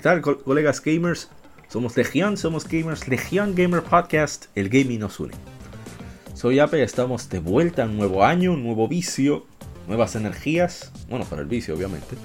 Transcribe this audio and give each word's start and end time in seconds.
¿Qué 0.00 0.04
tal, 0.04 0.22
colegas 0.22 0.82
gamers? 0.82 1.28
Somos 1.68 1.94
Legión, 1.94 2.38
somos 2.38 2.66
gamers, 2.66 3.06
Legión 3.06 3.54
Gamer 3.54 3.82
Podcast, 3.82 4.46
el 4.54 4.70
gaming 4.70 4.98
nos 4.98 5.20
une. 5.20 5.34
Soy 6.32 6.58
Ape 6.58 6.82
estamos 6.82 7.28
de 7.28 7.38
vuelta, 7.38 7.84
un 7.84 7.98
nuevo 7.98 8.24
año, 8.24 8.54
un 8.54 8.64
nuevo 8.64 8.88
vicio, 8.88 9.44
nuevas 9.86 10.16
energías, 10.16 10.90
bueno, 11.10 11.26
para 11.26 11.42
el 11.42 11.48
vicio 11.48 11.74
obviamente. 11.74 12.16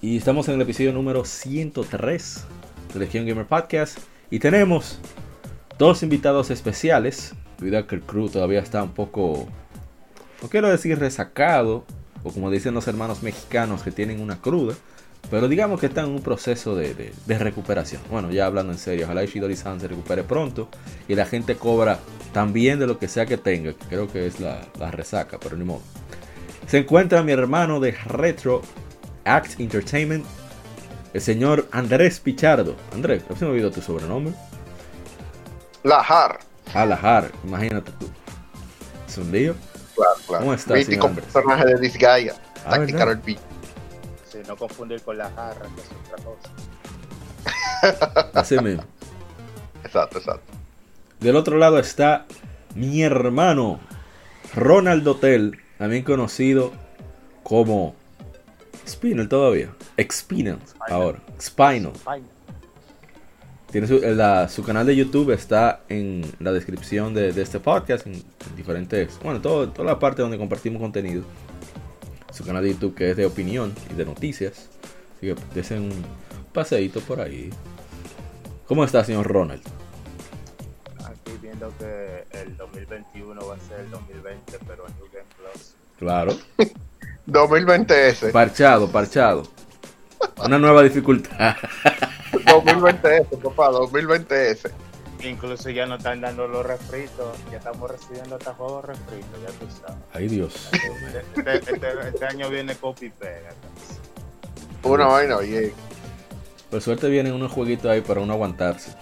Y 0.00 0.16
estamos 0.16 0.48
en 0.48 0.54
el 0.54 0.62
episodio 0.62 0.94
número 0.94 1.26
103 1.26 2.44
de 2.94 2.98
Legión 2.98 3.26
Gamer 3.26 3.44
Podcast 3.44 3.98
y 4.30 4.38
tenemos 4.38 5.00
dos 5.78 6.02
invitados 6.02 6.50
especiales. 6.50 7.34
Cuidado 7.58 7.86
que 7.86 7.96
el 7.96 8.00
crew 8.00 8.30
todavía 8.30 8.60
está 8.60 8.82
un 8.82 8.94
poco, 8.94 9.48
no 10.40 10.48
quiero 10.48 10.70
decir 10.70 10.98
resacado, 10.98 11.84
o 12.22 12.32
como 12.32 12.50
dicen 12.50 12.72
los 12.72 12.88
hermanos 12.88 13.22
mexicanos 13.22 13.82
que 13.82 13.90
tienen 13.90 14.22
una 14.22 14.40
cruda. 14.40 14.74
Pero 15.30 15.48
digamos 15.48 15.80
que 15.80 15.86
está 15.86 16.02
en 16.02 16.10
un 16.10 16.20
proceso 16.22 16.74
de, 16.76 17.12
recuperación. 17.26 18.02
Bueno, 18.10 18.30
ya 18.30 18.46
hablando 18.46 18.72
en 18.72 18.78
serio, 18.78 19.06
ojalá 19.06 19.24
Ishidori-san 19.24 19.80
se 19.80 19.88
recupere 19.88 20.24
pronto 20.24 20.68
y 21.08 21.14
la 21.14 21.24
gente 21.24 21.56
cobra 21.56 21.98
también 22.32 22.78
de 22.78 22.86
lo 22.86 22.98
que 22.98 23.08
sea 23.08 23.24
que 23.26 23.38
tenga. 23.38 23.72
creo 23.88 24.10
que 24.10 24.26
es 24.26 24.40
la, 24.40 24.60
resaca, 24.90 25.38
pero 25.40 25.56
ni 25.56 25.64
modo. 25.64 25.80
Se 26.66 26.78
encuentra 26.78 27.22
mi 27.22 27.32
hermano 27.32 27.80
de 27.80 27.92
Retro 27.92 28.62
Act 29.24 29.58
Entertainment, 29.58 30.24
el 31.14 31.20
señor 31.20 31.66
Andrés 31.72 32.20
Pichardo. 32.20 32.76
Andrés, 32.92 33.22
¿has 33.30 33.42
oído 33.42 33.70
tu 33.70 33.80
sobrenombre? 33.80 34.34
Lajar. 35.82 36.40
Ah, 36.74 36.86
Lajar, 36.86 37.30
imagínate 37.44 37.90
tú. 37.98 38.08
¿Es 39.08 39.18
un 39.18 39.32
lío? 39.32 39.54
Claro, 39.94 40.14
claro. 40.26 40.44
¿Cómo 40.44 40.54
estás, 40.54 40.76
Mítico 40.76 41.10
personaje 41.10 41.66
de 41.66 41.80
Disgaea. 41.80 42.34
Ah, 42.64 42.78
no 44.44 44.56
confundir 44.56 45.02
con 45.02 45.18
la 45.18 45.28
jarra, 45.30 45.66
que 45.74 45.80
es 45.80 45.88
otra 46.06 46.24
cosa. 46.24 46.50
Así 48.34 48.58
mismo. 48.58 48.84
Exacto, 49.84 50.18
exacto. 50.18 50.52
Del 51.20 51.36
otro 51.36 51.58
lado 51.58 51.78
está 51.78 52.26
mi 52.74 53.02
hermano 53.02 53.80
Ronald 54.54 55.06
Hotel, 55.06 55.58
también 55.78 56.02
conocido 56.02 56.72
como 57.42 57.94
Spinel 58.86 59.28
todavía. 59.28 59.70
Expinel 59.96 60.58
ahora. 60.88 61.20
Spinal. 61.40 61.92
Tiene 63.70 63.86
su, 63.86 64.62
canal 64.64 64.86
de 64.86 64.94
YouTube 64.94 65.30
está 65.30 65.80
en 65.88 66.30
la 66.40 66.52
descripción 66.52 67.14
de, 67.14 67.30
este 67.30 67.58
podcast, 67.58 68.06
en, 68.06 68.22
diferentes, 68.54 69.18
bueno, 69.22 69.40
todo, 69.40 69.70
toda 69.70 69.86
la 69.86 69.98
parte 69.98 70.20
donde 70.20 70.36
compartimos 70.36 70.82
contenido 70.82 71.22
su 72.32 72.44
canal 72.44 72.62
de 72.62 72.72
YouTube 72.72 72.94
que 72.94 73.10
es 73.10 73.16
de 73.16 73.26
opinión 73.26 73.74
y 73.90 73.94
de 73.94 74.04
noticias. 74.04 74.68
Así 75.16 75.26
que 75.26 75.36
desen 75.54 75.82
un 75.82 76.04
paseíto 76.52 77.00
por 77.00 77.20
ahí. 77.20 77.50
¿Cómo 78.66 78.84
está, 78.84 79.04
señor 79.04 79.26
Ronald? 79.26 79.62
Aquí 81.04 81.32
viendo 81.40 81.72
que 81.78 82.24
el 82.32 82.56
2021 82.56 83.46
va 83.46 83.54
a 83.54 83.60
ser 83.60 83.80
el 83.80 83.90
2020, 83.90 84.58
pero 84.66 84.86
en 84.86 84.94
New 84.96 85.06
Game 85.12 85.26
Plus. 85.36 85.74
Claro. 85.98 86.36
2020S. 87.26 88.32
Parchado, 88.32 88.90
parchado. 88.90 89.42
Una 90.44 90.58
nueva 90.58 90.82
dificultad. 90.82 91.56
2020S, 92.32 93.38
papá, 93.42 93.70
2020S. 93.70 94.70
Incluso 95.24 95.70
ya 95.70 95.86
no 95.86 95.96
están 95.96 96.20
dando 96.20 96.48
los 96.48 96.66
refritos, 96.66 97.36
ya 97.50 97.58
estamos 97.58 97.90
recibiendo 97.90 98.36
hasta 98.36 98.54
juegos 98.54 98.84
refritos, 98.84 99.40
ya 99.40 99.48
tú 99.58 99.66
sabes. 99.80 100.02
Ay 100.12 100.28
Dios. 100.28 100.70
Este, 100.72 101.54
este, 101.54 101.74
este, 101.74 102.08
este 102.08 102.26
año 102.26 102.50
viene 102.50 102.74
copy 102.74 103.10
pega. 103.10 103.50
Una 104.82 105.06
vaina, 105.06 105.36
oye. 105.36 105.72
Por 106.70 106.80
suerte 106.80 107.08
vienen 107.08 107.34
unos 107.34 107.52
jueguitos 107.52 107.90
ahí 107.90 108.00
para 108.00 108.20
uno 108.20 108.32
aguantarse. 108.32 108.92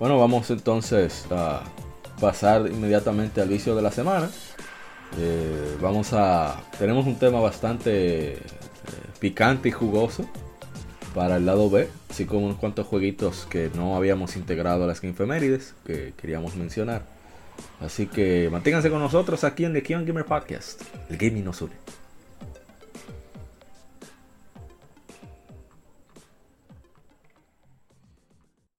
Bueno, 0.00 0.18
vamos 0.18 0.50
entonces 0.50 1.26
a 1.30 1.62
pasar 2.20 2.66
inmediatamente 2.66 3.40
al 3.40 3.48
vicio 3.48 3.76
de 3.76 3.82
la 3.82 3.92
semana. 3.92 4.28
Eh, 5.18 5.76
vamos 5.80 6.12
a. 6.12 6.62
Tenemos 6.78 7.06
un 7.06 7.16
tema 7.18 7.40
bastante 7.40 8.32
eh, 8.32 8.40
picante 9.20 9.68
y 9.68 9.72
jugoso 9.72 10.28
para 11.16 11.38
el 11.38 11.46
lado 11.46 11.70
B, 11.70 11.88
así 12.10 12.26
como 12.26 12.44
unos 12.44 12.58
cuantos 12.58 12.86
jueguitos 12.86 13.46
que 13.48 13.70
no 13.74 13.96
habíamos 13.96 14.36
integrado 14.36 14.84
a 14.84 14.86
las 14.86 15.02
Infemérides 15.02 15.74
que 15.86 16.12
queríamos 16.14 16.56
mencionar. 16.56 17.06
Así 17.80 18.06
que 18.06 18.50
manténganse 18.52 18.90
con 18.90 18.98
nosotros 18.98 19.42
aquí 19.42 19.64
en 19.64 19.72
The 19.72 19.82
Kion 19.82 20.04
Gamer 20.04 20.26
Podcast. 20.26 20.82
El 21.08 21.16
gaming 21.16 21.42
nos 21.42 21.62
une. 21.62 21.72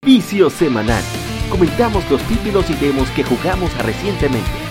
Vicio 0.06 0.52
semanal. 0.52 1.04
Comentamos 1.50 2.08
los 2.12 2.22
títulos 2.28 2.70
y 2.70 2.76
demos 2.76 3.10
que 3.10 3.24
jugamos 3.24 3.76
recientemente. 3.84 4.67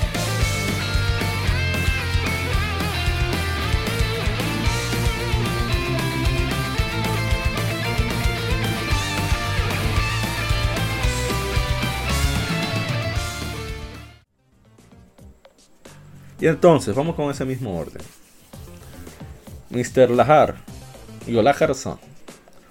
Y 16.46 16.48
entonces, 16.48 16.94
vamos 16.94 17.16
con 17.16 17.28
ese 17.28 17.44
mismo 17.44 17.76
orden. 17.76 18.00
Mr. 19.70 20.10
Lahar, 20.10 20.54
digo 21.26 21.42
Lahar-san, 21.42 21.98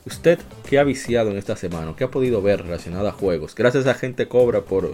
¿usted 0.05 0.39
qué 0.69 0.79
ha 0.79 0.85
viciado 0.85 1.29
en 1.29 1.35
esta 1.35 1.57
semana? 1.57 1.93
¿Qué 1.97 2.05
ha 2.05 2.09
podido 2.09 2.41
ver 2.41 2.63
relacionado 2.63 3.09
a 3.09 3.11
juegos? 3.11 3.53
Gracias 3.53 3.85
a 3.85 3.93
gente 3.93 4.29
cobra 4.29 4.61
por 4.61 4.91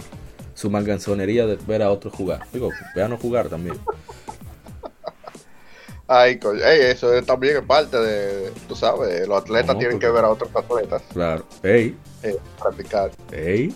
su 0.56 0.72
manganzonería 0.72 1.46
de 1.46 1.58
ver 1.68 1.84
a 1.84 1.92
otros 1.92 2.12
jugar. 2.16 2.48
Digo, 2.52 2.72
vean 2.96 3.16
jugar 3.18 3.50
también. 3.50 3.78
Ay, 6.08 6.40
eso 6.80 7.22
también 7.22 7.58
es 7.58 7.64
parte 7.64 7.98
de, 7.98 8.52
tú 8.68 8.76
sabes, 8.76 9.28
los 9.28 9.44
atletas 9.44 9.78
tienen 9.78 10.00
que 10.00 10.10
ver 10.10 10.26
a 10.26 10.30
otros 10.30 10.50
atletas. 10.56 11.04
Claro. 11.14 11.46
Ey. 11.62 11.96
Eh, 12.24 12.36
practicar. 12.60 13.12
Ey. 13.32 13.76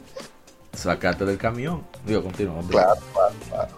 Sacate 0.74 1.26
del 1.26 1.38
camión. 1.38 1.86
Digo, 2.08 2.24
continúa. 2.24 2.64
Claro, 2.68 3.00
claro, 3.14 3.36
claro. 3.52 3.70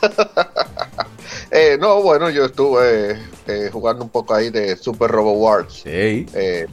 Eh, 1.50 1.78
no, 1.80 2.02
bueno, 2.02 2.28
yo 2.30 2.46
estuve 2.46 3.18
eh, 3.46 3.70
jugando 3.72 4.04
un 4.04 4.10
poco 4.10 4.34
ahí 4.34 4.50
de 4.50 4.76
Super 4.76 5.10
Robo 5.10 5.32
Wars 5.32 5.82
eh, 5.86 6.66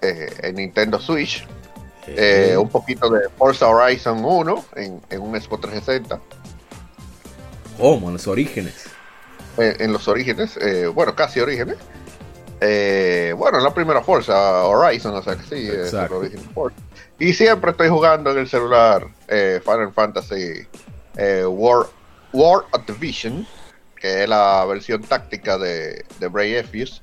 en 0.00 0.54
Nintendo 0.54 1.00
Switch. 1.00 1.46
un 2.58 2.68
poquito 2.68 3.10
de 3.10 3.28
Forza 3.30 3.66
Horizon 3.68 4.24
1 4.24 4.64
en, 4.76 5.20
un 5.20 5.40
Xbox 5.40 5.62
360. 5.62 6.20
¿Cómo? 7.78 8.08
En 8.08 8.14
los 8.14 8.26
orígenes. 8.26 8.86
en 9.56 9.92
los 9.92 10.06
orígenes, 10.08 10.58
bueno, 10.94 11.14
casi 11.14 11.40
orígenes. 11.40 11.76
bueno, 12.60 13.58
en 13.58 13.64
la 13.64 13.74
primera 13.74 14.02
Forza 14.02 14.64
Horizon, 14.64 15.14
o 15.14 15.22
sea 15.22 15.36
que 15.36 15.42
sí, 15.44 15.68
es 15.68 15.92
el 15.92 16.08
Y 17.18 17.32
siempre 17.32 17.70
estoy 17.70 17.88
jugando 17.88 18.30
en 18.32 18.38
el 18.38 18.48
celular 18.48 19.06
Final 19.26 19.92
Fantasy 19.94 20.66
eh, 21.18 21.44
War, 21.44 21.86
War 22.32 22.64
of 22.72 22.86
the 22.86 22.92
Vision, 22.94 23.46
que 23.96 24.22
es 24.22 24.28
la 24.28 24.64
versión 24.64 25.02
táctica 25.02 25.58
de, 25.58 26.04
de 26.18 26.28
Bray 26.28 26.54
Effius. 26.54 27.02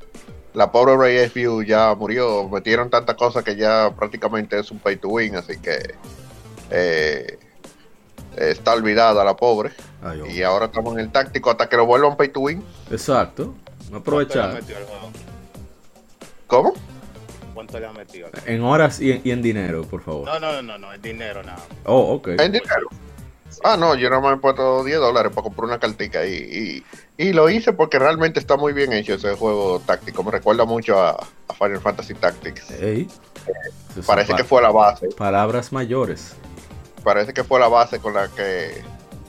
La 0.53 0.71
pobre 0.71 0.95
Bray 0.95 1.17
Effius 1.17 1.67
ya 1.67 1.93
murió, 1.95 2.47
metieron 2.47 2.89
tanta 2.89 3.15
cosa 3.15 3.43
que 3.43 3.55
ya 3.55 3.93
prácticamente 3.93 4.57
es 4.57 4.71
un 4.71 4.79
pay 4.79 4.95
to 4.95 5.09
win, 5.09 5.35
así 5.35 5.57
que 5.59 5.95
eh, 6.71 7.37
está 8.37 8.73
olvidada 8.73 9.23
la 9.25 9.35
pobre. 9.35 9.71
y 10.29 10.41
ahora 10.43 10.67
estamos 10.67 10.93
en 10.93 11.01
el 11.01 11.11
táctico 11.11 11.51
hasta 11.51 11.67
que 11.67 11.75
lo 11.75 11.85
vuelvan 11.85 12.15
pay 12.15 12.29
to 12.29 12.39
win. 12.39 12.63
Exacto, 12.89 13.53
aprovechar. 13.93 14.61
¿Cómo? 16.47 16.73
¿Cuánto 17.53 17.79
le 17.79 17.87
ha 17.87 17.91
metido? 17.91 18.29
En 18.45 18.61
horas 18.63 19.01
y 19.01 19.29
en, 19.29 19.41
dinero, 19.41 19.83
por 19.83 20.01
favor. 20.01 20.25
No, 20.25 20.39
no, 20.39 20.61
no, 20.61 20.77
no, 20.77 20.93
en 20.93 21.01
dinero 21.01 21.43
nada. 21.43 21.63
Oh, 21.85 22.13
ok. 22.13 22.27
En 22.39 22.51
dinero. 22.51 22.89
Ah, 23.63 23.77
no, 23.77 23.95
yo 23.95 24.09
no 24.09 24.21
me 24.21 24.33
he 24.33 24.37
puesto 24.37 24.83
10 24.83 24.99
dólares 24.99 25.31
para 25.33 25.43
comprar 25.43 25.65
una 25.65 25.79
cartica 25.79 26.25
y, 26.25 26.83
y, 27.17 27.33
lo 27.33 27.49
hice 27.49 27.73
porque 27.73 27.99
realmente 27.99 28.39
está 28.39 28.57
muy 28.57 28.73
bien 28.73 28.93
hecho 28.93 29.15
ese 29.15 29.35
juego 29.35 29.79
táctico. 29.79 30.23
Me 30.23 30.31
recuerda 30.31 30.65
mucho 30.65 30.99
a, 30.99 31.25
Final 31.57 31.79
Fantasy 31.79 32.13
Tactics. 32.15 32.67
parece 34.05 34.33
que 34.33 34.43
fue 34.43 34.61
la 34.61 34.71
base. 34.71 35.07
Palabras 35.17 35.71
mayores. 35.71 36.35
Parece 37.03 37.33
que 37.33 37.43
fue 37.43 37.59
la 37.59 37.67
base 37.67 37.99
con 37.99 38.13
la 38.13 38.27
que 38.27 38.83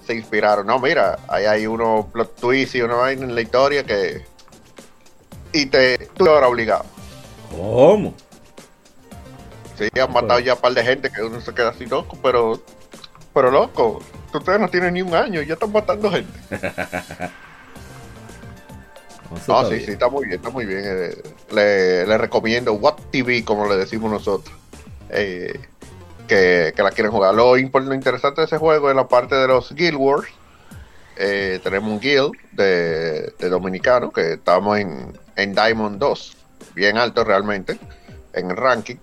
se 0.07 0.15
inspiraron. 0.15 0.67
No, 0.67 0.79
mira, 0.79 1.19
ahí 1.29 1.45
hay 1.45 1.67
uno 1.67 2.09
plot 2.13 2.37
twist 2.37 2.75
y 2.75 2.83
una 2.83 2.95
vaina 2.95 3.25
en 3.25 3.35
la 3.35 3.41
historia 3.41 3.85
que. 3.85 4.25
Y 5.53 5.67
te. 5.67 5.99
Tú 6.17 6.29
ahora 6.29 6.49
obligado. 6.49 6.85
¿Cómo? 7.51 8.15
Sí, 9.79 9.89
han 10.01 10.13
matado 10.13 10.41
ya 10.41 10.55
un 10.55 10.61
par 10.61 10.73
de 10.73 10.83
gente 10.83 11.11
que 11.11 11.23
uno 11.23 11.41
se 11.41 11.53
queda 11.55 11.71
así 11.71 11.87
loco, 11.87 12.19
pero. 12.23 12.61
Pero 13.37 13.51
loco, 13.51 14.01
ustedes 14.33 14.59
no 14.59 14.67
tienen 14.71 14.95
ni 14.95 15.03
un 15.03 15.15
año 15.15 15.43
y 15.43 15.47
ya 15.47 15.53
están 15.53 15.71
matando 15.71 16.11
gente. 16.11 16.33
no, 19.47 19.69
sí, 19.69 19.81
sí, 19.81 19.91
está 19.91 20.09
muy 20.09 20.25
bien, 20.25 20.39
está 20.39 20.49
muy 20.49 20.65
bien. 20.65 20.81
Eh, 20.83 22.07
le, 22.07 22.17
recomiendo 22.17 22.73
What 22.73 22.95
TV, 23.11 23.45
como 23.45 23.69
le 23.69 23.77
decimos 23.77 24.11
nosotros. 24.11 24.57
Eh, 25.11 25.53
que, 26.27 26.73
la 26.79 26.91
quieren 26.93 27.13
jugar. 27.13 27.35
Lo, 27.35 27.59
interesante 27.59 28.41
de 28.41 28.47
ese 28.47 28.57
juego 28.57 28.89
es 28.89 28.97
la 28.97 29.07
parte 29.07 29.35
de 29.35 29.49
los 29.49 29.71
Guild 29.75 29.99
Wars. 29.99 30.29
Eh, 31.19 31.61
tenemos 31.63 31.91
un 31.91 32.01
guild 32.01 32.33
de, 32.53 33.35
de 33.39 33.49
dominicano 33.51 34.13
que 34.13 34.33
estamos 34.33 34.79
en, 34.79 35.13
en 35.37 35.55
Diamond 35.55 35.99
2, 35.99 36.37
bien 36.75 36.97
alto 36.97 37.23
realmente 37.23 37.79
en 38.33 38.51
el 38.51 38.57
ranking. 38.57 38.97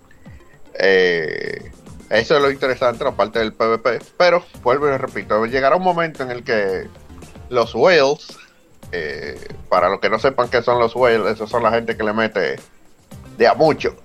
Eh, 0.74 1.72
eso 2.14 2.36
es 2.36 2.42
lo 2.44 2.52
interesante, 2.52 3.04
la 3.04 3.12
parte 3.12 3.40
del 3.40 3.54
PvP. 3.54 4.00
Pero, 4.18 4.46
vuelvo 4.62 4.88
y 4.88 4.98
repito, 4.98 5.46
llegará 5.48 5.76
un 5.76 5.84
momento 5.84 6.22
en 6.22 6.30
el 6.30 6.44
que 6.44 6.88
los 7.50 7.74
whales, 7.74 8.38
eh, 8.92 9.36
para 9.68 9.90
los 9.90 10.00
que 10.00 10.12
no 10.12 10.20
sepan 10.20 10.48
qué 10.48 10.62
son 10.62 10.78
los 10.78 10.96
whales, 10.96 11.26
esos 11.34 11.50
son 11.50 11.64
la 11.64 11.72
gente 11.72 11.98
que 11.98 12.04
le 12.04 12.14
mete 12.14 12.60
de 13.36 13.48
a 13.48 13.56
mucho. 13.56 13.96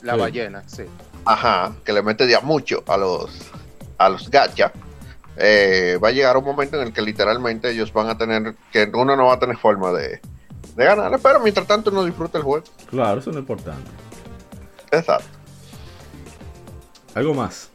La 0.00 0.16
ballena, 0.16 0.62
sí. 0.66 0.84
Ajá, 1.26 1.74
que 1.84 1.92
le 1.92 2.02
mete 2.02 2.26
de 2.26 2.34
a 2.34 2.40
mucho 2.40 2.82
a 2.86 2.96
los, 2.96 3.30
a 3.98 4.08
los 4.08 4.30
gacha. 4.30 4.72
Eh, 5.36 5.98
va 6.02 6.08
a 6.08 6.12
llegar 6.12 6.38
un 6.38 6.44
momento 6.44 6.80
en 6.80 6.86
el 6.86 6.92
que 6.94 7.02
literalmente 7.02 7.70
ellos 7.70 7.92
van 7.92 8.08
a 8.08 8.16
tener, 8.16 8.54
que 8.72 8.90
uno 8.94 9.16
no 9.16 9.26
va 9.26 9.34
a 9.34 9.38
tener 9.38 9.58
forma 9.58 9.92
de, 9.92 10.20
de 10.76 10.84
ganar, 10.84 11.18
pero 11.22 11.40
mientras 11.40 11.66
tanto 11.66 11.90
uno 11.90 12.04
disfruta 12.04 12.38
el 12.38 12.44
juego. 12.44 12.64
Claro, 12.88 13.20
eso 13.20 13.28
es 13.28 13.36
lo 13.36 13.40
importante. 13.40 13.90
Exacto. 14.90 15.39
¿Algo 17.14 17.34
más? 17.34 17.70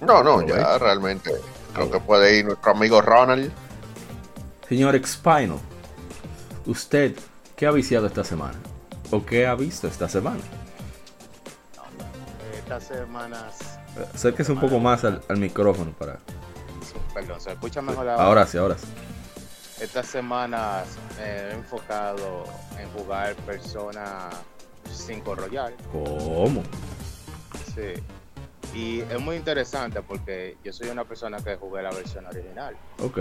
No, 0.00 0.22
no, 0.22 0.46
ya 0.46 0.78
realmente 0.78 1.30
creo 1.72 1.90
que 1.90 2.00
puede 2.00 2.38
ir 2.38 2.44
nuestro 2.44 2.72
amigo 2.72 3.00
Ronald. 3.00 3.50
Señor 4.68 4.94
Expino, 4.94 5.58
¿usted 6.66 7.16
qué 7.54 7.66
ha 7.66 7.70
viciado 7.70 8.06
esta 8.06 8.24
semana? 8.24 8.58
¿O 9.10 9.24
qué 9.24 9.46
ha 9.46 9.54
visto 9.54 9.86
esta 9.86 10.08
semana? 10.08 10.40
Estas 12.58 12.84
semanas... 12.84 13.78
Acérquese 14.14 14.52
un 14.52 14.60
poco 14.60 14.78
más 14.78 15.04
al, 15.04 15.22
micrófono 15.36 15.92
para... 15.92 16.18
Perdón, 17.14 17.40
¿se 17.40 17.52
escucha 17.52 17.80
mejor 17.80 18.08
ahora? 18.08 18.24
Ahora 18.24 18.46
sí, 18.46 18.58
ahora 18.58 18.76
sí. 18.76 18.86
Estas 19.80 20.06
semanas 20.06 20.86
he 21.18 21.52
enfocado 21.54 22.44
en 22.78 22.90
jugar 22.90 23.34
Persona 23.36 24.28
5 24.92 25.34
Royal. 25.34 25.74
¿Cómo? 25.92 26.62
Sí. 27.74 28.02
Y 28.76 29.00
es 29.00 29.18
muy 29.18 29.36
interesante 29.36 30.02
porque 30.02 30.58
yo 30.62 30.70
soy 30.70 30.90
una 30.90 31.04
persona 31.04 31.38
que 31.38 31.56
jugué 31.56 31.82
la 31.82 31.90
versión 31.90 32.26
original. 32.26 32.76
Ok. 33.02 33.18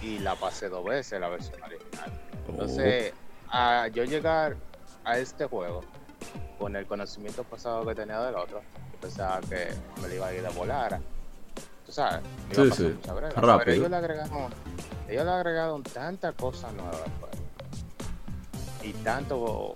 Y 0.00 0.20
la 0.20 0.36
pasé 0.36 0.70
dos 0.70 0.82
veces 0.86 1.20
la 1.20 1.28
versión 1.28 1.62
original. 1.62 2.10
Entonces, 2.48 3.12
oh. 3.12 3.50
a 3.50 3.88
yo 3.88 4.04
llegar 4.04 4.56
a 5.04 5.18
este 5.18 5.44
juego 5.44 5.82
con 6.58 6.76
el 6.76 6.86
conocimiento 6.86 7.44
pasado 7.44 7.86
que 7.86 7.94
tenía 7.94 8.22
del 8.22 8.36
otro, 8.36 8.62
pensaba 9.02 9.42
que 9.42 9.68
me 10.00 10.08
lo 10.08 10.14
iba 10.14 10.28
a 10.28 10.34
ir 10.34 10.46
a 10.46 10.50
volar. 10.50 10.98
Tú 11.84 11.92
sabes, 11.92 12.22
me 12.48 12.54
iba 12.54 12.74
sí, 12.74 12.84
sí. 12.84 12.98
Rápido. 13.06 13.58
Pero 13.58 13.72
ellos 13.72 13.90
le 13.90 13.96
agregaron, 13.96 14.54
ellos 15.08 15.24
le 15.26 15.30
agregaron 15.30 15.82
tantas 15.82 16.34
cosas 16.36 16.72
nuevas 16.72 17.02
y 18.82 18.94
tanto 18.94 19.74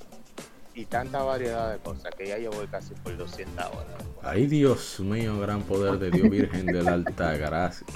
y 0.74 0.86
tanta 0.86 1.22
variedad 1.22 1.72
de 1.72 1.78
cosas 1.78 2.14
que 2.16 2.28
ya 2.28 2.38
yo 2.38 2.50
voy 2.50 2.66
casi 2.66 2.94
por 2.94 3.16
200 3.16 3.66
horas. 3.66 3.86
Ay, 4.22 4.46
Dios 4.46 5.00
mío, 5.00 5.38
gran 5.40 5.62
poder 5.62 5.98
de 5.98 6.10
Dios 6.10 6.30
Virgen 6.30 6.66
de 6.66 6.82
la 6.82 6.92
Alta 6.92 7.36
Gracia. 7.36 7.86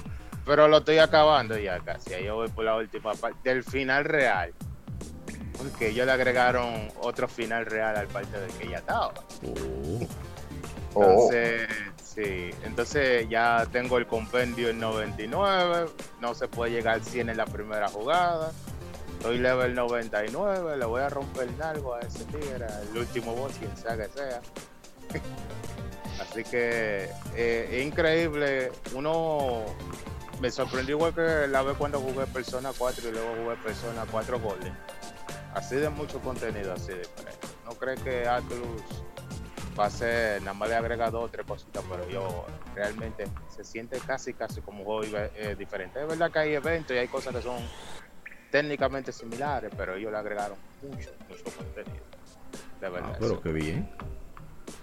Pero 0.44 0.68
lo 0.68 0.78
estoy 0.78 0.98
acabando 0.98 1.58
ya 1.58 1.80
casi. 1.80 2.14
Ahí 2.14 2.24
yo 2.24 2.36
voy 2.36 2.48
por 2.48 2.64
la 2.64 2.76
última 2.76 3.14
parte 3.14 3.48
del 3.48 3.64
final 3.64 4.04
real. 4.04 4.52
Porque 5.58 5.88
ellos 5.88 6.06
le 6.06 6.12
agregaron 6.12 6.88
otro 7.00 7.26
final 7.26 7.66
real 7.66 7.96
al 7.96 8.06
parte 8.08 8.38
del 8.38 8.50
que 8.52 8.68
ya 8.68 8.78
estaba. 8.78 9.14
Oh. 9.42 10.06
Entonces, 10.94 11.68
sí. 12.02 12.50
Entonces 12.64 13.28
ya 13.28 13.66
tengo 13.72 13.98
el 13.98 14.06
compendio 14.06 14.68
en 14.68 14.78
99. 14.78 15.88
No 16.20 16.34
se 16.34 16.46
puede 16.46 16.72
llegar 16.72 16.94
al 16.94 17.04
100 17.04 17.30
en 17.30 17.36
la 17.36 17.46
primera 17.46 17.88
jugada. 17.88 18.52
Soy 19.26 19.38
level 19.38 19.74
99, 19.74 20.76
le 20.76 20.84
voy 20.84 21.00
a 21.00 21.08
romper 21.08 21.48
algo 21.60 21.96
a 21.96 21.98
ese 21.98 22.24
tigre, 22.26 22.64
el 22.92 22.96
último 22.96 23.34
boss, 23.34 23.54
quien 23.58 23.76
sea 23.76 23.96
que 23.96 24.08
sea. 24.08 24.40
Así 26.22 26.44
que 26.44 27.10
eh, 27.34 27.82
increíble. 27.84 28.70
Uno 28.94 29.64
me 30.40 30.48
sorprendió 30.48 30.94
igual 30.94 31.12
que 31.12 31.48
la 31.48 31.62
vez 31.62 31.76
cuando 31.76 31.98
jugué 31.98 32.24
Persona 32.28 32.70
4 32.78 33.08
y 33.08 33.10
luego 33.10 33.26
jugué 33.42 33.56
Persona 33.56 34.06
4 34.08 34.38
Golden. 34.38 34.78
Así 35.54 35.74
de 35.74 35.88
mucho 35.88 36.20
contenido, 36.20 36.72
así 36.72 36.92
de 36.92 37.02
No 37.64 37.72
creo 37.72 37.96
que 37.96 38.28
Atlus 38.28 39.02
va 39.76 39.86
a 39.86 39.90
ser, 39.90 40.40
nada 40.42 40.54
más 40.54 40.68
le 40.68 40.76
agrega 40.76 41.10
dos 41.10 41.24
o 41.24 41.28
tres 41.28 41.44
cositas, 41.44 41.82
pero 41.90 42.08
yo 42.08 42.46
realmente 42.76 43.24
se 43.48 43.64
siente 43.64 43.98
casi, 44.06 44.34
casi 44.34 44.60
como 44.60 44.82
un 44.82 44.84
juego 44.84 45.18
eh, 45.34 45.56
diferente. 45.58 46.00
Es 46.00 46.06
verdad 46.06 46.30
que 46.30 46.38
hay 46.38 46.54
eventos 46.54 46.94
y 46.94 47.00
hay 47.00 47.08
cosas 47.08 47.34
que 47.34 47.42
son 47.42 47.56
técnicamente 48.50 49.12
similares, 49.12 49.72
pero 49.76 49.94
ellos 49.94 50.12
le 50.12 50.18
agregaron 50.18 50.58
mucho, 50.82 51.10
mucho 51.28 51.44
contenido. 51.56 52.04
De 52.80 52.88
verdad. 52.88 53.12
Ah, 53.14 53.16
pero 53.18 53.40
qué 53.40 53.52
bien. 53.52 53.90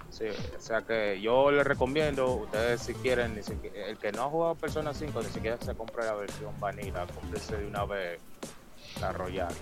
Sí, 0.10 0.26
o 0.28 0.62
sea 0.62 0.82
que 0.82 1.20
yo 1.20 1.50
les 1.50 1.66
recomiendo, 1.66 2.34
ustedes 2.34 2.82
si 2.82 2.94
quieren, 2.94 3.40
el 3.74 3.98
que 3.98 4.12
no 4.12 4.24
ha 4.24 4.30
jugado 4.30 4.56
Persona 4.56 4.94
5, 4.94 5.24
ni 5.24 5.30
siquiera 5.30 5.58
se 5.58 5.74
compre 5.74 6.06
la 6.06 6.14
versión 6.14 6.60
vanilla, 6.60 7.08
cómprese 7.08 7.58
de 7.58 7.66
una 7.66 7.84
vez 7.86 8.22
la 9.02 9.12
Royal. 9.12 9.54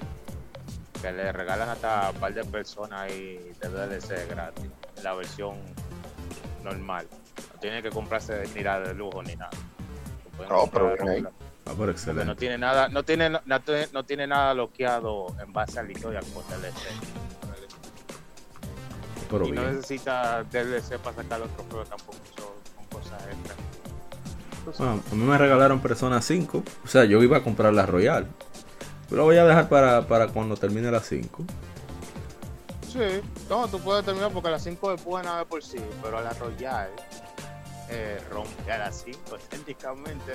Que 1.02 1.12
le 1.12 1.32
regalan 1.32 1.70
hasta 1.70 2.12
un 2.12 2.20
par 2.20 2.34
de 2.34 2.44
personas 2.44 3.12
y 3.12 3.38
de 3.38 3.70
DLC 3.70 4.30
gratis, 4.30 4.70
la 5.02 5.14
versión 5.14 5.56
normal. 6.64 7.08
No 7.54 7.60
tiene 7.60 7.82
que 7.82 7.90
comprarse 7.90 8.44
ni 8.54 8.62
la 8.62 8.82
de 8.82 8.94
lujo 8.94 9.24
ni 9.24 9.36
nada. 9.36 9.52
No, 10.50 10.68
pero 10.68 10.96
Ah, 11.72 11.74
por 11.76 11.90
excelente. 11.90 12.26
No 12.26 12.36
tiene 12.36 12.58
nada, 12.58 12.90
no 12.90 13.04
tiene, 13.04 13.30
no, 13.30 14.04
tiene 14.04 14.28
nada 14.28 14.54
bloqueado 14.54 15.28
en 15.42 15.54
base 15.54 15.80
a 15.80 15.84
la 15.84 15.92
historia 15.92 16.20
como 16.20 16.42
DLC. 16.44 16.76
Pero 19.30 19.48
y 19.48 19.52
no 19.52 19.64
necesita 19.64 20.44
DLC 20.44 20.98
para 20.98 21.16
sacar 21.16 21.42
otro 21.42 21.64
juego 21.70 21.86
tampoco, 21.86 22.18
son, 22.36 22.86
cosas 22.92 23.24
extras. 23.28 23.58
Bueno, 24.78 25.02
a 25.10 25.16
mí 25.16 25.24
me 25.24 25.38
regalaron 25.38 25.80
Persona 25.80 26.22
5. 26.22 26.64
O 26.84 26.88
sea, 26.88 27.06
yo 27.06 27.24
iba 27.24 27.38
a 27.38 27.44
comprar 27.44 27.74
la 27.74 27.86
Royal. 27.86 28.28
Pero 29.10 29.22
lo 29.22 29.24
voy 29.24 29.38
a 29.38 29.46
dejar 29.46 29.70
para, 29.70 30.06
para 30.08 30.28
cuando 30.28 30.58
termine 30.58 30.92
la 30.92 31.00
5. 31.00 31.44
Sí, 32.92 33.00
no, 33.50 33.68
tú 33.70 33.80
puedes 33.80 34.04
terminar 34.04 34.32
porque 34.32 34.50
la 34.50 34.60
5 34.60 34.94
es 34.94 35.04
buena 35.06 35.40
de 35.40 35.46
por 35.46 35.64
sí, 35.64 35.80
pero 36.04 36.18
a 36.18 36.22
la 36.22 36.34
Royal 36.34 36.90
eh, 37.94 38.22
rompe 38.30 38.72
a 38.72 38.78
las 38.78 39.04
5 39.04 39.38
técnicamente, 39.50 40.34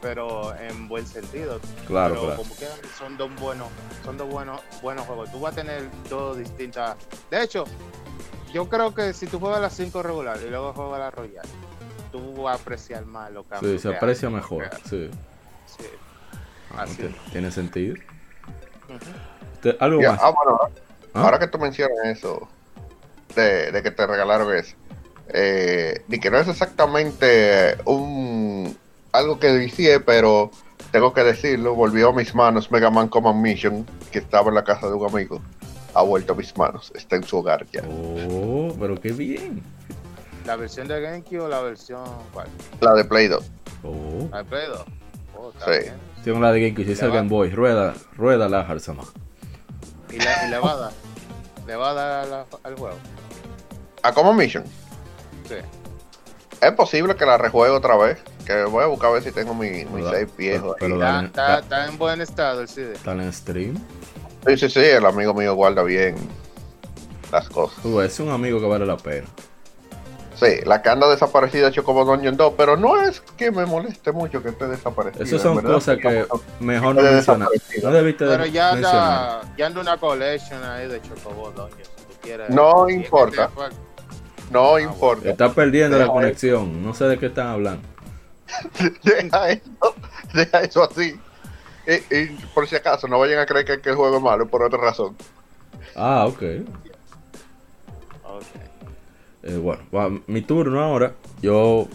pero 0.00 0.54
en 0.56 0.86
buen 0.86 1.04
sentido. 1.04 1.60
Claro, 1.88 2.14
pero 2.20 2.36
como 2.36 2.56
que 2.56 2.68
son 2.96 3.16
dos 3.16 3.34
buenos, 3.40 3.68
son 4.04 4.16
dos 4.16 4.28
buenos, 4.28 4.60
buenos 4.80 5.04
juegos. 5.04 5.30
Tú 5.32 5.40
vas 5.40 5.54
a 5.54 5.56
tener 5.56 5.82
dos 6.08 6.38
distintas. 6.38 6.96
De 7.32 7.42
hecho, 7.42 7.64
yo 8.52 8.68
creo 8.68 8.94
que 8.94 9.12
si 9.12 9.26
tú 9.26 9.40
juegas 9.40 9.60
la 9.60 9.70
5 9.70 10.02
regular 10.04 10.38
y 10.40 10.48
luego 10.48 10.72
juegas 10.72 11.00
la 11.00 11.10
Royal, 11.10 11.46
tú 12.12 12.42
vas 12.42 12.58
a 12.58 12.62
apreciar 12.62 13.04
más 13.06 13.32
lo 13.32 13.42
que 13.48 13.58
Sí, 13.58 13.78
se 13.80 13.88
aprecia 13.88 14.30
mejor, 14.30 14.70
sí. 14.88 15.10
Sí. 15.66 15.86
Ah, 16.70 16.82
Así. 16.82 17.12
¿Tiene 17.32 17.50
sentido? 17.50 17.96
¿Algo 19.80 20.00
más? 20.00 20.20
Ah, 20.22 20.30
bueno, 20.30 20.60
¿Ah? 21.14 21.22
ahora 21.24 21.40
que 21.40 21.48
tú 21.48 21.58
mencionas 21.58 21.96
eso, 22.04 22.46
de, 23.34 23.72
de 23.72 23.82
que 23.82 23.90
te 23.90 24.06
regalaron 24.06 24.54
eso 24.54 24.76
eh, 25.36 26.02
ni 26.08 26.18
que 26.20 26.30
no 26.30 26.38
es 26.38 26.46
exactamente 26.48 27.76
un 27.86 28.76
algo 29.12 29.38
que 29.40 29.48
decía, 29.48 30.00
pero 30.04 30.50
tengo 30.92 31.12
que 31.12 31.22
decirlo, 31.24 31.74
volvió 31.74 32.10
a 32.10 32.12
mis 32.12 32.34
manos 32.34 32.70
Mega 32.70 32.88
Man 32.90 33.08
Command 33.08 33.40
Mission, 33.42 33.84
que 34.12 34.20
estaba 34.20 34.48
en 34.48 34.54
la 34.54 34.64
casa 34.64 34.86
de 34.86 34.94
un 34.94 35.08
amigo. 35.08 35.40
Ha 35.94 36.02
vuelto 36.02 36.32
a 36.32 36.36
mis 36.36 36.56
manos, 36.56 36.90
está 36.94 37.16
en 37.16 37.24
su 37.24 37.36
hogar 37.38 37.66
ya. 37.72 37.82
Oh, 37.88 38.74
pero 38.78 39.00
qué 39.00 39.12
bien. 39.12 39.62
¿La 40.46 40.56
versión 40.56 40.86
de 40.88 41.00
GameCube 41.00 41.40
o 41.40 41.48
la 41.48 41.60
versión 41.62 42.02
cuál? 42.32 42.48
La 42.80 42.94
de 42.94 43.04
Play 43.04 43.28
2. 43.28 43.44
Oh. 43.84 44.28
¿La 44.30 44.38
de 44.38 44.44
Play 44.44 44.66
2? 44.68 44.84
Oh, 45.36 45.52
Sí. 45.64 45.70
bien. 45.82 45.94
Tengo 46.24 46.40
la 46.40 46.52
de 46.52 46.60
GameCube, 46.60 46.84
si 46.86 46.92
es 46.92 47.02
el. 47.02 47.10
Game 47.12 47.28
Boy. 47.28 47.50
Rueda, 47.50 47.94
rueda 48.16 48.48
la 48.48 48.60
Harzama. 48.60 49.04
¿Y, 50.10 50.18
le, 50.18 50.24
y 50.46 50.50
le 50.50 50.58
va 50.58 50.72
a 50.72 50.76
dar? 50.76 50.92
¿Le 51.66 51.76
va 51.76 51.90
a 51.90 51.94
dar 51.94 52.26
la- 52.28 52.46
al 52.62 52.74
juego? 52.76 52.96
¿A 54.02 54.12
Common 54.12 54.36
Mission? 54.36 54.64
Sí. 55.48 55.54
Es 56.60 56.72
posible 56.72 57.14
que 57.16 57.26
la 57.26 57.36
rejuegue 57.38 57.74
otra 57.74 57.96
vez. 57.96 58.18
Que 58.46 58.64
voy 58.64 58.84
a 58.84 58.86
buscar 58.86 59.10
a 59.10 59.12
ver 59.14 59.22
si 59.22 59.32
tengo 59.32 59.54
mi, 59.54 59.84
mi 59.86 60.02
save 60.02 60.28
viejo. 60.36 60.76
Pero 60.78 60.94
Está, 60.94 61.06
dale, 61.12 61.26
está- 61.28 61.42
da- 61.48 61.58
está 61.60 61.86
en 61.86 61.98
buen 61.98 62.20
estado 62.20 62.60
el 62.60 62.68
CD. 62.68 62.92
Está 62.94 63.12
en 63.12 63.32
stream. 63.32 63.74
Sí, 64.46 64.56
sí, 64.58 64.68
sí, 64.70 64.80
el 64.80 65.06
amigo 65.06 65.32
mío 65.34 65.54
guarda 65.54 65.82
bien 65.82 66.16
las 67.32 67.48
cosas. 67.48 67.82
Uh, 67.84 68.00
es 68.02 68.20
un 68.20 68.30
amigo 68.30 68.60
que 68.60 68.66
vale 68.66 68.84
la 68.86 68.96
pena. 68.98 69.26
Sí, 70.34 70.46
la 70.66 70.82
que 70.82 70.88
anda 70.90 71.08
desaparecida 71.08 71.68
hecho 71.68 71.84
como 71.84 72.04
Dungeon 72.04 72.36
2, 72.36 72.54
pero 72.56 72.76
no 72.76 73.00
es 73.00 73.20
que 73.36 73.50
me 73.52 73.64
moleste 73.66 74.10
mucho 74.12 74.42
que 74.42 74.48
esté 74.50 74.66
desaparecida. 74.66 75.24
Esas 75.24 75.40
son 75.42 75.56
verdad. 75.56 75.74
cosas 75.74 75.98
que 75.98 76.26
mejor 76.60 76.94
no 76.96 77.02
mencionar. 77.02 77.48
No 77.82 77.90
debiste 77.92 78.26
Pero 78.26 78.44
ya 78.46 78.72
mencionar. 78.72 79.40
anda, 79.40 79.54
ya 79.56 79.66
anda 79.66 79.80
una 79.80 79.96
collection 79.96 80.62
ahí 80.64 80.88
de 80.88 81.00
Chocobo 81.02 81.50
Dungeons, 81.52 81.88
si 81.96 82.04
tú 82.04 82.14
quieres. 82.20 82.50
No 82.50 82.84
Si 82.86 82.92
es 82.94 82.98
que 82.98 83.04
importa. 83.04 83.50
No 84.50 84.76
Ah, 84.76 84.80
importa. 84.80 85.30
Está 85.30 85.52
perdiendo 85.52 85.98
la 85.98 86.06
conexión. 86.06 86.82
No 86.82 86.94
sé 86.94 87.04
de 87.04 87.18
qué 87.18 87.26
están 87.26 87.48
hablando. 87.48 87.82
Deja 89.02 89.50
eso, 89.50 89.94
deja 90.34 90.60
eso 90.60 90.84
así. 90.84 91.18
Y, 91.86 92.14
y 92.14 92.26
por 92.54 92.68
si 92.68 92.76
acaso, 92.76 93.08
no 93.08 93.18
vayan 93.18 93.38
a 93.40 93.46
creer 93.46 93.64
que, 93.64 93.80
que 93.80 93.90
el 93.90 93.96
juego 93.96 94.16
es 94.18 94.22
malo 94.22 94.46
por 94.46 94.62
otra 94.62 94.78
razón. 94.78 95.16
Ah, 95.96 96.26
ok. 96.26 96.42
Ok. 98.24 98.42
Eh, 99.42 99.56
bueno, 99.56 99.82
va, 99.94 100.10
mi 100.26 100.40
turno 100.42 100.82
ahora. 100.82 101.12
Yo 101.42 101.88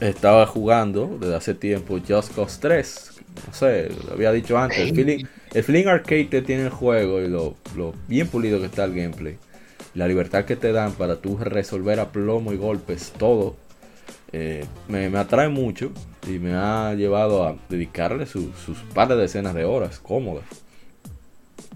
estaba 0.00 0.46
jugando 0.46 1.16
desde 1.20 1.34
hace 1.36 1.54
tiempo 1.54 1.98
Just 2.06 2.34
Cause 2.34 2.58
3. 2.60 3.10
No 3.46 3.54
sé, 3.54 3.90
lo 4.06 4.14
había 4.14 4.32
dicho 4.32 4.56
antes. 4.58 4.78
El 4.78 4.94
feeling, 4.94 5.24
el 5.52 5.64
feeling 5.64 5.86
arcade 5.86 6.28
que 6.28 6.42
tiene 6.42 6.64
el 6.64 6.70
juego 6.70 7.20
y 7.20 7.28
lo, 7.28 7.54
lo 7.76 7.92
bien 8.08 8.28
pulido 8.28 8.58
que 8.60 8.66
está 8.66 8.84
el 8.84 8.94
gameplay. 8.94 9.38
La 9.94 10.06
libertad 10.06 10.44
que 10.44 10.56
te 10.56 10.72
dan 10.72 10.92
para 10.92 11.16
tú 11.16 11.36
resolver 11.38 11.98
a 12.00 12.10
plomo 12.12 12.52
y 12.52 12.56
golpes 12.56 13.12
todo. 13.18 13.56
eh, 14.32 14.64
me, 14.88 15.08
me 15.08 15.18
atrae 15.18 15.48
mucho 15.48 15.90
y 16.26 16.38
me 16.38 16.54
ha 16.54 16.92
llevado 16.94 17.44
a 17.46 17.56
dedicarle 17.70 18.26
su- 18.26 18.52
sus 18.52 18.76
par 18.94 19.08
de 19.08 19.16
decenas 19.16 19.54
de 19.54 19.64
horas 19.64 19.98
cómodas. 20.00 20.44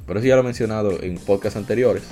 Pero 0.07 0.19
eso 0.19 0.28
ya 0.28 0.35
lo 0.35 0.42
he 0.42 0.45
mencionado 0.45 1.02
en 1.02 1.16
podcasts 1.16 1.57
anteriores. 1.57 2.02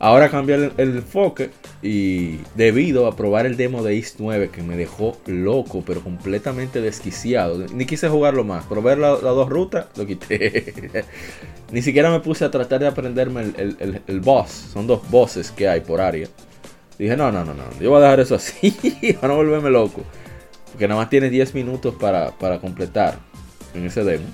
Ahora 0.00 0.28
cambié 0.30 0.54
el, 0.54 0.72
el 0.76 0.96
enfoque 0.98 1.50
y 1.82 2.38
debido 2.54 3.08
a 3.08 3.16
probar 3.16 3.46
el 3.46 3.56
demo 3.56 3.82
de 3.82 3.96
East 3.96 4.16
9 4.20 4.50
que 4.52 4.62
me 4.62 4.76
dejó 4.76 5.16
loco, 5.26 5.82
pero 5.84 6.02
completamente 6.02 6.80
desquiciado. 6.80 7.66
Ni 7.74 7.84
quise 7.84 8.08
jugarlo 8.08 8.44
más. 8.44 8.64
Probé 8.66 8.94
la- 8.96 9.10
las 9.12 9.22
dos 9.22 9.48
rutas, 9.48 9.86
lo 9.96 10.06
quité. 10.06 11.04
Ni 11.72 11.82
siquiera 11.82 12.10
me 12.10 12.20
puse 12.20 12.44
a 12.44 12.50
tratar 12.50 12.78
de 12.80 12.86
aprenderme 12.86 13.42
el, 13.56 14.00
el- 14.06 14.20
boss. 14.20 14.50
Son 14.72 14.86
dos 14.86 15.00
bosses 15.10 15.50
que 15.50 15.66
hay 15.68 15.80
por 15.80 16.00
área. 16.00 16.28
Dije, 16.96 17.16
no, 17.16 17.32
no, 17.32 17.44
no, 17.44 17.54
no. 17.54 17.64
Yo 17.80 17.90
voy 17.90 17.98
a 17.98 18.02
dejar 18.04 18.20
eso 18.20 18.36
así 18.36 18.70
para 19.20 19.28
no 19.28 19.36
volverme 19.36 19.70
loco. 19.70 20.02
Porque 20.70 20.86
nada 20.86 21.00
más 21.00 21.10
tienes 21.10 21.32
10 21.32 21.54
minutos 21.54 21.94
para, 21.96 22.30
para 22.38 22.60
completar 22.60 23.18
en 23.74 23.84
ese 23.86 24.04
demo. 24.04 24.26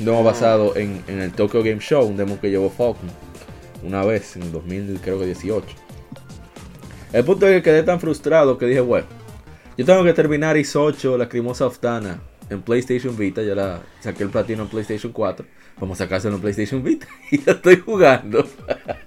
Un 0.00 0.06
demo 0.06 0.24
basado 0.24 0.74
en, 0.76 1.00
en 1.06 1.20
el 1.20 1.30
Tokyo 1.32 1.62
Game 1.62 1.80
Show, 1.80 2.04
un 2.06 2.16
demo 2.16 2.40
que 2.40 2.50
llevó 2.50 2.70
Falcon 2.70 3.08
una 3.82 4.04
vez 4.04 4.36
en 4.36 4.42
el 4.42 4.52
2018. 4.52 5.66
El 7.12 7.24
punto 7.24 7.46
es 7.46 7.56
que 7.56 7.62
quedé 7.62 7.82
tan 7.82 8.00
frustrado 8.00 8.56
que 8.56 8.66
dije, 8.66 8.80
bueno, 8.80 9.06
yo 9.76 9.84
tengo 9.84 10.04
que 10.04 10.12
terminar 10.12 10.56
IS 10.56 10.76
8, 10.76 11.18
la 11.18 11.28
Crimosa 11.28 11.66
Oftana, 11.66 12.20
en 12.50 12.62
PlayStation 12.62 13.16
Vita. 13.16 13.42
Ya 13.42 13.54
la 13.54 13.80
saqué 14.00 14.24
el 14.24 14.30
platino 14.30 14.62
en 14.62 14.68
PlayStation 14.68 15.12
4. 15.12 15.46
Vamos 15.80 16.00
a 16.00 16.04
sacárselo 16.04 16.36
en 16.36 16.42
PlayStation 16.42 16.82
Vita. 16.82 17.06
Y 17.30 17.42
ya 17.42 17.52
estoy 17.52 17.76
jugando. 17.76 18.46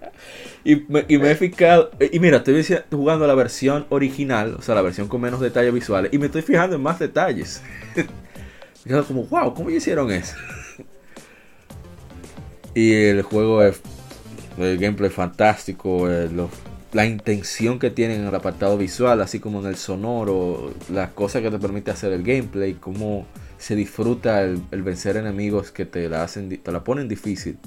y, 0.64 0.76
me, 0.88 1.06
he 1.10 1.36
fijado. 1.36 1.92
Y 2.12 2.20
mira, 2.20 2.38
estoy 2.38 2.66
jugando 2.92 3.28
la 3.28 3.36
versión 3.36 3.86
original, 3.90 4.56
o 4.58 4.62
sea, 4.62 4.76
la 4.76 4.82
versión 4.82 5.08
con 5.08 5.22
menos 5.22 5.40
detalles 5.40 5.74
visuales. 5.74 6.12
Y 6.14 6.18
me 6.18 6.26
estoy 6.26 6.42
fijando 6.42 6.76
en 6.76 6.82
más 6.82 7.00
detalles. 7.00 7.62
Como, 9.08 9.26
wow, 9.26 9.54
¿cómo 9.54 9.70
hicieron 9.70 10.12
eso? 10.12 10.36
y 12.76 12.94
el 12.94 13.22
juego 13.22 13.64
es 13.64 13.80
el 14.58 14.78
gameplay 14.78 15.10
fantástico, 15.10 16.10
eh, 16.12 16.30
la 16.94 17.06
intención 17.06 17.80
que 17.80 17.90
tienen 17.90 18.22
en 18.22 18.28
el 18.28 18.36
apartado 18.36 18.78
visual, 18.78 19.22
así 19.22 19.40
como 19.40 19.60
en 19.62 19.66
el 19.68 19.76
sonoro, 19.76 20.72
las 20.92 21.10
cosas 21.12 21.42
que 21.42 21.50
te 21.50 21.58
permite 21.60 21.92
hacer 21.92 22.14
el 22.14 22.24
gameplay, 22.24 22.74
cómo 22.76 23.26
se 23.58 23.76
disfruta 23.76 24.42
el, 24.42 24.62
vencer 24.84 25.18
enemigos 25.18 25.72
que 25.72 25.86
te 25.86 26.08
la 26.10 26.24
hacen, 26.24 26.50
te 26.62 26.72
la 26.72 26.84
ponen 26.84 27.08
difícil 27.08 27.58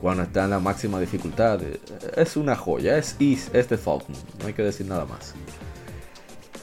cuando 0.00 0.24
está 0.24 0.44
en 0.44 0.50
la 0.50 0.58
máxima 0.58 0.98
dificultad. 1.00 1.62
Eh, 1.62 1.78
Es 2.16 2.36
una 2.36 2.56
joya, 2.56 2.98
es, 2.98 3.16
is- 3.20 3.50
es 3.52 3.68
de 3.68 3.76
Falcon, 3.76 4.16
no 4.40 4.46
hay 4.46 4.54
que 4.54 4.62
decir 4.62 4.86
nada 4.86 5.04
más. 5.04 5.34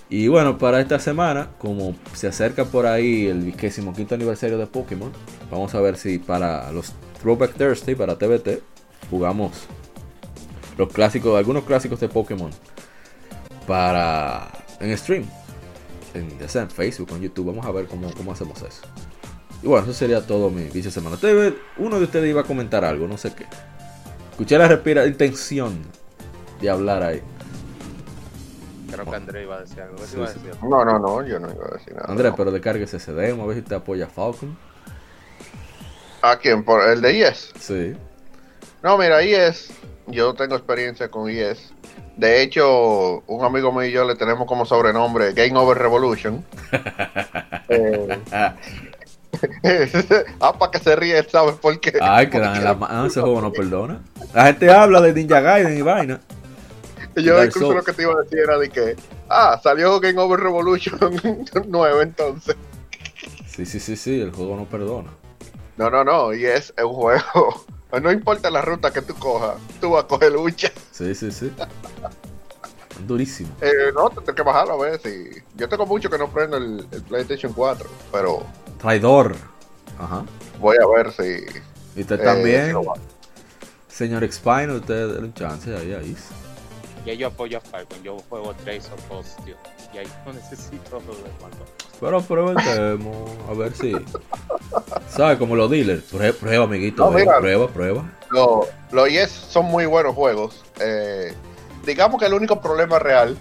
Y 0.09 0.27
bueno, 0.27 0.57
para 0.57 0.81
esta 0.81 0.99
semana, 0.99 1.51
como 1.57 1.95
se 2.13 2.27
acerca 2.27 2.65
por 2.65 2.85
ahí 2.85 3.27
el 3.27 3.39
25 3.39 3.93
aniversario 4.13 4.57
de 4.57 4.67
Pokémon, 4.67 5.11
vamos 5.49 5.73
a 5.73 5.79
ver 5.79 5.95
si 5.95 6.19
para 6.19 6.69
los 6.73 6.91
Throwback 7.21 7.53
Thursday, 7.55 7.95
para 7.95 8.17
TBT, 8.17 8.61
jugamos 9.09 9.51
los 10.77 10.91
clásicos, 10.91 11.37
algunos 11.37 11.63
clásicos 11.63 11.99
de 11.99 12.07
Pokémon 12.09 12.51
para 13.67 14.47
en 14.79 14.97
stream, 14.97 15.25
en, 16.13 16.39
ya 16.39 16.47
sea 16.47 16.63
en 16.63 16.69
Facebook 16.71 17.09
o 17.11 17.15
en 17.15 17.21
YouTube. 17.23 17.47
Vamos 17.47 17.65
a 17.65 17.71
ver 17.71 17.85
cómo, 17.87 18.11
cómo 18.13 18.31
hacemos 18.31 18.61
eso. 18.61 18.81
Y 19.63 19.67
bueno, 19.67 19.83
eso 19.83 19.93
sería 19.93 20.25
todo 20.25 20.49
mi 20.49 20.63
vicio 20.63 20.85
de 20.85 20.91
semana. 20.91 21.15
Ustedes- 21.15 21.53
uno 21.77 21.97
de 21.99 22.05
ustedes 22.05 22.29
iba 22.29 22.41
a 22.41 22.45
comentar 22.45 22.83
algo, 22.83 23.07
no 23.07 23.17
sé 23.17 23.33
qué. 23.33 23.45
Escuché 24.31 24.57
la 24.57 24.67
respira 24.67 25.05
intención 25.05 25.77
de 26.59 26.69
hablar 26.69 27.03
ahí. 27.03 27.21
Creo 28.91 29.05
que 29.05 29.15
André 29.15 29.43
iba 29.43 29.55
a 29.57 29.61
decir 29.61 29.81
algo. 29.81 29.97
¿Qué 29.97 30.03
Sí, 30.05 30.15
iba 30.17 30.25
a 30.25 30.33
decir? 30.33 30.51
No, 30.63 30.83
no, 30.83 30.97
no, 30.99 31.25
yo 31.25 31.39
no 31.39 31.51
iba 31.51 31.65
a 31.67 31.77
decir 31.77 31.93
nada. 31.93 32.07
Andrés, 32.09 32.31
no. 32.31 32.35
pero 32.37 32.51
descárguese 32.51 32.97
ese 32.97 33.13
demo, 33.13 33.43
a 33.43 33.45
ver 33.47 33.57
si 33.57 33.61
te 33.61 33.75
apoya 33.75 34.07
Falcon. 34.07 34.57
¿A 36.23 36.37
quién? 36.37 36.63
¿Por 36.63 36.81
el 36.89 37.01
de 37.01 37.13
IES? 37.17 37.53
Sí. 37.59 37.93
No, 38.83 38.97
mira, 38.97 39.23
IES, 39.23 39.71
yo 40.07 40.33
tengo 40.33 40.55
experiencia 40.55 41.09
con 41.09 41.29
IES. 41.29 41.73
De 42.17 42.41
hecho, 42.41 43.23
un 43.27 43.45
amigo 43.45 43.71
mío 43.71 43.85
y 43.85 43.91
yo 43.91 44.05
le 44.05 44.15
tenemos 44.15 44.47
como 44.47 44.65
sobrenombre 44.65 45.33
Game 45.33 45.57
Over 45.57 45.77
Revolution. 45.77 46.45
Eh, 47.73 48.19
Ah, 48.33 48.55
ah, 50.39 50.57
para 50.57 50.71
que 50.71 50.79
se 50.79 50.95
ríe, 50.95 51.17
él 51.17 51.27
sabe 51.29 51.53
por 51.53 51.79
qué. 51.79 51.97
ay, 52.01 52.29
que 52.29 52.37
la 52.39 52.75
mano. 52.75 53.05
Ese 53.05 53.21
juego 53.21 53.41
no 53.41 53.51
perdona. 53.51 54.01
La 54.33 54.45
gente 54.47 54.69
habla 54.69 55.01
de 55.01 55.13
Ninja 55.13 55.39
Gaiden 55.39 55.77
y 55.77 55.81
vaina. 55.81 56.19
Yo 57.15 57.35
Dark 57.35 57.47
incluso 57.47 57.67
Souls. 57.67 57.75
lo 57.77 57.83
que 57.83 57.93
te 57.93 58.01
iba 58.03 58.13
a 58.13 58.21
decir 58.23 58.39
era 58.39 58.57
de 58.57 58.69
que, 58.69 58.95
ah, 59.29 59.59
salió 59.63 59.99
Game 59.99 60.19
Over 60.19 60.39
Revolution 60.41 61.41
9 61.67 62.03
entonces. 62.03 62.55
Sí, 63.47 63.65
sí, 63.65 63.79
sí, 63.79 63.95
sí, 63.95 64.21
el 64.21 64.31
juego 64.31 64.55
no 64.55 64.65
perdona. 64.65 65.09
No, 65.81 65.89
no, 65.89 66.03
no, 66.03 66.31
y 66.31 66.45
es 66.45 66.71
un 66.77 66.93
juego. 66.93 67.65
No 68.01 68.09
importa 68.09 68.49
la 68.49 68.61
ruta 68.61 68.93
que 68.93 69.01
tú 69.01 69.13
cojas, 69.15 69.57
tú 69.81 69.89
vas 69.89 70.05
a 70.05 70.07
coger 70.07 70.31
lucha. 70.31 70.71
Sí, 70.91 71.13
sí, 71.13 71.29
sí. 71.29 71.51
Durísimo. 73.05 73.49
Eh, 73.59 73.91
no, 73.93 74.09
tendré 74.09 74.33
que 74.33 74.43
bajarlo 74.43 74.75
a 74.75 74.77
ver 74.77 75.01
si. 75.01 75.41
Yo 75.57 75.67
tengo 75.67 75.85
mucho 75.85 76.09
que 76.09 76.17
no 76.17 76.29
prendo 76.29 76.55
el, 76.55 76.87
el 76.89 77.01
PlayStation 77.01 77.51
4, 77.51 77.89
pero 78.09 78.43
Traidor. 78.79 79.35
Ajá. 79.99 80.23
voy 80.61 80.77
a 80.81 80.87
ver 80.87 81.11
si. 81.11 81.45
Y 81.97 82.01
usted 82.03 82.21
eh, 82.21 82.23
también, 82.23 82.67
si 82.67 82.71
bajo. 82.71 82.93
señor 83.89 84.23
Spine, 84.31 84.71
usted 84.71 85.07
denle 85.09 85.25
un 85.25 85.33
chance 85.33 85.75
ahí, 85.75 85.93
ahí. 85.93 86.15
Ya 87.05 87.13
yo 87.13 87.27
apoyo 87.27 87.57
a 87.57 87.61
Falcon. 87.61 88.01
Yo 88.03 88.17
juego 88.29 88.53
Trace 88.63 88.89
of 88.93 89.45
tío. 89.45 89.55
Y 89.93 89.97
ahí 89.97 90.07
no 90.25 90.33
necesito 90.33 90.99
de 90.99 91.31
cuánto. 91.39 91.65
Pero 91.99 92.21
prueba 92.21 92.51
el 92.51 92.77
demo, 92.77 93.25
a 93.49 93.53
ver 93.53 93.73
si. 93.73 93.95
¿Sabes? 95.07 95.37
Como 95.37 95.55
los 95.55 95.69
dealers. 95.69 96.03
Prueba, 96.03 96.37
prueba 96.37 96.63
amiguito. 96.65 97.05
No, 97.05 97.11
ven, 97.11 97.25
mira. 97.25 97.39
prueba, 97.39 97.67
prueba. 97.67 98.11
Los 98.29 98.67
los 98.91 99.07
ES 99.07 99.31
son 99.31 99.65
muy 99.65 99.85
buenos 99.85 100.15
juegos. 100.15 100.63
Eh, 100.79 101.33
digamos 101.85 102.19
que 102.19 102.27
el 102.27 102.33
único 102.33 102.61
problema 102.61 102.99
real, 102.99 103.37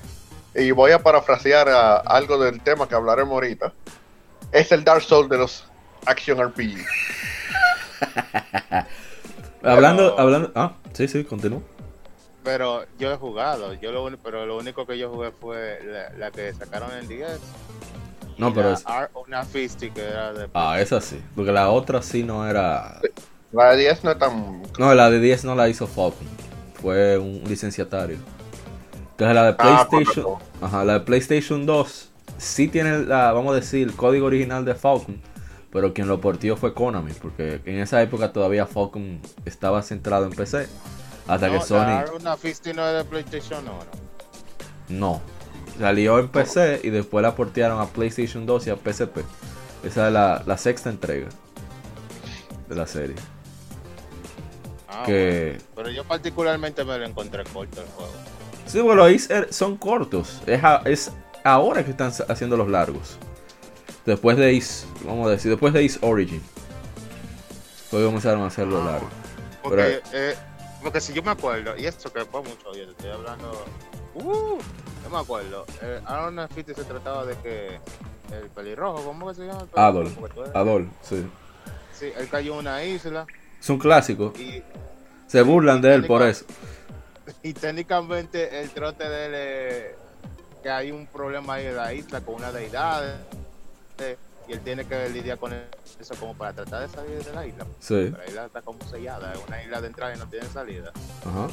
y 0.54 0.70
voy 0.70 0.92
a 0.92 1.02
parafrasear 1.02 1.68
a 1.68 1.96
algo 1.96 2.38
del 2.38 2.60
tema 2.60 2.88
que 2.88 2.94
hablaremos 2.94 3.32
ahorita, 3.32 3.72
es 4.52 4.72
el 4.72 4.84
Dark 4.84 5.02
Souls 5.02 5.28
de 5.28 5.38
los 5.38 5.64
Action 6.06 6.38
RPG. 6.42 6.84
Hablando, 9.62 10.18
hablando. 10.18 10.50
Ah, 10.54 10.72
sí, 10.94 11.06
sí, 11.06 11.22
continúa. 11.22 11.60
Pero 12.52 12.84
yo 12.98 13.12
he 13.12 13.16
jugado. 13.16 13.74
Yo 13.74 13.92
lo, 13.92 14.04
uni- 14.04 14.16
pero 14.22 14.44
lo 14.44 14.58
único 14.58 14.84
que 14.84 14.98
yo 14.98 15.08
jugué 15.08 15.30
fue 15.30 15.78
la, 15.84 16.10
la 16.18 16.30
que 16.32 16.52
sacaron 16.52 16.90
en 17.00 17.06
10. 17.06 17.38
y 18.36 18.40
No, 18.40 18.52
pero 18.52 18.70
la 18.70 18.74
es- 18.74 18.82
Art 18.86 19.12
of 19.14 19.28
Fisty 19.52 19.90
que 19.90 20.02
era 20.02 20.32
de. 20.32 20.48
Ah, 20.52 20.80
esa 20.80 21.00
sí. 21.00 21.22
Porque 21.36 21.52
la 21.52 21.70
otra 21.70 22.02
sí 22.02 22.24
no 22.24 22.48
era. 22.48 23.00
La 23.52 23.70
de 23.70 23.76
10 23.78 24.02
no 24.04 24.10
es 24.10 24.18
tan. 24.18 24.62
No, 24.78 24.94
la 24.94 25.10
de 25.10 25.20
10 25.20 25.44
no 25.44 25.54
la 25.54 25.68
hizo 25.68 25.86
Falcon. 25.86 26.26
Fue 26.74 27.18
un 27.18 27.42
licenciatario. 27.46 28.18
Entonces 29.12 29.34
la 29.34 29.44
de 29.44 29.54
ah, 29.58 29.86
PlayStation, 29.88 30.26
ajá, 30.60 30.84
la 30.84 30.94
de 30.94 31.00
PlayStation 31.00 31.66
2 31.66 32.10
sí 32.38 32.66
tiene 32.68 33.00
la, 33.00 33.32
vamos 33.32 33.52
a 33.52 33.56
decir, 33.56 33.86
el 33.86 33.94
código 33.94 34.26
original 34.26 34.64
de 34.64 34.74
Falcon, 34.74 35.20
pero 35.70 35.92
quien 35.92 36.08
lo 36.08 36.20
portió 36.22 36.56
fue 36.56 36.72
Konami, 36.72 37.12
porque 37.12 37.60
en 37.66 37.78
esa 37.80 38.00
época 38.02 38.32
todavía 38.32 38.66
Falcon 38.66 39.20
estaba 39.44 39.82
centrado 39.82 40.24
en 40.24 40.30
PC. 40.30 40.68
Hasta 41.26 41.50
que 41.50 41.60
Sony. 41.60 42.04
una 42.18 42.36
de 42.92 43.04
PlayStation 43.04 43.64
No. 44.88 45.20
Salió 45.78 46.18
en 46.18 46.28
PC 46.28 46.80
y 46.82 46.90
después 46.90 47.22
la 47.22 47.34
portearon 47.34 47.80
a 47.80 47.86
PlayStation 47.86 48.44
2 48.44 48.66
y 48.66 48.70
a 48.70 48.76
PSP. 48.76 49.18
Esa 49.84 50.08
es 50.08 50.12
la, 50.12 50.58
sexta 50.58 50.90
entrega 50.90 51.28
de 52.68 52.74
la 52.74 52.86
serie. 52.86 53.16
Ah, 54.88 55.04
que... 55.06 55.58
Pero 55.74 55.90
yo 55.90 56.04
particularmente 56.04 56.84
me 56.84 56.98
lo 56.98 57.06
encontré 57.06 57.44
corto 57.44 57.80
el 57.80 57.88
juego. 57.88 58.12
Sí, 58.66 58.80
bueno, 58.80 59.04
ahí 59.04 59.18
son 59.50 59.76
cortos. 59.76 60.42
Es, 60.46 60.60
es 60.84 61.12
ahora 61.44 61.84
que 61.84 61.92
están 61.92 62.12
haciendo 62.28 62.56
los 62.56 62.68
largos. 62.68 63.16
Después 64.04 64.36
de 64.36 64.56
Ace, 64.56 64.86
vamos 65.04 65.28
a 65.28 65.30
decir, 65.30 65.50
después 65.50 65.72
de 65.72 65.84
Ace 65.84 65.98
Origin. 66.02 66.42
Hoy 67.92 68.04
comenzaron 68.04 68.42
a 68.42 68.46
hacerlo 68.46 68.82
ah, 68.82 68.92
largo. 68.92 69.08
Porque, 69.62 70.00
eh, 70.12 70.34
porque 70.82 71.00
si 71.00 71.12
yo 71.12 71.22
me 71.22 71.30
acuerdo, 71.30 71.76
y 71.76 71.86
esto 71.86 72.12
que 72.12 72.24
fue 72.24 72.42
mucho, 72.42 72.74
yo 72.74 72.84
estoy 72.84 73.10
hablando. 73.10 73.64
Uh, 74.14 74.58
no 75.04 75.10
me 75.10 75.18
acuerdo. 75.18 75.66
Eh, 75.82 76.00
Aaron 76.06 76.48
Fitty 76.48 76.74
se 76.74 76.84
trataba 76.84 77.24
de 77.26 77.36
que 77.36 77.80
el 78.34 78.48
pelirrojo, 78.50 79.04
¿cómo 79.04 79.28
que 79.28 79.34
se 79.34 79.46
llama? 79.46 79.66
Adol. 79.74 80.10
Adol, 80.54 80.90
sí. 81.02 81.26
Sí, 81.92 82.12
él 82.16 82.28
cayó 82.28 82.54
en 82.54 82.58
una 82.60 82.82
isla. 82.84 83.26
Es 83.60 83.68
un 83.68 83.78
clásico. 83.78 84.32
Y, 84.38 84.62
se 85.26 85.42
burlan 85.42 85.80
de 85.80 85.94
él 85.94 86.06
por 86.06 86.22
eso. 86.22 86.44
Y 87.44 87.52
técnicamente 87.52 88.60
el 88.60 88.70
trote 88.70 89.08
de 89.08 89.26
él 89.26 89.96
que 90.62 90.68
hay 90.68 90.90
un 90.90 91.06
problema 91.06 91.54
ahí 91.54 91.66
en 91.66 91.76
la 91.76 91.94
isla 91.94 92.20
con 92.20 92.34
una 92.34 92.50
deidad. 92.50 93.20
Y 94.50 94.52
él 94.52 94.60
tiene 94.60 94.84
que 94.84 95.08
lidiar 95.10 95.38
con 95.38 95.52
eso 95.52 96.14
como 96.18 96.34
para 96.34 96.52
tratar 96.52 96.82
de 96.82 96.88
salir 96.88 97.24
de 97.24 97.32
la 97.32 97.46
isla. 97.46 97.64
Sí. 97.78 98.10
la 98.10 98.26
isla 98.26 98.46
está 98.46 98.62
como 98.62 98.80
sellada, 98.82 99.32
es 99.32 99.40
una 99.46 99.62
isla 99.62 99.80
de 99.80 99.86
entrada 99.86 100.16
y 100.16 100.18
no 100.18 100.26
tiene 100.28 100.46
salida. 100.48 100.92
Ajá. 101.24 101.46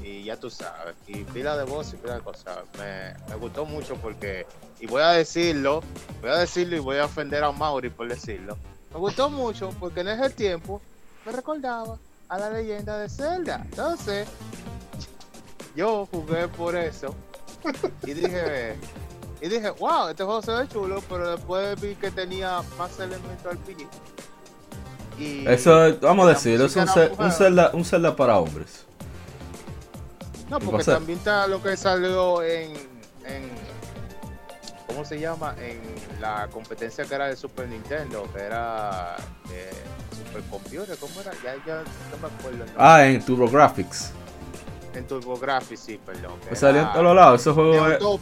Y 0.00 0.22
ya 0.22 0.36
tú 0.36 0.50
sabes. 0.50 0.94
Y 1.08 1.24
pila 1.24 1.56
de 1.56 1.64
voz 1.64 1.92
y 1.92 1.96
pila 1.96 2.14
de 2.14 2.20
cosas. 2.20 2.58
Me, 2.78 3.12
me, 3.28 3.34
gustó 3.36 3.64
mucho 3.64 3.96
porque, 3.96 4.46
y 4.78 4.86
voy 4.86 5.02
a 5.02 5.08
decirlo, 5.08 5.82
voy 6.20 6.30
a 6.30 6.36
decirlo 6.36 6.76
y 6.76 6.78
voy 6.78 6.98
a 6.98 7.06
ofender 7.06 7.42
a 7.42 7.50
Mauri 7.50 7.90
por 7.90 8.08
decirlo. 8.08 8.56
Me 8.92 9.00
gustó 9.00 9.28
mucho 9.28 9.70
porque 9.80 10.00
en 10.00 10.08
ese 10.08 10.30
tiempo 10.30 10.80
me 11.26 11.32
recordaba 11.32 11.98
a 12.28 12.38
la 12.38 12.50
leyenda 12.50 12.98
de 12.98 13.08
Zelda. 13.08 13.62
Entonces, 13.64 14.28
yo 15.74 16.06
jugué 16.06 16.46
por 16.46 16.76
eso 16.76 17.12
y 18.06 18.12
dije, 18.12 18.76
y 19.40 19.48
dije, 19.48 19.70
wow, 19.70 20.08
este 20.08 20.24
juego 20.24 20.42
se 20.42 20.52
ve 20.52 20.68
chulo, 20.68 21.02
pero 21.08 21.30
después 21.32 21.80
vi 21.80 21.94
que 21.94 22.10
tenía 22.10 22.62
más 22.78 22.98
elementos 22.98 23.46
al 23.50 23.58
PG. 23.58 23.86
Y 25.18 25.46
Eso, 25.46 25.96
vamos 26.00 26.26
a 26.26 26.30
decir, 26.30 26.60
es 26.60 26.74
un, 26.76 26.88
un, 27.18 27.32
Zelda, 27.32 27.70
un 27.72 27.84
Zelda 27.84 28.16
para 28.16 28.38
hombres. 28.38 28.84
No, 30.48 30.58
porque 30.58 30.84
también 30.84 31.18
está 31.18 31.46
lo 31.46 31.62
que 31.62 31.76
salió 31.76 32.42
en, 32.42 32.72
en 33.24 33.50
¿cómo 34.86 35.04
se 35.04 35.18
llama? 35.18 35.54
En 35.58 35.80
la 36.20 36.48
competencia 36.48 37.04
que 37.04 37.14
era 37.14 37.26
de 37.26 37.36
Super 37.36 37.68
Nintendo, 37.68 38.28
que 38.32 38.40
era 38.40 39.16
de 39.48 39.70
Super 40.16 40.42
Computer, 40.50 40.96
¿cómo 40.98 41.20
era? 41.20 41.32
Ya, 41.42 41.54
ya 41.66 41.82
no 41.82 42.28
me 42.28 42.34
acuerdo. 42.34 42.64
Ah, 42.76 43.04
en 43.04 43.24
TurboGrafx. 43.24 44.12
En 44.94 45.06
TurboGrafx, 45.06 45.78
sí, 45.78 46.00
perdón. 46.04 46.38
Pues 46.46 46.60
salió 46.60 46.82
en 46.82 46.92
todos 46.92 47.16
lados, 47.16 47.40
ese 47.40 47.50
juego 47.50 48.18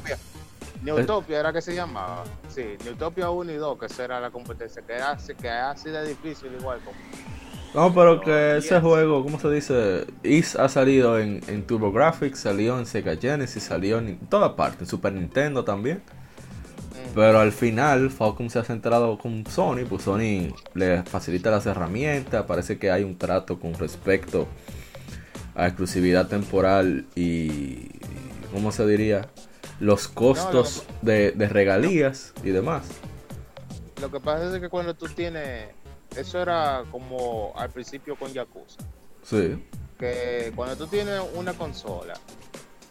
Neutopia. 0.82 1.06
Neutopia 1.06 1.40
era 1.40 1.52
que 1.52 1.62
se 1.62 1.74
llamaba. 1.74 2.24
Sí, 2.48 2.76
Neutopia 2.84 3.30
1 3.30 3.52
y 3.52 3.56
2, 3.56 3.78
que 3.78 3.86
esa 3.86 4.04
era 4.04 4.20
la 4.20 4.30
competencia, 4.30 4.82
que, 4.82 4.94
era, 4.94 5.16
que 5.40 5.48
así 5.48 5.90
de 5.90 6.08
difícil 6.08 6.50
igual 6.58 6.80
como... 6.84 6.96
No, 7.74 7.94
pero 7.94 8.20
que 8.20 8.58
ese 8.58 8.80
juego, 8.80 9.22
¿cómo 9.22 9.40
se 9.40 9.50
dice? 9.50 10.06
Is 10.22 10.56
ha 10.56 10.68
salido 10.68 11.18
en, 11.18 11.40
en 11.46 11.66
TurboGrafx, 11.66 12.38
salió 12.38 12.78
en 12.78 12.84
Sega 12.84 13.16
Genesis, 13.16 13.62
salió 13.62 13.98
en 13.98 14.18
toda 14.28 14.56
parte, 14.56 14.84
en 14.84 14.86
Super 14.86 15.14
Nintendo 15.14 15.64
también. 15.64 16.02
Pero 17.14 17.38
al 17.38 17.52
final 17.52 18.10
Falcon 18.10 18.50
se 18.50 18.58
ha 18.58 18.64
centrado 18.64 19.16
con 19.18 19.46
Sony, 19.46 19.86
pues 19.88 20.02
Sony 20.02 20.54
le 20.74 21.02
facilita 21.02 21.50
las 21.50 21.64
herramientas, 21.64 22.44
parece 22.44 22.78
que 22.78 22.90
hay 22.90 23.04
un 23.04 23.16
trato 23.16 23.58
con 23.58 23.74
respecto 23.74 24.46
a 25.54 25.66
exclusividad 25.66 26.28
temporal 26.28 27.06
y, 27.14 27.88
¿cómo 28.52 28.72
se 28.72 28.86
diría? 28.86 29.28
Los 29.82 30.06
costos 30.06 30.84
de, 31.00 31.32
regalías 31.50 32.32
y 32.44 32.50
demás. 32.50 32.84
Lo 34.00 34.12
que 34.12 34.20
pasa 34.20 34.54
es 34.54 34.60
que 34.60 34.68
cuando 34.68 34.94
tú 34.94 35.08
tienes, 35.08 35.70
eso 36.16 36.40
era 36.40 36.84
como 36.92 37.52
al 37.56 37.68
principio 37.68 38.14
con 38.14 38.32
Yakuza. 38.32 38.78
Sí. 39.24 39.60
Que 39.98 40.52
cuando 40.54 40.76
tú 40.76 40.86
tienes 40.86 41.20
una 41.34 41.54
consola 41.54 42.14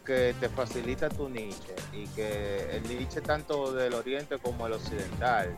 que 0.05 0.35
te 0.37 0.49
facilita 0.49 1.07
tu 1.07 1.29
niche 1.29 1.73
y 1.93 2.07
que 2.07 2.75
el 2.75 2.83
niche 2.83 3.21
tanto 3.21 3.71
del 3.71 3.93
oriente 3.93 4.37
como 4.37 4.67
el 4.67 4.73
occidental 4.73 5.55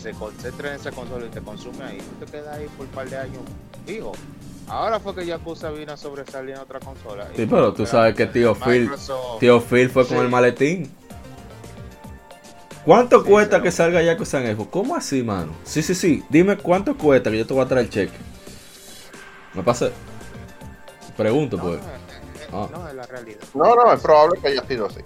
se 0.00 0.12
concentra 0.12 0.68
en 0.68 0.76
esa 0.76 0.92
consola 0.92 1.26
y 1.26 1.30
te 1.30 1.40
consume 1.40 1.82
ahí, 1.82 1.98
tú 1.98 2.24
te 2.24 2.30
quedas 2.30 2.56
ahí 2.56 2.68
por 2.76 2.86
un 2.86 2.92
par 2.92 3.10
de 3.10 3.16
años 3.16 3.42
digo 3.84 4.12
Ahora 4.70 5.00
fue 5.00 5.16
que 5.16 5.26
Yakuza 5.26 5.70
vino 5.70 5.92
a 5.92 5.96
sobresalir 5.96 6.54
en 6.54 6.60
otra 6.60 6.78
consola. 6.78 7.26
Sí, 7.34 7.44
pero 7.44 7.74
tú 7.74 7.84
sabes 7.86 8.14
que 8.14 8.26
tío 8.26 8.54
Phil, 8.54 8.88
tío 9.40 9.60
Phil 9.60 9.90
fue 9.90 10.06
con 10.06 10.18
el 10.18 10.28
maletín. 10.28 10.88
¿Cuánto 12.84 13.24
cuesta 13.24 13.60
que 13.60 13.72
salga 13.72 14.00
Yakuza 14.00 14.40
en 14.40 14.56
Xbox? 14.56 14.70
¿Cómo 14.70 14.94
así, 14.94 15.24
mano? 15.24 15.52
Sí, 15.64 15.82
sí, 15.82 15.94
sí. 15.94 16.24
Dime 16.28 16.56
cuánto 16.56 16.96
cuesta 16.96 17.30
que 17.32 17.38
yo 17.38 17.46
te 17.46 17.52
voy 17.52 17.64
a 17.64 17.66
traer 17.66 17.86
el 17.86 17.90
cheque. 17.90 18.16
Me 19.54 19.62
pasa. 19.64 19.90
Pregunto, 21.16 21.58
pues. 21.58 21.80
Ah. 22.52 22.68
No, 22.70 22.88
es 22.88 22.94
la 22.94 23.02
realidad. 23.02 23.40
No, 23.54 23.74
no, 23.74 23.92
es 23.92 24.00
probable 24.00 24.40
que 24.40 24.48
haya 24.48 24.64
sido 24.66 24.86
así. 24.86 25.00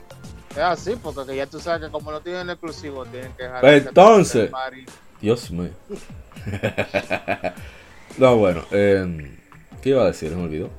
Es 0.50 0.58
así, 0.58 0.96
porque 1.02 1.34
ya 1.34 1.46
tú 1.46 1.58
sabes 1.58 1.86
que 1.86 1.90
como 1.90 2.12
no 2.12 2.20
tienen 2.20 2.50
exclusivo, 2.50 3.06
tienen 3.06 3.32
que 3.32 3.44
dejar. 3.44 3.64
Entonces. 3.64 4.50
Dios 5.22 5.50
mío. 5.50 5.70
no, 8.18 8.36
bueno. 8.36 8.62
Eh, 8.70 9.38
¿Qué 9.84 9.90
iba 9.90 10.02
a 10.02 10.06
decir? 10.06 10.34
Me 10.34 10.42
olvidó. 10.42 10.70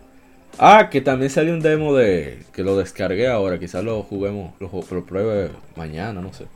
Ah, 0.58 0.90
que 0.90 1.00
también 1.00 1.30
salió 1.30 1.54
un 1.54 1.60
demo 1.60 1.94
de. 1.94 2.44
que 2.52 2.64
lo 2.64 2.76
descargué 2.76 3.28
ahora. 3.28 3.60
Quizás 3.60 3.84
lo 3.84 4.02
juguemos. 4.02 4.60
Lo, 4.60 4.72
lo 4.74 5.06
pruebe 5.06 5.52
mañana, 5.76 6.22
no 6.22 6.34
sé. 6.34 6.48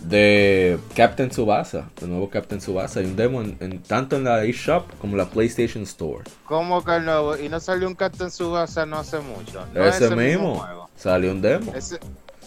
De 0.00 0.78
Captain 0.96 1.30
Subasa. 1.30 1.90
De 2.00 2.06
nuevo 2.06 2.30
Captain 2.30 2.62
Subasa. 2.62 3.00
Hay 3.00 3.04
un 3.04 3.14
demo 3.14 3.42
en, 3.42 3.82
tanto 3.82 4.16
en 4.16 4.24
la 4.24 4.42
eShop 4.42 4.90
como 5.02 5.12
en 5.12 5.18
la 5.18 5.28
PlayStation 5.28 5.82
Store. 5.82 6.24
¿Cómo 6.46 6.82
que 6.82 6.98
nuevo? 6.98 7.36
Y 7.36 7.50
no 7.50 7.60
salió 7.60 7.88
un 7.88 7.94
Captain 7.94 8.30
Subasa 8.30 8.86
no 8.86 8.96
hace 8.96 9.18
mucho. 9.18 9.62
ese, 9.74 10.16
mismo. 10.16 10.88
Salió 10.96 11.30
un 11.30 11.42
demo. 11.42 11.74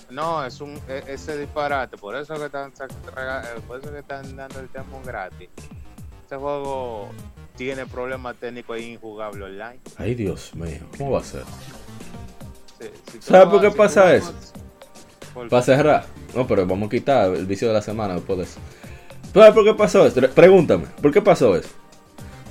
no, 0.10 0.44
es 0.44 0.60
un 0.60 0.74
e, 0.90 1.04
ese 1.08 1.38
disparate. 1.38 1.98
Por 1.98 2.16
eso 2.16 2.34
que 2.34 2.46
están, 2.46 2.72
por 3.68 3.80
eso 3.80 3.92
que 3.92 4.00
están 4.00 4.36
dando 4.36 4.60
el 4.60 4.72
demo 4.74 5.04
gratis. 5.06 5.50
Este 6.24 6.36
juego 6.36 7.12
tiene 7.56 7.86
problemas 7.86 8.36
técnicos 8.38 8.78
e 8.78 8.82
injugable 8.82 9.46
online. 9.46 9.80
Ay, 9.98 10.16
Dios 10.16 10.54
mío, 10.56 10.80
¿cómo 10.98 11.12
va 11.12 11.20
a 11.20 11.24
ser? 11.24 11.44
¿Sabes 13.20 13.48
por 13.48 13.62
qué 13.62 13.72
pasa 13.72 14.14
eso? 14.14 14.34
Para 15.50 15.62
cerrar. 15.62 16.06
No, 16.34 16.46
pero 16.46 16.66
vamos 16.66 16.88
a 16.88 16.90
quitar 16.90 17.34
el 17.34 17.46
vicio 17.46 17.68
de 17.68 17.74
la 17.74 17.82
semana 17.82 18.16
después 18.16 18.38
de 18.38 18.44
eso. 18.46 18.60
¿Sabes 19.34 19.54
por 19.54 19.64
qué 19.64 19.74
pasó 19.74 20.06
esto? 20.06 20.22
Pregúntame, 20.30 20.86
¿por 21.02 21.12
qué 21.12 21.22
pasó 21.22 21.56
eso? 21.56 21.70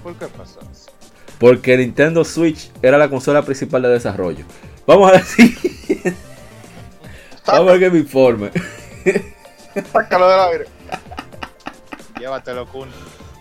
¿Por 0.03 0.14
qué 0.17 0.27
pasó 0.27 0.61
eso? 0.71 0.90
Porque 1.38 1.77
Nintendo 1.77 2.25
Switch 2.25 2.71
era 2.83 2.99
la 2.99 3.09
consola 3.09 3.43
principal 3.43 3.83
de 3.83 3.88
desarrollo. 3.88 4.45
Vamos 4.87 5.12
a 5.12 5.17
decir. 5.17 5.57
Vamos 7.47 7.69
a 7.69 7.73
ver 7.73 7.81
que 7.81 7.90
me 7.90 7.99
informe. 7.99 8.51
Sácalo 9.93 10.29
del 10.29 10.40
aire. 10.40 10.67
Llévatelo, 12.19 12.67
Kun. 12.67 12.88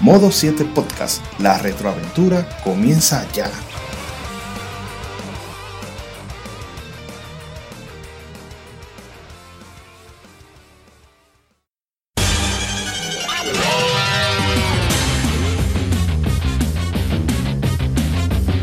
Modo 0.00 0.30
7 0.30 0.64
Podcast, 0.64 1.22
la 1.40 1.58
retroaventura 1.58 2.48
comienza 2.64 3.26
ya. 3.32 3.50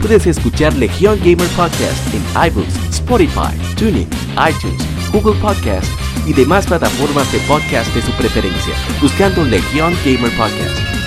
Puedes 0.01 0.25
escuchar 0.25 0.73
Legion 0.73 1.19
Gamer 1.19 1.47
Podcast 1.49 2.13
en 2.15 2.49
iBooks, 2.49 2.75
Spotify, 2.89 3.53
TuneIn, 3.77 4.07
iTunes, 4.49 4.81
Google 5.11 5.39
Podcast 5.39 5.85
y 6.25 6.33
demás 6.33 6.65
plataformas 6.65 7.31
de 7.31 7.39
podcast 7.39 7.93
de 7.93 8.01
su 8.01 8.11
preferencia, 8.13 8.73
buscando 9.01 9.43
Legion 9.43 9.93
Gamer 10.03 10.31
Podcast. 10.35 11.06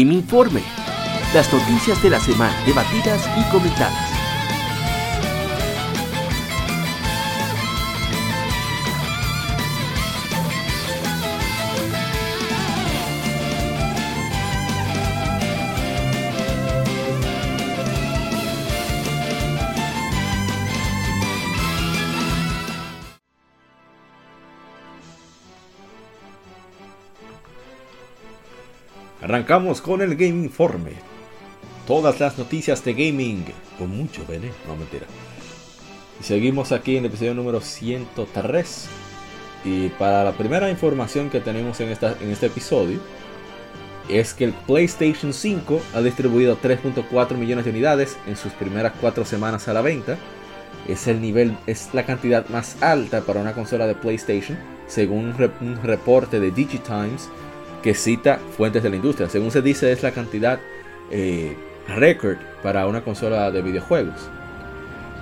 Game 0.00 0.14
Informe. 0.14 0.62
Las 1.34 1.52
noticias 1.52 2.02
de 2.02 2.08
la 2.08 2.20
semana 2.20 2.56
debatidas 2.64 3.28
y 3.36 3.42
comentadas. 3.50 4.19
Arrancamos 29.22 29.82
con 29.82 30.00
el 30.00 30.16
Game 30.16 30.44
Informe. 30.44 30.92
Todas 31.86 32.20
las 32.20 32.38
noticias 32.38 32.82
de 32.84 32.94
gaming 32.94 33.44
con 33.78 33.94
mucho 33.94 34.24
veneno, 34.26 34.54
no 34.66 34.76
mentira. 34.76 35.06
Y 36.18 36.24
seguimos 36.24 36.72
aquí 36.72 36.96
en 36.96 37.04
el 37.04 37.10
episodio 37.10 37.34
número 37.34 37.60
103. 37.60 38.88
Y 39.66 39.88
para 39.90 40.24
la 40.24 40.32
primera 40.32 40.70
información 40.70 41.28
que 41.28 41.40
tenemos 41.40 41.80
en, 41.80 41.90
esta, 41.90 42.16
en 42.18 42.30
este 42.30 42.46
episodio 42.46 42.98
es 44.08 44.32
que 44.32 44.44
el 44.44 44.52
PlayStation 44.52 45.34
5 45.34 45.82
ha 45.94 46.00
distribuido 46.00 46.56
3.4 46.58 47.36
millones 47.36 47.66
de 47.66 47.72
unidades 47.72 48.16
en 48.26 48.36
sus 48.36 48.52
primeras 48.52 48.94
4 49.02 49.26
semanas 49.26 49.68
a 49.68 49.74
la 49.74 49.82
venta. 49.82 50.16
Es 50.88 51.06
el 51.08 51.20
nivel, 51.20 51.58
es 51.66 51.90
la 51.92 52.06
cantidad 52.06 52.48
más 52.48 52.82
alta 52.82 53.20
para 53.20 53.40
una 53.40 53.52
consola 53.52 53.86
de 53.86 53.94
PlayStation, 53.94 54.58
según 54.86 55.34
un 55.60 55.82
reporte 55.82 56.40
de 56.40 56.50
Digitimes 56.50 57.28
que 57.82 57.94
cita 57.94 58.38
fuentes 58.56 58.82
de 58.82 58.90
la 58.90 58.96
industria. 58.96 59.28
Según 59.28 59.50
se 59.50 59.62
dice, 59.62 59.92
es 59.92 60.02
la 60.02 60.12
cantidad 60.12 60.60
eh, 61.10 61.56
récord 61.88 62.36
para 62.62 62.86
una 62.86 63.02
consola 63.02 63.50
de 63.50 63.62
videojuegos. 63.62 64.14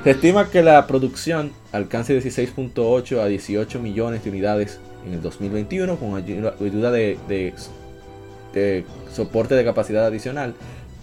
Se 0.04 0.10
estima 0.10 0.48
que 0.48 0.62
la 0.62 0.86
producción 0.86 1.52
alcance 1.72 2.16
16.8 2.16 3.20
a 3.20 3.26
18 3.26 3.80
millones 3.80 4.24
de 4.24 4.30
unidades 4.30 4.80
en 5.06 5.14
el 5.14 5.22
2021 5.22 5.96
con 5.96 6.16
ayuda 6.16 6.90
de, 6.90 7.18
de, 7.28 8.84
soporte 9.12 9.54
de 9.54 9.64
capacidad 9.64 10.06
adicional 10.06 10.54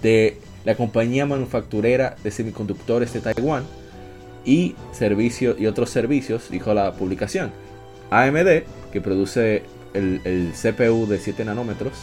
de 0.02 0.38
la 0.64 0.76
compañía 0.76 1.26
manufacturera 1.26 2.16
de 2.24 2.32
semiconductores 2.32 3.14
de 3.14 3.22
Taiwán 3.22 3.64
y, 4.46 4.76
servicios 4.92 5.60
y 5.60 5.68
otros 5.68 5.90
servicios, 5.90 6.50
dijo 6.50 6.74
la 6.74 6.94
publicación. 6.94 7.52
AMD, 8.12 8.64
que 8.92 9.02
produce 9.02 9.64
el, 9.96 10.52
CPU 10.54 11.08
de 11.08 11.20
7 11.20 11.46
nanómetros 11.46 11.94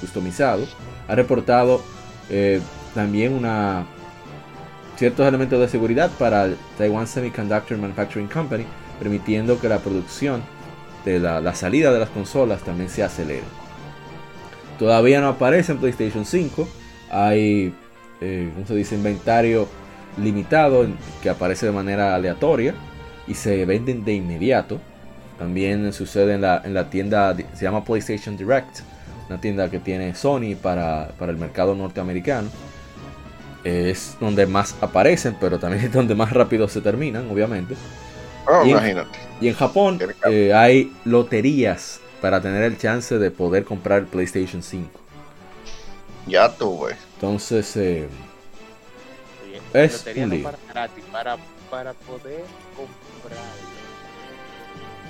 customizado, 0.00 0.66
ha 1.08 1.14
reportado 1.14 1.82
eh, 2.30 2.60
también 2.94 3.32
una, 3.32 3.86
ciertos 4.96 5.26
elementos 5.26 5.60
de 5.60 5.68
seguridad 5.68 6.10
para 6.18 6.44
el 6.44 6.56
Taiwan 6.78 7.06
Semiconductor 7.06 7.76
Manufacturing 7.78 8.28
Company, 8.28 8.64
permitiendo 8.98 9.60
que 9.60 9.68
la 9.68 9.78
producción 9.78 10.42
de 11.04 11.18
la, 11.18 11.54
salida 11.54 11.92
de 11.92 11.98
las 11.98 12.10
consolas 12.10 12.62
también 12.62 12.88
se 12.88 13.02
acelere. 13.02 13.44
Todavía 14.78 15.20
no 15.20 15.28
aparece 15.28 15.72
en 15.72 15.78
PlayStation 15.78 16.24
5, 16.24 16.68
hay, 17.10 17.74
eh, 18.20 18.50
se 18.66 18.74
dice? 18.74 18.94
Inventario 18.94 19.68
limitado 20.18 20.86
que 21.22 21.30
aparece 21.30 21.66
de 21.66 21.72
manera 21.72 22.14
aleatoria 22.14 22.74
y 23.26 23.34
se 23.34 23.64
venden 23.64 24.04
de 24.04 24.14
inmediato. 24.14 24.80
También 25.42 25.92
sucede 25.92 26.34
en 26.34 26.42
la, 26.42 26.62
en 26.64 26.72
la 26.72 26.88
tienda, 26.88 27.34
se 27.52 27.64
llama 27.64 27.82
PlayStation 27.82 28.36
Direct, 28.36 28.78
una 29.28 29.40
tienda 29.40 29.68
que 29.68 29.80
tiene 29.80 30.14
Sony 30.14 30.54
para, 30.54 31.10
el 31.18 31.36
mercado 31.36 31.74
norteamericano. 31.74 32.48
Es 33.64 34.16
donde 34.20 34.46
más 34.46 34.76
aparecen, 34.80 35.36
pero 35.40 35.58
también 35.58 35.84
es 35.86 35.92
donde 35.92 36.14
más 36.14 36.32
rápido 36.32 36.68
se 36.68 36.80
terminan, 36.80 37.28
obviamente. 37.28 37.74
Oh, 38.46 38.64
y, 38.64 38.70
imagínate. 38.70 39.18
En, 39.18 39.44
y 39.44 39.48
en 39.48 39.54
Japón 39.56 39.98
eh, 40.30 40.54
hay 40.54 40.92
loterías 41.04 41.98
para 42.20 42.40
tener 42.40 42.62
el 42.62 42.78
chance 42.78 43.18
de 43.18 43.32
poder 43.32 43.64
comprar 43.64 43.98
el 43.98 44.06
PlayStation 44.06 44.62
5. 44.62 44.88
Ya 46.28 46.48
tuve. 46.50 46.94
Entonces, 47.16 47.76
eh, 47.76 48.06
es 49.74 50.06
un 50.16 50.44
para, 51.10 51.36
para 51.68 51.94
poder 51.94 52.44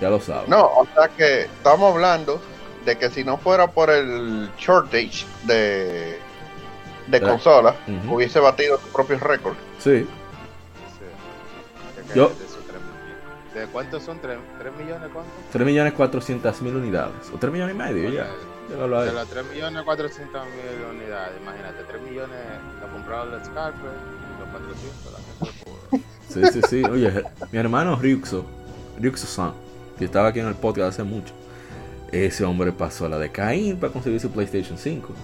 ya 0.00 0.10
lo 0.10 0.20
sabes. 0.20 0.48
No, 0.48 0.64
o 0.64 0.86
sea 0.94 1.08
que 1.08 1.42
estamos 1.42 1.92
hablando 1.94 2.40
de 2.84 2.98
que 2.98 3.10
si 3.10 3.24
no 3.24 3.36
fuera 3.36 3.68
por 3.68 3.90
el 3.90 4.50
shortage 4.58 5.24
de, 5.44 6.18
de 7.06 7.20
consolas, 7.20 7.76
hubiese 8.08 8.40
batido 8.40 8.78
su 8.78 8.88
propio 8.88 9.18
récord. 9.18 9.54
Sí. 9.78 10.06
sí. 10.98 12.14
Yo. 12.14 12.30
¿De 13.54 13.66
cuántos 13.66 14.02
son? 14.02 14.18
¿3, 14.20 14.38
millones 14.78 15.10
cuántos? 15.12 15.32
3 15.52 15.66
millones 15.66 15.92
400 15.92 16.62
mil 16.62 16.76
unidades. 16.76 17.30
O 17.34 17.38
3 17.38 17.52
millones 17.52 17.74
y 17.74 17.78
medio 17.78 18.10
ya. 18.10 18.26
De, 18.68 18.76
de 18.76 19.12
las 19.12 19.28
3 19.28 19.44
millones 19.52 19.82
400 19.82 20.46
mil 20.46 20.96
unidades, 20.98 21.34
imagínate, 21.40 21.84
3 21.84 22.02
millones 22.02 22.38
lo 22.80 22.88
compraron 22.92 23.30
los 23.32 23.46
Scarper 23.46 23.90
y 23.90 24.40
los 24.40 24.48
400 24.48 25.12
la 25.12 25.18
gente 25.18 26.06
Sí, 26.28 26.42
sí, 26.50 26.60
sí. 26.66 26.84
Oye, 26.84 27.24
mi 27.50 27.58
hermano 27.58 27.96
Ryuxo, 27.96 28.46
Ryuxo-san, 28.98 29.52
que 30.02 30.06
estaba 30.06 30.28
aquí 30.28 30.40
en 30.40 30.48
el 30.48 30.56
podcast 30.56 30.94
hace 30.94 31.04
mucho, 31.04 31.32
ese 32.10 32.44
hombre 32.44 32.72
pasó 32.72 33.06
a 33.06 33.08
la 33.08 33.18
de 33.18 33.30
Caín 33.30 33.78
para 33.78 33.92
conseguir 33.92 34.18
su 34.18 34.30
PlayStation 34.32 34.76
5. 34.76 35.14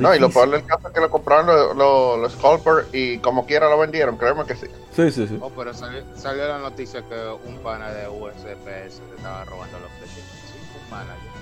no, 0.00 0.14
y 0.14 0.20
lo 0.20 0.30
peor 0.30 0.50
del 0.50 0.64
caso 0.64 0.86
es 0.86 0.94
que 0.94 1.00
lo 1.00 1.10
compraron 1.10 1.46
los, 1.46 1.76
los, 1.76 2.18
los 2.20 2.32
Scalper 2.34 2.86
y 2.92 3.18
como 3.18 3.44
quiera 3.44 3.68
lo 3.68 3.76
vendieron, 3.78 4.16
créeme 4.16 4.44
que 4.44 4.54
sí. 4.54 4.68
Sí, 4.94 5.10
sí, 5.10 5.26
sí. 5.26 5.38
Oh, 5.42 5.50
pero 5.50 5.74
salió, 5.74 6.04
salió, 6.14 6.46
la 6.46 6.58
noticia 6.58 7.02
que 7.02 7.14
un 7.44 7.58
pana 7.58 7.90
de 7.90 8.08
USPS 8.08 9.00
le 9.08 9.16
estaba 9.16 9.44
robando 9.46 9.80
los 9.80 9.90
PlayStation 9.98 10.38
5, 10.52 10.78
un 10.84 10.90
manager. 10.90 11.36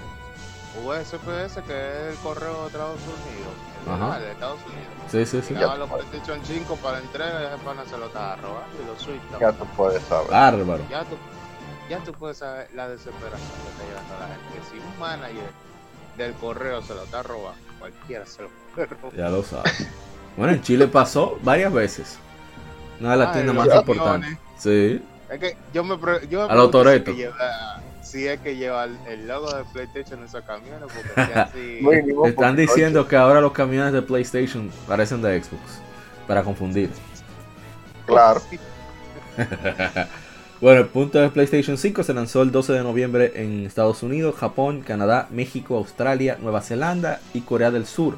USPS 0.82 1.62
que 1.66 2.08
es 2.08 2.16
el 2.16 2.22
correo 2.22 2.62
de 2.62 2.66
Estados 2.68 3.00
Unidos, 3.02 3.54
Ajá. 3.86 4.18
de 4.18 4.32
Estados 4.32 4.60
Unidos. 4.64 5.12
Sí, 5.12 5.26
sí, 5.26 5.42
sí. 5.46 5.54
Llevaba 5.54 5.76
los 5.76 5.90
PlayStation 5.90 6.40
5 6.42 6.76
para 6.82 6.98
entrega 7.00 7.42
y 7.42 7.44
ese 7.54 7.64
pana 7.64 7.84
se 7.84 7.98
lo 7.98 8.06
estaba 8.06 8.36
robando 8.36 8.82
y 8.82 8.86
los 8.86 9.00
Switch 9.00 9.20
Ya 9.38 9.52
tú 9.52 9.66
puedes 9.76 10.02
saber. 10.04 10.30
Bárbaro. 10.30 10.82
Ya 10.90 11.04
tú 11.04 11.16
ya 11.88 11.98
tú 11.98 12.12
puedes 12.12 12.38
saber 12.38 12.68
la 12.74 12.88
desesperación 12.88 13.40
que 13.40 13.70
está 13.70 13.84
llevando 13.84 14.14
la 14.18 14.28
gente. 14.28 14.70
Si 14.70 14.78
un 14.78 14.98
manager 14.98 15.50
del 16.16 16.32
correo 16.34 16.82
se 16.82 16.94
lo 16.94 17.04
está 17.04 17.22
robando, 17.22 17.60
cualquiera 17.78 18.26
se 18.26 18.42
lo 18.42 18.48
puede 18.74 18.86
robar. 18.86 19.16
Ya 19.16 19.28
lo 19.28 19.42
sabes. 19.42 19.88
Bueno, 20.36 20.52
en 20.52 20.62
Chile 20.62 20.88
pasó 20.88 21.38
varias 21.42 21.72
veces. 21.72 22.18
Una 23.00 23.12
de 23.12 23.16
las 23.16 23.28
ah, 23.28 23.32
tiendas 23.32 23.54
más 23.54 23.74
importantes. 23.74 24.38
Sí. 24.58 25.02
Es 25.30 25.38
que 25.38 25.56
yo 25.72 25.84
me, 25.84 25.96
yo 26.28 26.46
me 26.46 26.52
A 26.52 26.56
los. 26.56 26.70
Si, 28.02 28.28
es 28.28 28.38
que 28.40 28.54
lleva 28.56 28.84
el, 28.84 29.26
logo 29.26 29.50
de 29.52 29.64
PlayStation 29.72 30.20
en 30.20 30.26
esos 30.26 30.44
camiones, 30.44 30.88
porque 30.94 31.20
así... 31.34 31.80
Están 32.26 32.54
diciendo 32.54 33.08
que 33.08 33.16
ahora 33.16 33.40
los 33.40 33.52
camiones 33.52 33.92
de 33.92 34.02
PlayStation 34.02 34.70
parecen 34.86 35.20
de 35.22 35.42
Xbox. 35.42 35.80
Para 36.28 36.44
confundir. 36.44 36.90
Claro. 38.06 38.40
Bueno, 40.64 40.80
el 40.80 40.86
punto 40.86 41.18
de 41.18 41.28
PlayStation 41.28 41.76
5 41.76 42.04
se 42.04 42.14
lanzó 42.14 42.40
el 42.40 42.50
12 42.50 42.72
de 42.72 42.82
noviembre 42.82 43.32
en 43.34 43.66
Estados 43.66 44.02
Unidos, 44.02 44.34
Japón, 44.34 44.80
Canadá, 44.80 45.28
México, 45.30 45.76
Australia, 45.76 46.38
Nueva 46.40 46.62
Zelanda 46.62 47.20
y 47.34 47.42
Corea 47.42 47.70
del 47.70 47.84
Sur. 47.84 48.16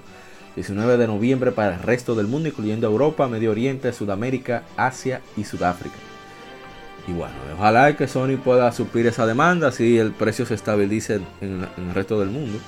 19 0.54 0.96
de 0.96 1.08
noviembre 1.08 1.50
para 1.50 1.74
el 1.74 1.82
resto 1.82 2.14
del 2.14 2.28
mundo, 2.28 2.48
incluyendo 2.48 2.86
Europa, 2.86 3.26
Medio 3.26 3.50
Oriente, 3.50 3.92
Sudamérica, 3.92 4.62
Asia 4.76 5.22
y 5.36 5.42
Sudáfrica. 5.42 5.96
Y 7.08 7.14
bueno, 7.14 7.34
ojalá 7.58 7.96
que 7.96 8.06
Sony 8.06 8.36
pueda 8.36 8.70
suplir 8.70 9.08
esa 9.08 9.26
demanda 9.26 9.72
si 9.72 9.98
el 9.98 10.12
precio 10.12 10.46
se 10.46 10.54
estabilice 10.54 11.18
en, 11.40 11.66
el 11.76 11.94
resto 11.94 12.20
del 12.20 12.30
mundo. 12.30 12.60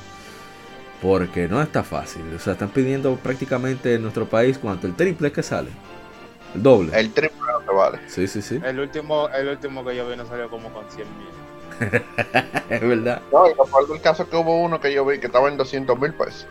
Porque 1.01 1.47
no 1.47 1.63
está 1.63 1.85
fácil. 1.85 2.23
O 2.35 2.41
sea, 2.41 2.55
están 2.55 2.71
pidiendo 2.71 3.15
prácticamente 3.15 3.95
en 3.95 4.03
nuestro 4.03 4.29
país 4.29 4.59
cuánto, 4.59 4.89
el 4.89 4.97
triple 4.97 5.31
que 5.31 5.45
sale. 5.45 5.71
El 6.59 6.63
doble. 6.65 6.99
El 6.99 7.13
triple 7.13 7.39
no 7.67 7.75
vale. 7.75 8.01
Sí, 8.09 8.27
sí, 8.27 8.43
sí. 8.43 8.61
El 8.65 8.81
último, 8.81 9.29
el 9.29 9.49
último 9.49 9.85
que 9.85 9.95
yo 9.95 10.09
vi 10.09 10.17
no 10.17 10.27
salió 10.27 10.51
como 10.51 10.71
con 10.71 10.85
100 10.91 11.07
mil. 11.17 11.29
es 12.69 12.81
verdad. 12.81 13.23
No, 13.33 13.47
y 13.47 13.51
recuerdo 13.51 13.95
el 13.95 14.01
caso 14.01 14.29
que 14.29 14.37
hubo 14.37 14.61
uno 14.61 14.81
que 14.81 14.93
yo 14.93 15.07
vi 15.07 15.21
que 15.21 15.27
estaba 15.27 15.49
en 15.49 15.57
200 15.57 15.99
mil 16.01 16.13
pesos. 16.15 16.47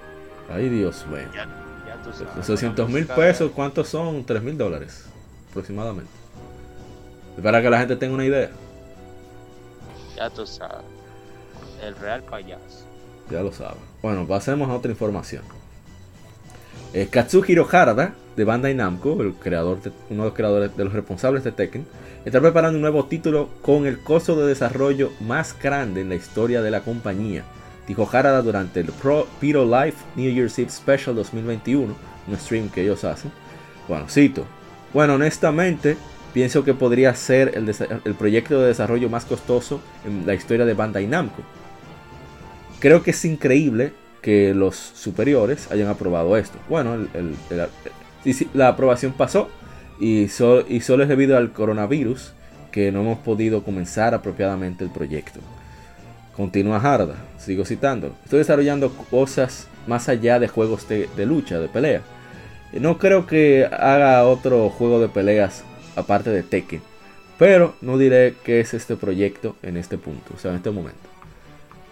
Ay, 0.49 0.69
Dios 0.69 1.05
mío. 1.07 1.27
Ya, 1.33 1.45
ya 1.85 2.01
tú 2.03 2.13
sabes. 2.13 2.45
600 2.45 2.89
mil 2.89 3.05
pesos, 3.05 3.51
¿cuántos 3.53 3.89
son? 3.89 4.23
3 4.23 4.41
mil 4.41 4.57
dólares 4.57 5.05
aproximadamente. 5.49 6.11
Para 7.43 7.61
que 7.61 7.69
la 7.69 7.79
gente 7.79 7.97
tenga 7.97 8.13
una 8.13 8.25
idea. 8.25 8.49
Ya 10.15 10.29
tú 10.29 10.47
sabes. 10.47 10.85
El 11.83 11.95
real 11.97 12.23
payaso. 12.23 12.85
Ya 13.29 13.41
lo 13.41 13.51
sabes. 13.51 13.77
Bueno, 14.01 14.25
pasemos 14.25 14.69
a 14.69 14.73
otra 14.73 14.89
información. 14.89 15.43
Eh, 16.93 17.07
Katsuhiro 17.11 17.67
Harada, 17.69 18.13
de 18.35 18.43
Bandai 18.45 18.73
Namco, 18.73 19.21
el 19.21 19.33
creador 19.33 19.79
uno 20.09 20.23
de 20.23 20.29
los 20.29 20.33
creadores 20.33 20.77
de 20.77 20.83
los 20.85 20.93
responsables 20.93 21.43
de 21.43 21.51
Tekken, 21.51 21.85
está 22.23 22.39
preparando 22.39 22.77
un 22.77 22.81
nuevo 22.81 23.05
título 23.05 23.49
con 23.61 23.85
el 23.85 23.99
costo 23.99 24.39
de 24.39 24.47
desarrollo 24.47 25.11
más 25.19 25.55
grande 25.59 26.01
en 26.01 26.09
la 26.09 26.15
historia 26.15 26.61
de 26.61 26.71
la 26.71 26.81
compañía. 26.81 27.43
Dijo 27.87 28.07
Harada 28.11 28.41
durante 28.41 28.79
el 28.81 28.87
Pro 28.87 29.27
Piro 29.39 29.65
Life 29.65 29.97
New 30.15 30.31
Year's 30.31 30.59
Eve 30.59 30.69
Special 30.69 31.15
2021, 31.15 31.95
un 32.27 32.37
stream 32.37 32.69
que 32.69 32.83
ellos 32.83 33.03
hacen. 33.03 33.31
Bueno, 33.87 34.07
cito. 34.09 34.45
Bueno, 34.93 35.15
honestamente, 35.15 35.97
pienso 36.33 36.63
que 36.63 36.73
podría 36.73 37.15
ser 37.15 37.53
el 38.05 38.15
proyecto 38.15 38.61
de 38.61 38.67
desarrollo 38.67 39.09
más 39.09 39.25
costoso 39.25 39.81
en 40.05 40.27
la 40.27 40.33
historia 40.33 40.65
de 40.65 40.73
Bandai 40.73 41.07
Namco. 41.07 41.41
Creo 42.79 43.01
que 43.01 43.11
es 43.11 43.25
increíble 43.25 43.93
que 44.27 44.53
los 44.53 44.75
superiores 44.75 45.71
hayan 45.71 45.87
aprobado 45.87 46.35
esto. 46.35 46.57
Bueno, 46.67 46.97
la 48.53 48.67
aprobación 48.67 49.13
pasó 49.13 49.47
y, 50.01 50.27
solo 50.27 50.63
es 50.67 51.07
debido 51.07 51.37
al 51.37 51.53
coronavirus 51.53 52.33
que 52.69 52.91
no 52.91 53.03
hemos 53.03 53.19
podido 53.19 53.63
comenzar 53.63 54.13
apropiadamente 54.13 54.83
el 54.83 54.89
proyecto. 54.89 55.39
Continúa 56.35 56.75
Harda, 56.75 57.15
sigo 57.37 57.63
citando. 57.63 58.17
Estoy 58.25 58.39
desarrollando 58.39 58.91
cosas 59.09 59.69
más 59.87 60.09
allá 60.09 60.39
de 60.39 60.49
juegos 60.49 60.89
de, 60.89 61.07
de, 61.15 61.25
lucha, 61.25 61.57
de 61.59 61.69
pelea. 61.69 62.01
No 62.73 62.97
creo 62.97 63.27
que 63.27 63.63
haga 63.63 64.25
otro 64.25 64.69
juego 64.69 64.99
de 64.99 65.07
peleas 65.07 65.63
aparte 65.95 66.31
de 66.31 66.43
Tekken. 66.43 66.81
Pero 67.39 67.75
no 67.79 67.97
diré 67.97 68.35
qué 68.43 68.59
es 68.59 68.73
este 68.73 68.97
proyecto 68.97 69.55
en 69.63 69.77
este 69.77 69.97
punto, 69.97 70.33
o 70.35 70.37
sea, 70.37 70.51
en 70.51 70.57
este 70.57 70.71
momento. 70.71 70.99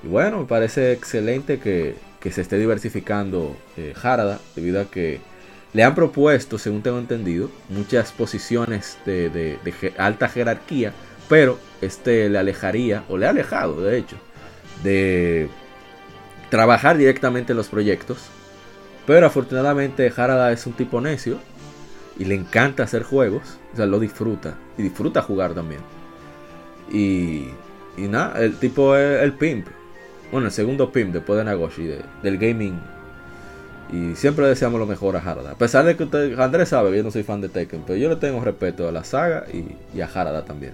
Y 0.03 0.09
bueno, 0.09 0.39
me 0.39 0.45
parece 0.45 0.91
excelente 0.91 1.59
que, 1.59 1.95
se 2.31 2.41
esté 2.41 2.57
diversificando 2.57 3.55
eh, 3.77 3.93
Harada, 4.01 4.39
debido 4.55 4.81
a 4.81 4.85
que 4.85 5.19
le 5.73 5.83
han 5.83 5.93
propuesto, 5.93 6.57
según 6.57 6.81
tengo 6.81 6.99
entendido, 6.99 7.51
muchas 7.69 8.11
posiciones 8.13 8.97
de, 9.05 9.59
alta 9.97 10.29
jerarquía, 10.29 10.93
pero 11.27 11.59
este 11.81 12.29
le 12.29 12.37
alejaría, 12.37 13.03
o 13.09 13.17
le 13.17 13.27
ha 13.27 13.31
alejado 13.31 13.81
de 13.81 13.97
hecho, 13.97 14.15
de 14.83 15.49
trabajar 16.49 16.97
directamente 16.97 17.51
en 17.51 17.57
los 17.57 17.67
proyectos. 17.67 18.19
Pero 19.05 19.27
afortunadamente 19.27 20.11
Harada 20.15 20.51
es 20.51 20.65
un 20.65 20.73
tipo 20.73 21.01
necio 21.01 21.39
y 22.17 22.25
le 22.25 22.35
encanta 22.35 22.83
hacer 22.83 23.03
juegos, 23.03 23.59
o 23.73 23.75
sea, 23.75 23.85
lo 23.85 23.99
disfruta 23.99 24.55
y 24.77 24.83
disfruta 24.83 25.21
jugar 25.21 25.53
también. 25.53 25.81
Y, 26.89 27.49
y 27.97 28.07
nada, 28.07 28.41
el 28.41 28.57
tipo 28.57 28.95
es 28.95 29.21
el 29.21 29.33
pimp, 29.33 29.67
bueno, 30.31 30.47
el 30.47 30.53
segundo 30.53 30.91
PIM 30.91 31.11
después 31.11 31.37
de 31.37 31.45
Nagoshi, 31.45 31.97
del 32.23 32.37
gaming. 32.37 32.79
Y 33.91 34.15
siempre 34.15 34.47
deseamos 34.47 34.79
lo 34.79 34.87
mejor 34.87 35.15
a 35.15 35.19
Harada. 35.19 35.51
A 35.51 35.55
pesar 35.55 35.85
de 35.85 35.95
que 35.95 36.03
usted, 36.03 36.39
Andrés 36.39 36.69
sabe 36.69 36.91
que 36.91 36.97
yo 36.97 37.03
no 37.03 37.11
soy 37.11 37.23
fan 37.23 37.39
de 37.39 37.49
Tekken, 37.49 37.83
pero 37.85 37.97
yo 37.97 38.09
le 38.09 38.15
tengo 38.15 38.43
respeto 38.43 38.87
a 38.87 38.91
la 38.91 39.03
saga 39.03 39.45
y, 39.51 40.01
a 40.01 40.05
Harada 40.05 40.43
también. 40.43 40.73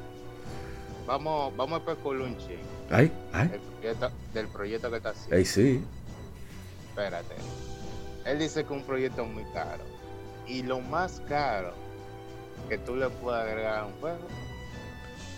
Vamos, 1.05 1.55
vamos 1.57 1.79
a 1.79 1.91
especular 1.91 2.27
un 2.27 2.37
ching. 2.37 2.57
Ay, 2.89 3.11
ay. 3.33 3.51
del 4.33 4.47
proyecto 4.47 4.89
que 4.89 4.97
está 4.97 5.09
haciendo. 5.09 5.35
Ay, 5.35 5.45
sí. 5.45 5.83
Espérate. 6.89 7.35
Él 8.25 8.39
dice 8.39 8.63
que 8.63 8.73
un 8.73 8.83
proyecto 8.83 9.25
muy 9.25 9.43
caro. 9.53 9.83
Y 10.47 10.63
lo 10.63 10.79
más 10.79 11.21
caro 11.27 11.73
que 12.69 12.77
tú 12.77 12.95
le 12.95 13.09
puedes 13.09 13.41
agregar 13.41 13.79
a 13.79 13.85
un 13.85 13.93
juego 13.99 14.27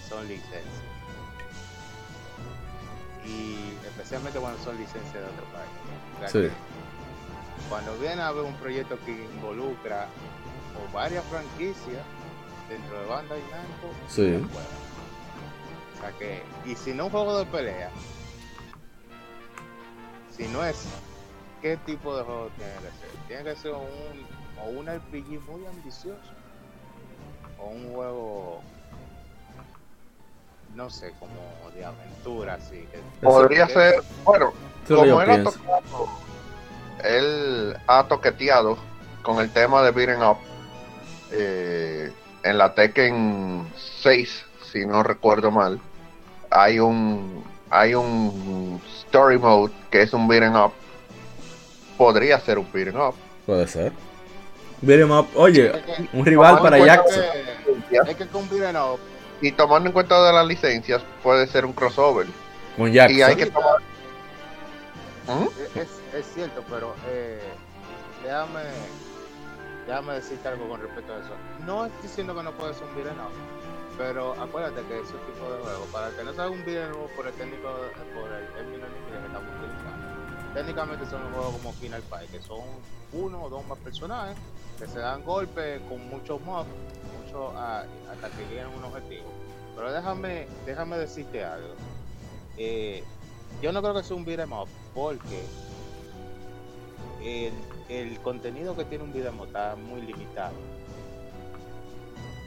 son 0.07 0.27
licencias 0.27 0.82
y 3.25 3.77
especialmente 3.85 4.39
cuando 4.39 4.61
son 4.63 4.77
licencias 4.77 5.13
de 5.13 5.23
otro 5.23 5.45
país. 5.53 5.69
Cuando 7.69 7.97
viene 7.97 8.21
a 8.21 8.27
haber 8.27 8.43
un 8.43 8.55
proyecto 8.55 8.97
que 9.05 9.11
involucra 9.11 10.07
o 10.75 10.93
varias 10.93 11.23
franquicias 11.25 12.03
dentro 12.69 12.99
de 12.99 13.05
banda 13.07 13.35
y 13.37 13.41
Namco, 13.51 13.93
sí. 14.07 14.35
o 15.95 15.99
sea 16.01 16.11
que, 16.17 16.43
y 16.65 16.75
si 16.75 16.93
no 16.93 17.05
un 17.05 17.11
juego 17.11 17.39
de 17.39 17.45
pelea, 17.45 17.89
si 20.35 20.47
no 20.47 20.63
es, 20.65 20.85
¿qué 21.61 21.77
tipo 21.77 22.15
de 22.17 22.23
juego 22.23 22.49
tiene 22.57 22.73
que 22.73 22.81
ser? 22.81 23.27
Tiene 23.27 23.43
que 23.43 23.55
ser 23.55 23.71
un, 23.73 24.25
o 24.61 24.69
un 24.69 24.87
RPG 24.87 25.41
muy 25.49 25.65
ambicioso, 25.65 26.31
o 27.59 27.67
un 27.67 27.93
juego 27.93 28.61
no 30.75 30.89
sé, 30.89 31.13
como 31.19 31.33
de 31.75 31.85
aventura, 31.85 32.55
así. 32.55 32.87
Podría 33.21 33.67
ser, 33.67 34.01
bueno, 34.23 34.53
como 34.87 35.21
él 35.21 35.29
ha, 35.29 35.43
tocado, 35.43 36.09
él 37.03 37.77
ha 37.87 38.07
toqueteado 38.07 38.77
con 39.21 39.39
el 39.39 39.51
tema 39.51 39.83
de 39.83 39.91
beating 39.91 40.23
up 40.23 40.37
eh, 41.31 42.11
en 42.43 42.57
la 42.57 42.73
Tekken 42.73 43.71
6, 44.01 44.45
si 44.71 44.85
no 44.85 45.03
recuerdo 45.03 45.51
mal, 45.51 45.79
hay 46.49 46.79
un 46.79 47.43
hay 47.69 47.95
un 47.95 48.79
story 48.99 49.39
mode 49.39 49.73
que 49.89 50.03
es 50.03 50.13
un 50.13 50.27
beating 50.27 50.55
up. 50.55 50.73
Podría 51.97 52.39
ser 52.39 52.59
un 52.59 52.71
beating 52.71 52.95
up. 52.95 53.15
Puede 53.45 53.67
ser. 53.67 53.91
Beating 54.81 55.11
up, 55.11 55.27
oye, 55.35 55.71
un 56.11 56.25
rival 56.25 56.59
para 56.61 56.77
Jackson. 56.77 57.23
Es 58.07 58.15
que 58.15 58.27
con 58.27 58.47
beating 58.49 58.75
up 58.75 58.99
y 59.43 59.51
tomando 59.51 59.89
en 59.89 59.93
cuenta 59.93 60.25
de 60.25 60.31
las 60.31 60.47
licencias, 60.47 61.01
puede 61.21 61.47
ser 61.47 61.65
un 61.65 61.73
crossover. 61.73 62.27
Con 62.77 62.91
Jackson. 62.93 63.17
Y 63.17 63.21
hay 63.21 63.35
que 63.35 63.47
tomar. 63.47 63.81
¿Mm? 65.27 65.77
Es, 65.77 65.89
es, 66.13 66.33
cierto, 66.33 66.63
pero 66.69 66.95
eh, 67.09 67.41
déjame, 68.23 68.61
déjame 69.85 70.13
decirte 70.13 70.47
algo 70.47 70.69
con 70.69 70.81
respecto 70.81 71.13
a 71.13 71.17
eso. 71.17 71.33
No 71.65 71.85
estoy 71.85 72.01
diciendo 72.03 72.33
que 72.35 72.43
no 72.43 72.51
puede 72.53 72.73
ser 72.73 72.83
un 72.83 72.95
beat'em 72.95 73.17
pero 73.97 74.31
acuérdate 74.41 74.81
que 74.87 75.01
ese 75.01 75.13
tipo 75.13 75.51
de 75.51 75.61
juego, 75.61 75.85
para 75.91 76.09
que 76.09 76.23
no 76.23 76.33
sea 76.33 76.49
un 76.49 76.63
beat'em 76.65 76.93
por 77.13 77.27
el 77.27 77.33
técnico, 77.33 77.67
por 78.15 78.31
el 78.31 78.47
término 78.53 78.85
que 78.87 79.27
estamos 79.27 79.49
utilizando, 79.59 80.53
técnicamente 80.53 81.05
son 81.05 81.21
un 81.25 81.33
juego 81.33 81.51
como 81.51 81.73
Final 81.73 82.01
Fight, 82.03 82.31
que 82.31 82.41
son 82.41 82.61
uno 83.11 83.43
o 83.43 83.49
dos 83.49 83.67
más 83.67 83.77
personajes 83.79 84.37
que 84.79 84.87
se 84.87 84.99
dan 84.99 85.21
golpes 85.23 85.81
con 85.89 86.09
muchos 86.09 86.39
mobs, 86.41 86.67
mucho, 87.33 87.57
hasta 87.57 88.29
que 88.29 88.45
lleguen 88.49 88.65
a 88.65 88.69
un 88.69 88.83
objetivo. 88.83 89.31
Pero 89.75 89.91
déjame, 89.91 90.47
déjame 90.65 90.97
decirte 90.97 91.43
algo. 91.43 91.73
Eh, 92.57 93.03
yo 93.61 93.71
no 93.71 93.81
creo 93.81 93.93
que 93.95 94.03
sea 94.03 94.15
un 94.15 94.25
beat'em 94.25 94.53
up 94.53 94.67
porque 94.93 95.43
el, 97.23 97.53
el, 97.89 98.19
contenido 98.19 98.75
que 98.75 98.85
tiene 98.85 99.03
un 99.03 99.13
beat'em 99.13 99.39
up 99.39 99.47
está 99.47 99.75
muy 99.75 100.01
limitado. 100.01 100.53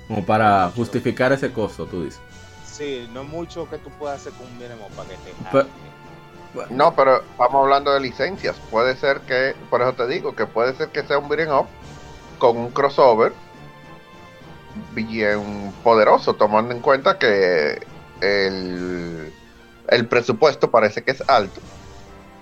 Como 0.07 0.25
para 0.25 0.71
justificar 0.71 1.33
ese 1.33 1.53
costo, 1.53 1.87
tú 1.87 2.05
dices. 2.05 2.21
Sí, 2.65 3.09
no 3.13 3.23
es 3.23 3.29
mucho 3.29 3.69
que 3.69 3.79
tú 3.79 3.91
puedas 3.99 4.21
hacer 4.21 4.33
con 4.35 4.47
un 4.47 4.59
beat'em 4.59 4.79
up 4.81 4.91
para 4.95 5.09
que 5.09 5.17
te 5.17 6.75
No, 6.75 6.95
pero 6.95 7.23
estamos 7.23 7.65
hablando 7.65 7.93
de 7.93 8.01
licencias. 8.01 8.57
Puede 8.71 8.95
ser 8.97 9.21
que, 9.23 9.57
por 9.69 9.83
eso 9.83 9.95
te 9.95 10.07
digo, 10.07 10.37
que 10.37 10.47
puede 10.47 10.75
ser 10.75 10.91
que 10.91 11.03
sea 11.03 11.19
un 11.19 11.29
beat'em 11.29 11.51
up 11.51 11.67
con 12.39 12.57
un 12.57 12.71
crossover 12.71 13.33
bien 14.93 15.73
poderoso, 15.83 16.35
tomando 16.35 16.75
en 16.75 16.81
cuenta 16.81 17.19
que 17.19 17.81
el, 18.21 19.33
el 19.89 20.07
presupuesto 20.07 20.71
parece 20.71 21.03
que 21.03 21.13
es 21.13 21.23
alto. 21.29 21.61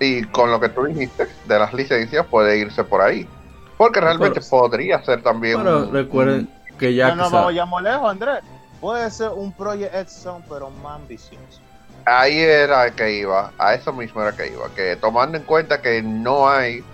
Y 0.01 0.25
con 0.25 0.51
lo 0.51 0.61
que 0.61 0.69
tú 0.69 0.85
dijiste 0.85 1.29
de 1.47 1.59
las 1.59 1.73
licencias 1.73 2.27
puede 2.27 2.59
irse 2.59 2.85
por 2.85 3.01
ahí. 3.01 3.29
Porque 3.77 4.01
realmente 4.01 4.41
podría 4.41 5.03
ser 5.05 5.23
también... 5.23 5.59
Pero 5.59 5.91
recuerden 5.91 6.49
que 6.79 6.95
ya... 6.95 7.15
No 7.15 7.31
vayamos 7.31 7.83
lejos, 7.83 8.11
Andrés. 8.11 8.41
puede 8.81 9.11
ser 9.11 9.31
un 9.31 9.53
Project 9.53 9.95
X 9.95 10.27
pero 10.49 10.71
más 10.71 10.97
ambicioso. 10.97 11.61
Ahí 12.07 12.39
era 12.39 12.91
que 12.91 13.19
iba, 13.19 13.51
a 13.57 13.75
eso 13.75 13.93
mismo 13.93 14.21
era 14.21 14.37
que 14.37 14.49
iba, 14.49 14.69
que 14.75 14.97
tomando 14.97 15.39
en 15.39 15.45
cuenta 15.45 15.81
que 15.81 16.03
no 16.03 16.49
hay, 16.49 16.85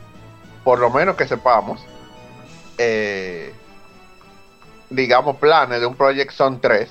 por 0.62 0.78
lo 0.78 0.88
menos 0.88 1.16
que 1.16 1.26
sepamos, 1.26 1.84
eh, 2.78 3.52
digamos, 4.90 5.36
planes 5.36 5.80
de 5.80 5.86
un 5.86 5.94
Project 5.94 6.32
Zone 6.32 6.58
3, 6.60 6.88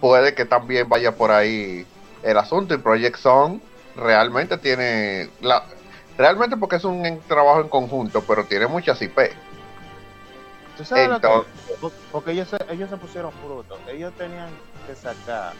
puede 0.00 0.34
que 0.34 0.44
también 0.44 0.88
vaya 0.88 1.12
por 1.12 1.30
ahí 1.30 1.86
el 2.22 2.36
asunto 2.36 2.74
y 2.74 2.78
Project 2.78 3.16
Zone 3.16 3.60
realmente 3.96 4.58
tiene 4.58 5.30
la 5.40 5.64
realmente 6.18 6.56
porque 6.56 6.76
es 6.76 6.84
un 6.84 7.20
trabajo 7.28 7.60
en 7.60 7.68
conjunto 7.68 8.22
pero 8.22 8.44
tiene 8.44 8.66
muchas 8.66 9.00
IP 9.00 9.18
¿Tú 10.76 10.84
sabes 10.84 11.08
lo 11.08 11.20
que? 11.20 11.28
porque 12.10 12.32
ellos 12.32 12.48
se, 12.48 12.56
ellos 12.68 12.90
se 12.90 12.96
pusieron 12.96 13.32
frutos 13.32 13.78
ellos 13.88 14.12
tenían 14.18 14.48
que 14.86 14.94
sacar 14.94 15.52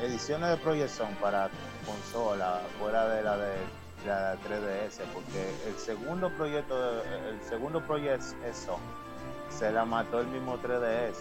ediciones 0.00 0.50
de 0.50 0.56
Project 0.58 0.90
Zone 0.90 1.16
para 1.20 1.50
consola 1.84 2.60
fuera 2.78 3.08
de 3.08 3.22
la 3.22 3.36
de 3.36 3.56
la 4.06 4.34
3DS 4.34 5.00
porque 5.12 5.68
el 5.68 5.76
segundo 5.78 6.30
proyecto 6.36 7.02
el 7.02 7.40
segundo 7.48 7.80
proyecto 7.80 8.34
es 8.46 8.56
Zone 8.56 9.05
se 9.58 9.70
la 9.72 9.84
mató 9.84 10.20
el 10.20 10.26
mismo 10.28 10.58
3DS 10.58 11.14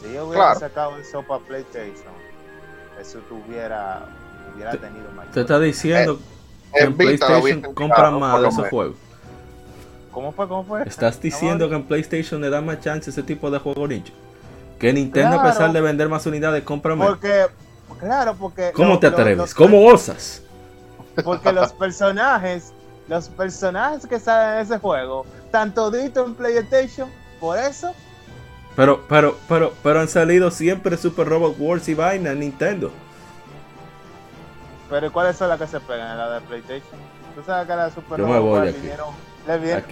si 0.00 0.12
yo 0.12 0.26
hubiera 0.26 0.54
sacado 0.54 0.96
eso 0.98 1.22
para 1.22 1.42
PlayStation, 1.44 2.12
eso 3.00 3.18
tuviera, 3.28 4.06
hubiera 4.54 4.72
tenido 4.72 5.10
mayor. 5.12 5.32
Te 5.32 5.40
está 5.40 5.58
diciendo 5.58 6.18
eh, 6.72 6.78
que 6.78 6.84
en, 6.84 6.96
PlayStation 6.96 7.62
compran 7.74 8.18
más 8.18 8.40
de 8.42 8.48
esos 8.48 8.68
juegos. 8.68 8.96
¿Cómo 10.12 10.32
fue? 10.32 10.48
¿Cómo 10.48 10.64
fue? 10.64 10.82
Estás 10.86 11.20
diciendo 11.20 11.68
que 11.68 11.76
en 11.76 11.84
PlayStation 11.84 12.40
le 12.40 12.50
da 12.50 12.60
más 12.60 12.80
chance 12.80 13.10
ese 13.10 13.22
tipo 13.22 13.50
de 13.50 13.58
juego 13.58 13.86
nicho. 13.86 14.12
Que 14.78 14.92
Nintendo, 14.92 15.40
a 15.40 15.42
pesar 15.42 15.72
de 15.72 15.80
vender 15.80 16.08
más 16.08 16.26
unidades, 16.26 16.62
compra 16.62 16.94
más. 16.94 17.08
Porque, 17.08 17.46
claro, 17.98 18.34
porque. 18.34 18.72
¿Cómo 18.72 18.98
te 18.98 19.06
atreves? 19.06 19.54
¿Cómo 19.54 19.86
osas? 19.86 20.42
Porque 21.24 21.50
los 21.50 21.72
personajes, 21.72 22.72
los 23.08 23.28
personajes 23.28 24.06
que 24.06 24.20
salen 24.20 24.58
en 24.58 24.66
ese 24.66 24.78
juego, 24.78 25.24
tanto 25.50 25.90
dito 25.90 26.26
en 26.26 26.34
PlayStation, 26.34 27.08
por 27.40 27.58
eso 27.58 27.94
pero, 28.76 29.02
pero, 29.08 29.38
pero, 29.48 29.72
pero 29.82 30.00
han 30.00 30.08
salido 30.08 30.50
siempre 30.50 30.98
Super 30.98 31.26
Robot 31.26 31.56
Wars 31.58 31.88
y 31.88 31.94
vaina 31.94 32.32
en 32.32 32.40
Nintendo. 32.40 32.92
Pero 34.90 35.10
¿cuáles 35.10 35.36
son 35.36 35.48
las 35.48 35.58
que 35.58 35.66
se 35.66 35.80
pegan? 35.80 36.16
¿La 36.18 36.38
de 36.38 36.40
PlayStation? 36.42 37.00
¿Tú 37.34 37.42
sabes 37.44 37.66
que 37.66 37.74
la 37.74 37.90
Super 37.90 38.20
Robot 38.20 38.42
Wars 38.42 38.74
vinieron, 38.74 39.14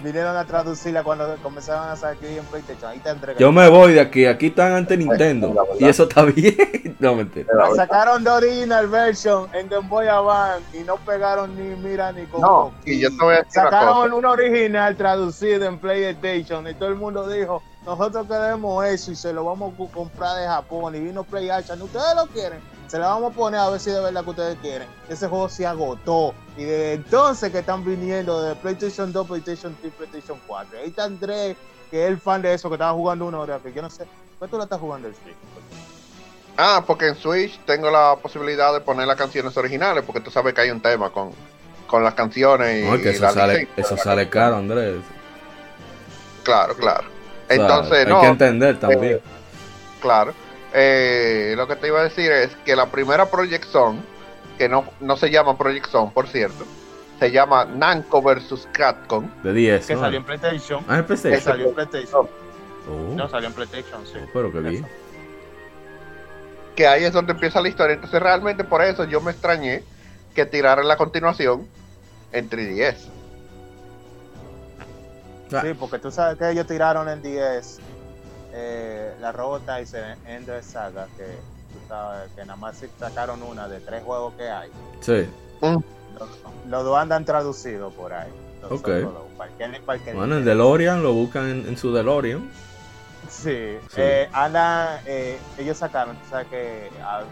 vinieron 0.03 0.35
a 0.35 0.45
traducirla 0.45 1.03
cuando 1.03 1.35
comenzaban 1.41 1.89
a 1.89 1.95
salir 1.95 2.37
en 2.37 2.45
PlayStation? 2.45 2.91
Ahí 2.91 2.99
te 2.99 3.09
entregan. 3.09 3.39
Yo 3.39 3.51
me 3.51 3.67
voy 3.69 3.93
de 3.93 4.01
aquí. 4.01 4.25
Aquí 4.25 4.47
están 4.47 4.73
ante 4.73 4.97
Nintendo. 4.97 5.53
y 5.79 5.85
eso 5.85 6.03
está 6.03 6.23
bien. 6.23 6.95
no, 6.99 7.15
mentira. 7.15 7.47
sacaron 7.75 8.23
de 8.23 8.29
original 8.29 8.87
version 8.87 9.49
en 9.53 9.69
Game 9.69 9.87
Boy 9.87 10.07
Advance 10.07 10.77
y 10.77 10.83
no 10.83 10.97
pegaron 10.97 11.55
ni 11.55 11.75
mira 11.75 12.11
ni 12.11 12.25
con. 12.25 12.41
No, 12.41 12.73
y 12.85 12.99
yo 12.99 13.09
te 13.09 13.23
voy 13.23 13.35
a 13.35 13.37
decir 13.37 13.53
Sacaron 13.53 14.13
un 14.13 14.25
original 14.25 14.95
traducido 14.95 15.65
en 15.65 15.79
PlayStation 15.79 16.67
y 16.67 16.73
todo 16.73 16.89
el 16.89 16.95
mundo 16.95 17.27
dijo 17.27 17.61
nosotros 17.85 18.25
queremos 18.27 18.83
eso 18.85 19.11
y 19.11 19.15
se 19.15 19.31
lo 19.31 19.45
vamos 19.45 19.73
a 19.73 19.93
comprar 19.93 20.37
de 20.37 20.47
Japón 20.47 20.95
y 20.95 20.99
vino 20.99 21.23
PlayStation. 21.23 21.81
Ustedes 21.83 22.15
lo 22.15 22.25
quieren, 22.27 22.59
se 22.87 22.97
lo 22.99 23.05
vamos 23.05 23.31
a 23.31 23.35
poner 23.35 23.59
a 23.59 23.69
ver 23.69 23.79
si 23.79 23.89
de 23.89 23.99
verdad 23.99 24.23
que 24.23 24.29
ustedes 24.29 24.57
quieren. 24.61 24.87
Ese 25.09 25.27
juego 25.27 25.49
se 25.49 25.65
agotó 25.65 26.33
y 26.57 26.63
desde 26.63 26.93
entonces 26.93 27.51
que 27.51 27.59
están 27.59 27.83
viniendo 27.83 28.41
de 28.41 28.55
PlayStation 28.55 29.11
2, 29.11 29.27
PlayStation 29.27 29.75
3, 29.81 29.93
PlayStation 29.93 30.39
4. 30.45 30.79
Ahí 30.79 30.89
está 30.89 31.05
Andrés, 31.05 31.57
que 31.89 32.03
es 32.03 32.09
el 32.09 32.19
fan 32.19 32.41
de 32.41 32.53
eso, 32.53 32.69
que 32.69 32.75
estaba 32.75 32.93
jugando 32.93 33.25
una 33.25 33.39
hora, 33.39 33.59
que 33.59 33.73
yo 33.73 33.81
no 33.81 33.89
sé. 33.89 34.05
¿Por 34.39 34.47
qué 34.47 34.51
tú 34.51 34.57
la 34.57 34.63
estás 34.65 34.79
jugando 34.79 35.07
el 35.07 35.15
Switch? 35.15 35.35
Ah, 36.57 36.83
porque 36.85 37.07
en 37.07 37.15
Switch 37.15 37.59
tengo 37.65 37.89
la 37.91 38.15
posibilidad 38.21 38.73
de 38.73 38.79
poner 38.79 39.07
las 39.07 39.17
canciones 39.17 39.55
originales, 39.57 40.03
porque 40.05 40.21
tú 40.21 40.31
sabes 40.31 40.53
que 40.53 40.61
hay 40.61 40.71
un 40.71 40.81
tema 40.81 41.09
con, 41.09 41.31
con 41.87 42.03
las 42.03 42.13
canciones 42.13 42.83
y, 42.83 42.89
no, 42.89 42.97
que 43.01 43.09
eso, 43.09 43.29
sale, 43.29 43.67
eso 43.75 43.97
sale 43.97 44.29
caro, 44.29 44.57
Andrés. 44.57 45.01
Claro, 46.43 46.75
claro. 46.75 47.07
Entonces, 47.49 48.07
no. 48.07 48.17
Hay 48.17 48.21
que 48.21 48.27
entender 48.27 48.79
también. 48.79 49.15
Eh, 49.15 49.21
claro. 49.99 50.33
Eh, 50.77 51.53
lo 51.55 51.67
que 51.69 51.77
te 51.77 51.87
iba 51.87 52.01
a 52.01 52.03
decir 52.03 52.29
es 52.33 52.53
que 52.65 52.75
la 52.75 52.87
primera 52.87 53.31
Project 53.31 53.63
Zone, 53.63 54.01
que 54.57 54.67
no, 54.67 54.83
no 54.99 55.15
se 55.15 55.31
llama 55.31 55.57
Project 55.57 55.87
Zone, 55.87 56.11
por 56.13 56.27
cierto, 56.27 56.65
se 57.17 57.31
llama 57.31 57.63
Namco 57.63 58.21
vs. 58.21 58.67
Capcom. 58.73 59.25
De 59.41 59.53
10. 59.53 59.87
Que 59.87 59.95
salió 59.95 60.19
en 60.19 60.25
PlayStation. 60.25 60.83
Ah, 60.89 60.97
en 60.97 61.05
PlayStation. 61.05 61.39
Que 61.39 61.45
salió 61.45 61.69
en 61.69 61.75
PlayStation. 61.75 62.27
Oh. 62.89 63.15
No, 63.15 63.29
salió 63.29 63.47
en 63.47 63.53
PlayStation, 63.53 64.05
sí. 64.05 64.17
Oh, 64.21 64.29
pero 64.33 64.51
que 64.51 64.59
bien. 64.59 64.85
Que 66.75 66.87
ahí 66.87 67.05
es 67.05 67.13
donde 67.13 67.31
empieza 67.31 67.61
la 67.61 67.69
historia. 67.69 67.93
Entonces, 67.93 68.21
realmente 68.21 68.65
por 68.65 68.81
eso 68.81 69.05
yo 69.05 69.21
me 69.21 69.31
extrañé 69.31 69.81
que 70.33 70.45
tiraran 70.45 70.85
la 70.89 70.97
continuación 70.97 71.65
en 72.33 72.49
3DS. 72.49 72.97
Sí, 75.49 75.73
porque 75.79 75.99
tú 75.99 76.11
sabes 76.11 76.37
que 76.37 76.49
ellos 76.49 76.67
tiraron 76.67 77.07
en 77.07 77.21
10 77.21 77.79
eh, 78.57 79.13
la 79.19 79.33
Robot 79.33 79.65
Tyson 79.65 80.01
Ender 80.25 80.63
Saga, 80.63 81.07
que 81.17 81.25
tú 81.25 81.79
sabes 81.89 82.31
que 82.35 82.41
nada 82.41 82.55
más 82.55 82.81
sacaron 82.97 83.43
una 83.43 83.67
de 83.67 83.81
tres 83.81 84.01
juegos 84.03 84.33
que 84.35 84.49
hay. 84.49 84.69
Sí. 85.01 85.27
Mm. 85.59 85.83
Los, 86.69 86.83
dos 86.85 86.97
andan 86.97 87.25
traducidos 87.25 87.93
por 87.93 88.13
ahí. 88.13 88.31
ok. 88.69 88.89
bueno, 90.13 90.37
el 90.37 90.45
DeLorean 90.45 91.03
lo 91.03 91.13
buscan 91.13 91.65
en, 91.67 91.77
su 91.77 91.93
DeLorean. 91.93 92.49
Sí, 93.29 93.77
Eh, 93.97 94.29
andan, 94.31 94.99
eh, 95.05 95.37
ellos 95.57 95.77
sacaron, 95.77 96.15
tú 96.15 96.29
sabes 96.29 96.47
que 96.47 96.89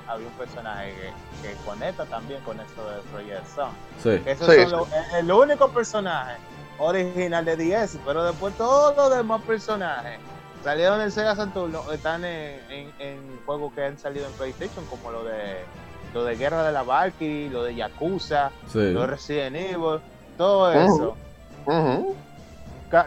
había 0.07 0.27
un 0.27 0.33
personaje 0.33 0.93
que, 1.41 1.53
conecta 1.65 2.05
también 2.05 2.41
con 2.41 2.59
esto 2.59 2.89
de 2.89 2.99
Project 3.13 3.47
Sun. 3.55 3.69
Sí. 4.01 4.21
Esos 4.25 4.69
son 4.69 4.89
el 5.17 5.31
único 5.31 5.69
personaje 5.69 6.35
original 6.79 7.45
de 7.45 7.55
10, 7.55 7.99
pero 8.05 8.25
después 8.25 8.53
todos 8.57 8.97
los 8.97 9.15
demás 9.15 9.41
personajes 9.43 10.19
salieron 10.63 11.01
en 11.01 11.11
Sega 11.11 11.35
Saturn 11.35 11.75
están 11.93 12.23
en, 12.25 12.59
en, 12.99 13.39
juegos 13.45 13.73
que 13.73 13.83
han 13.83 13.97
salido 13.97 14.25
en 14.25 14.31
PlayStation, 14.33 14.85
como 14.85 15.11
lo 15.11 15.23
de 15.23 15.63
lo 16.13 16.23
de 16.23 16.35
Guerra 16.35 16.63
de 16.63 16.71
la 16.71 16.83
Valkyrie, 16.83 17.49
lo 17.49 17.63
de 17.63 17.75
Yakuza, 17.75 18.51
lo 18.73 19.01
de 19.01 19.07
Resident 19.07 19.55
Evil, 19.55 19.99
todo 20.37 20.71
eso. 20.71 21.17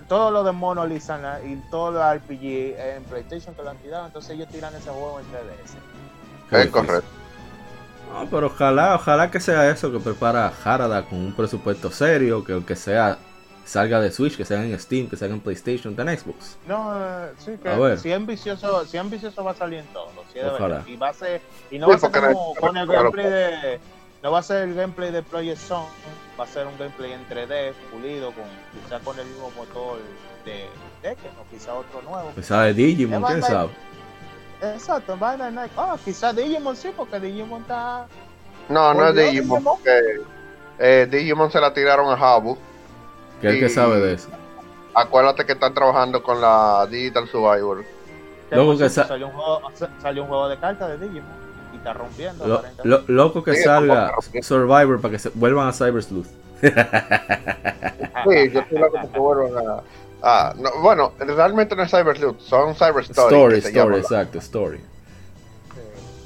Todo 0.08 0.32
lo 0.32 0.42
de 0.42 0.50
Monolith 0.50 1.04
y 1.46 1.56
todo 1.70 1.92
lo 1.92 2.00
de 2.00 2.14
RPG 2.16 2.76
en 2.96 3.04
PlayStation 3.04 3.54
que 3.54 3.62
lo 3.62 3.70
han 3.70 3.76
tirado, 3.76 4.06
entonces 4.06 4.32
ellos 4.32 4.48
tiran 4.48 4.74
ese 4.74 4.90
juego 4.90 5.20
en 5.20 5.26
3DS. 5.26 6.64
Es 6.64 6.70
correcto. 6.70 7.08
No, 8.12 8.26
pero 8.30 8.46
ojalá, 8.46 8.96
ojalá 8.96 9.30
que 9.30 9.38
sea 9.38 9.70
eso 9.70 9.92
que 9.92 10.00
prepara 10.00 10.52
Harada 10.64 11.04
con 11.04 11.18
un 11.18 11.32
presupuesto 11.34 11.90
serio, 11.90 12.44
que 12.44 12.52
aunque 12.52 12.74
sea 12.74 13.18
salga 13.66 14.00
de 14.00 14.10
Switch, 14.12 14.36
que 14.36 14.44
salga 14.44 14.64
en 14.64 14.78
Steam, 14.78 15.08
que 15.08 15.16
salga 15.16 15.34
en 15.34 15.40
PlayStation, 15.40 15.94
en 15.98 16.18
Xbox. 16.18 16.56
No, 16.66 16.92
eh, 16.96 17.32
sí, 17.38 17.58
que 17.62 17.96
si 17.98 18.12
ambicioso, 18.12 18.86
si 18.86 18.96
ambicioso 18.96 19.42
va 19.44 19.50
a 19.50 19.54
salir 19.54 19.80
en 19.80 19.86
todo, 19.86 20.10
si 20.32 20.92
Y 20.92 20.96
va 20.96 21.08
a 21.08 21.12
ser, 21.12 21.42
y 21.70 21.78
no 21.78 21.88
va 21.88 21.96
a 21.96 21.98
ser 21.98 22.10
como 22.10 22.54
con 22.54 22.76
el 22.76 22.86
gameplay 22.86 23.28
de, 23.28 23.80
no 24.22 24.30
va 24.30 24.38
a 24.38 24.42
ser 24.42 24.68
el 24.68 24.74
gameplay 24.74 25.10
de 25.10 25.22
Project 25.22 25.58
Zone, 25.58 25.88
va 26.38 26.44
a 26.44 26.46
ser 26.46 26.66
un 26.66 26.78
gameplay 26.78 27.12
en 27.12 27.28
3D, 27.28 27.72
pulido, 27.90 28.32
con 28.32 28.44
quizá 28.82 29.00
con 29.00 29.18
el 29.18 29.26
mismo 29.26 29.50
motor 29.56 29.98
de 30.44 30.66
Tekken 31.02 31.32
o 31.40 31.50
quizá 31.50 31.74
otro 31.74 32.02
nuevo. 32.02 32.30
Quizá 32.36 32.62
de 32.62 32.74
Digimon, 32.74 33.22
quién 33.24 33.42
sabe. 33.42 33.70
Exacto, 34.62 35.18
va 35.18 35.32
a 35.32 35.50
Nike. 35.50 35.74
Ah, 35.76 35.96
quizá 36.02 36.32
Digimon 36.32 36.76
sí, 36.76 36.90
porque 36.96 37.18
Digimon 37.18 37.62
está. 37.62 38.06
No, 38.68 38.94
no 38.94 39.08
es 39.08 39.14
Digimon, 39.14 39.62
porque 39.62 40.20
eh, 40.78 41.08
Digimon 41.10 41.50
se 41.50 41.60
la 41.60 41.74
tiraron 41.74 42.08
a 42.08 42.14
Habu 42.14 42.56
¿Qué 43.40 43.48
es 43.48 43.54
el 43.54 43.60
que 43.60 43.68
sabe 43.68 44.00
de 44.00 44.14
eso? 44.14 44.28
Acuérdate 44.94 45.44
que 45.44 45.52
están 45.52 45.74
trabajando 45.74 46.22
con 46.22 46.40
la 46.40 46.86
Digital 46.90 47.28
Survivor. 47.28 47.84
Loco 48.50 48.78
que 48.78 48.88
salió, 48.88 49.26
un 49.26 49.32
juego, 49.32 49.60
salió 50.00 50.22
un 50.22 50.28
juego 50.28 50.48
de 50.48 50.56
cartas 50.58 50.88
de 50.88 51.06
Digimon 51.06 51.28
y 51.72 51.76
está 51.76 51.92
rompiendo. 51.92 52.62
loco 53.08 53.42
que 53.42 53.56
salga 53.56 54.12
Survivor 54.40 55.00
para 55.00 55.12
que 55.12 55.18
se 55.18 55.30
vuelvan 55.30 55.68
a 55.68 55.72
Cyber 55.72 56.02
Sleuth. 56.02 56.28
sí, 56.62 56.70
yo 58.52 58.60
estoy 58.60 58.78
loco 58.78 58.98
que 59.12 59.18
vuelvan 59.18 59.66
a. 59.66 59.82
Ah, 60.22 60.54
no, 60.56 60.70
bueno, 60.80 61.12
realmente 61.18 61.76
no 61.76 61.82
es 61.82 61.90
Cyber 61.90 62.16
Sleuth, 62.16 62.40
son 62.40 62.74
Cyber 62.74 63.04
Story. 63.04 63.34
Story, 63.34 63.58
Story, 63.58 63.96
exacto, 63.98 64.38
Story. 64.38 64.80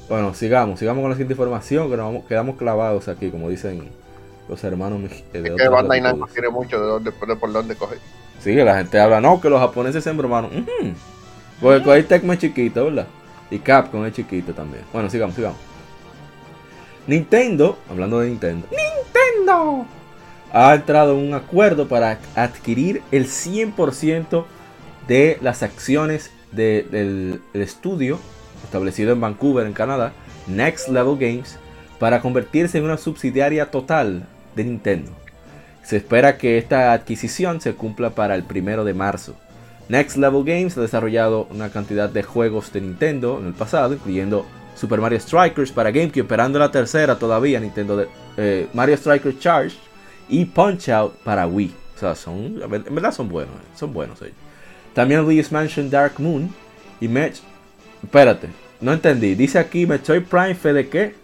Bueno, 0.07 0.33
sigamos, 0.33 0.79
sigamos 0.79 1.01
con 1.01 1.09
la 1.09 1.15
siguiente 1.15 1.33
información, 1.33 1.89
que 1.89 1.97
nos 1.97 2.05
vamos, 2.05 2.25
quedamos 2.25 2.57
clavados 2.57 3.07
aquí, 3.07 3.31
como 3.31 3.49
dicen 3.49 3.91
los 4.51 4.61
hermanos 4.65 4.99
de 5.01 5.05
es 5.33 5.51
que 5.55 5.69
Bandai 5.69 6.01
Namco 6.01 6.27
quiere 6.27 6.49
mucho 6.49 6.77
de, 6.77 6.85
dónde, 6.85 7.11
de 7.11 7.35
por 7.37 7.53
dónde 7.53 7.73
coger. 7.73 7.99
Sí, 8.41 8.53
que 8.53 8.65
la 8.65 8.75
gente 8.75 8.99
habla, 8.99 9.21
no, 9.21 9.39
que 9.39 9.49
los 9.49 9.61
japoneses 9.61 10.03
se 10.03 10.09
embromaron. 10.09 10.51
Uh 10.53 10.93
Porque 11.61 11.81
Koei 11.81 12.03
Tecmo 12.03 12.33
es 12.33 12.39
chiquito, 12.39 12.83
¿verdad? 12.83 13.07
Y 13.49 13.59
Capcom 13.59 14.05
es 14.05 14.13
chiquito 14.13 14.53
también. 14.53 14.83
Bueno, 14.91 15.09
sigamos, 15.09 15.35
sigamos. 15.35 15.57
Nintendo, 17.07 17.77
hablando 17.89 18.19
de 18.19 18.27
Nintendo, 18.27 18.67
Nintendo 18.71 19.85
ha 20.51 20.75
entrado 20.75 21.17
en 21.17 21.27
un 21.27 21.33
acuerdo 21.33 21.87
para 21.87 22.19
adquirir 22.35 23.01
el 23.11 23.27
100% 23.27 24.43
de 25.07 25.37
las 25.41 25.63
acciones 25.63 26.29
del 26.51 27.39
estudio 27.53 28.19
establecido 28.65 29.13
en 29.13 29.21
Vancouver, 29.21 29.65
en 29.65 29.71
Canadá, 29.71 30.11
Next 30.45 30.89
Level 30.89 31.15
Games, 31.17 31.57
para 31.99 32.19
convertirse 32.19 32.79
en 32.79 32.83
una 32.83 32.97
subsidiaria 32.97 33.71
total 33.71 34.27
de 34.55 34.63
Nintendo. 34.63 35.11
Se 35.83 35.97
espera 35.97 36.37
que 36.37 36.57
esta 36.57 36.93
adquisición 36.93 37.61
se 37.61 37.73
cumpla 37.73 38.11
para 38.11 38.35
el 38.35 38.43
primero 38.43 38.83
de 38.83 38.93
marzo. 38.93 39.35
Next 39.89 40.17
Level 40.17 40.43
Games 40.43 40.77
ha 40.77 40.81
desarrollado 40.81 41.47
una 41.49 41.69
cantidad 41.69 42.09
de 42.09 42.23
juegos 42.23 42.71
de 42.71 42.81
Nintendo 42.81 43.39
en 43.39 43.47
el 43.47 43.53
pasado, 43.53 43.93
incluyendo 43.93 44.45
Super 44.75 45.01
Mario 45.01 45.19
Strikers 45.19 45.71
para 45.71 45.91
GameCube, 45.91 46.21
esperando 46.21 46.59
la 46.59 46.71
tercera 46.71 47.17
todavía, 47.19 47.59
Nintendo 47.59 47.97
de, 47.97 48.07
eh, 48.37 48.67
Mario 48.73 48.95
Strikers 48.95 49.39
Charge 49.39 49.75
y 50.29 50.45
Punch 50.45 50.89
Out 50.89 51.15
para 51.23 51.45
Wii. 51.45 51.73
O 51.95 51.99
sea, 51.99 52.15
son, 52.15 52.61
en 52.61 52.95
verdad 52.95 53.11
son 53.11 53.27
buenos, 53.27 53.53
eh, 53.55 53.67
son 53.75 53.93
buenos 53.93 54.21
ellos. 54.21 54.35
También 54.93 55.21
Luigi's 55.21 55.51
Mansion 55.51 55.89
Dark 55.89 56.13
Moon 56.19 56.49
y 56.99 57.07
Match. 57.07 57.39
Espérate, 58.03 58.47
no 58.79 58.93
entendí. 58.93 59.35
Dice 59.35 59.59
aquí 59.59 59.85
Metroid 59.85 60.23
Prime, 60.23 60.55
¿fe 60.55 60.73
de 60.73 60.89
qué? 60.89 61.15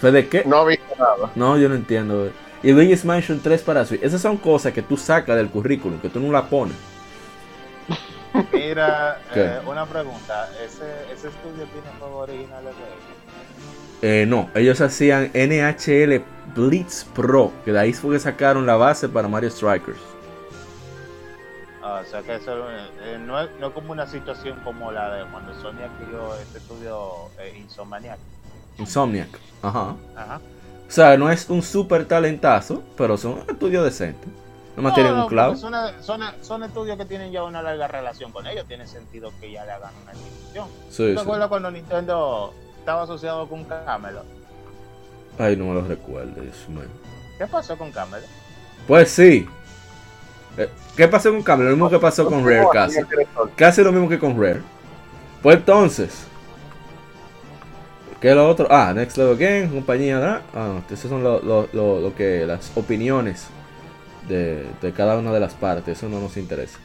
¿Fe 0.00 0.12
de 0.12 0.28
qué? 0.28 0.44
No 0.44 0.62
he 0.62 0.76
visto 0.76 0.94
nada. 0.98 1.30
No, 1.34 1.58
yo 1.58 1.68
no 1.68 1.74
entiendo. 1.74 2.26
Eh. 2.26 2.32
Y 2.62 2.72
Luigi's 2.72 3.04
Mansion 3.04 3.40
3 3.40 3.62
para 3.62 3.84
Switch. 3.84 4.02
Esas 4.02 4.20
son 4.20 4.36
cosas 4.36 4.72
que 4.72 4.82
tú 4.82 4.96
sacas 4.96 5.36
del 5.36 5.48
currículum, 5.48 5.98
que 6.00 6.08
tú 6.08 6.20
no 6.20 6.32
la 6.32 6.48
pones. 6.48 6.76
Mira, 8.52 9.20
eh, 9.34 9.60
una 9.66 9.86
pregunta. 9.86 10.50
¿Ese, 10.64 10.84
¿Ese, 11.12 11.28
estudio 11.28 11.64
tiene 11.66 11.88
juegos 11.98 12.28
originales 12.28 12.74
de 12.76 12.84
ellos? 12.84 13.18
Eh, 14.00 14.26
no, 14.28 14.48
ellos 14.54 14.80
hacían 14.80 15.30
NHL 15.34 16.22
Blitz 16.54 17.04
Pro, 17.04 17.52
que 17.64 17.72
de 17.72 17.80
ahí 17.80 17.92
fue 17.92 18.14
que 18.14 18.20
sacaron 18.20 18.64
la 18.66 18.76
base 18.76 19.08
para 19.08 19.26
Mario 19.26 19.50
Strikers. 19.50 19.98
Ah, 21.82 22.02
o 22.04 22.08
sea 22.08 22.22
que 22.22 22.34
eso 22.34 22.70
eh, 22.70 23.18
no, 23.18 23.40
es, 23.40 23.48
no 23.58 23.72
como 23.72 23.92
una 23.92 24.06
situación 24.06 24.60
como 24.62 24.92
la 24.92 25.14
de 25.14 25.24
cuando 25.30 25.54
Sony 25.54 25.82
adquirió 25.82 26.34
este 26.34 26.58
estudio 26.58 27.30
eh, 27.40 27.56
Insomniac. 27.58 28.18
Insomniac, 28.78 29.28
ajá. 29.62 29.96
Ajá. 30.16 30.40
O 30.88 30.90
sea, 30.90 31.16
no 31.18 31.30
es 31.30 31.48
un 31.50 31.62
super 31.62 32.06
talentazo, 32.06 32.82
pero 32.96 33.18
son 33.18 33.32
un 33.32 33.50
estudio 33.50 33.84
decente. 33.84 34.26
No, 34.76 34.94
tienen 34.94 35.14
un 35.14 35.26
cloud. 35.26 35.56
Son, 35.56 35.74
son, 36.40 36.62
estudios 36.62 36.96
que 36.96 37.04
tienen 37.04 37.32
ya 37.32 37.42
una 37.42 37.60
larga 37.62 37.88
relación 37.88 38.30
con 38.30 38.46
ellos. 38.46 38.64
Tiene 38.66 38.86
sentido 38.86 39.32
que 39.40 39.50
ya 39.50 39.64
le 39.64 39.72
hagan 39.72 39.92
una 40.02 40.12
institución. 40.12 40.68
Sí, 40.88 41.14
¿Te 41.14 41.20
acuerdas 41.20 41.48
cuando 41.48 41.70
Nintendo 41.70 42.54
estaba 42.78 43.02
asociado 43.02 43.48
con 43.48 43.64
Camelot? 43.64 44.24
Ay, 45.38 45.56
no 45.56 45.66
me 45.66 45.74
lo 45.74 45.82
recuerdo, 45.82 46.42
¿Qué 47.36 47.46
pasó 47.46 47.76
con 47.76 47.90
Camelot? 47.90 48.28
Pues 48.86 49.10
sí. 49.10 49.48
Eh, 50.56 50.68
¿Qué 50.96 51.08
pasó 51.08 51.30
con 51.30 51.42
Camelot? 51.42 51.70
Lo 51.70 51.76
mismo 51.76 51.90
que 51.90 51.98
pasó 51.98 52.26
con 52.26 52.46
Rare 52.46 52.66
casi. 52.72 53.00
Casi 53.56 53.82
lo 53.82 53.92
mismo 53.92 54.08
que 54.08 54.18
con 54.18 54.40
Rare. 54.40 54.62
Pues 55.42 55.56
entonces, 55.56 56.27
¿Qué 58.20 58.30
es 58.30 58.34
lo 58.34 58.48
otro? 58.48 58.66
Ah, 58.70 58.92
Next 58.94 59.16
Level 59.16 59.36
Game, 59.36 59.68
compañía, 59.68 60.18
¿verdad? 60.18 60.40
Ah, 60.54 60.80
esas 60.90 61.08
son 61.08 61.22
lo, 61.22 62.14
que, 62.16 62.44
las 62.46 62.76
opiniones 62.76 63.46
de, 64.28 64.92
cada 64.96 65.16
una 65.16 65.32
de 65.32 65.40
las 65.40 65.54
partes. 65.54 65.98
Eso 65.98 66.08
no 66.08 66.20
nos 66.20 66.36
interesa. 66.36 66.78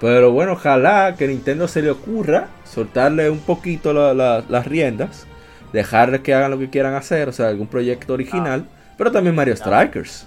Pero 0.00 0.30
bueno, 0.30 0.52
ojalá 0.52 1.16
que 1.18 1.26
Nintendo 1.26 1.66
se 1.66 1.82
le 1.82 1.90
ocurra 1.90 2.48
soltarle 2.64 3.28
un 3.28 3.40
poquito 3.40 3.92
las 3.92 4.66
riendas. 4.66 5.26
Dejarles 5.72 6.20
que 6.20 6.32
hagan 6.32 6.52
lo 6.52 6.58
que 6.58 6.70
quieran 6.70 6.94
hacer. 6.94 7.28
O 7.28 7.32
sea, 7.32 7.48
algún 7.48 7.66
proyecto 7.66 8.14
original. 8.14 8.64
Pero 8.96 9.10
también 9.10 9.34
Mario 9.34 9.56
Strikers. 9.56 10.26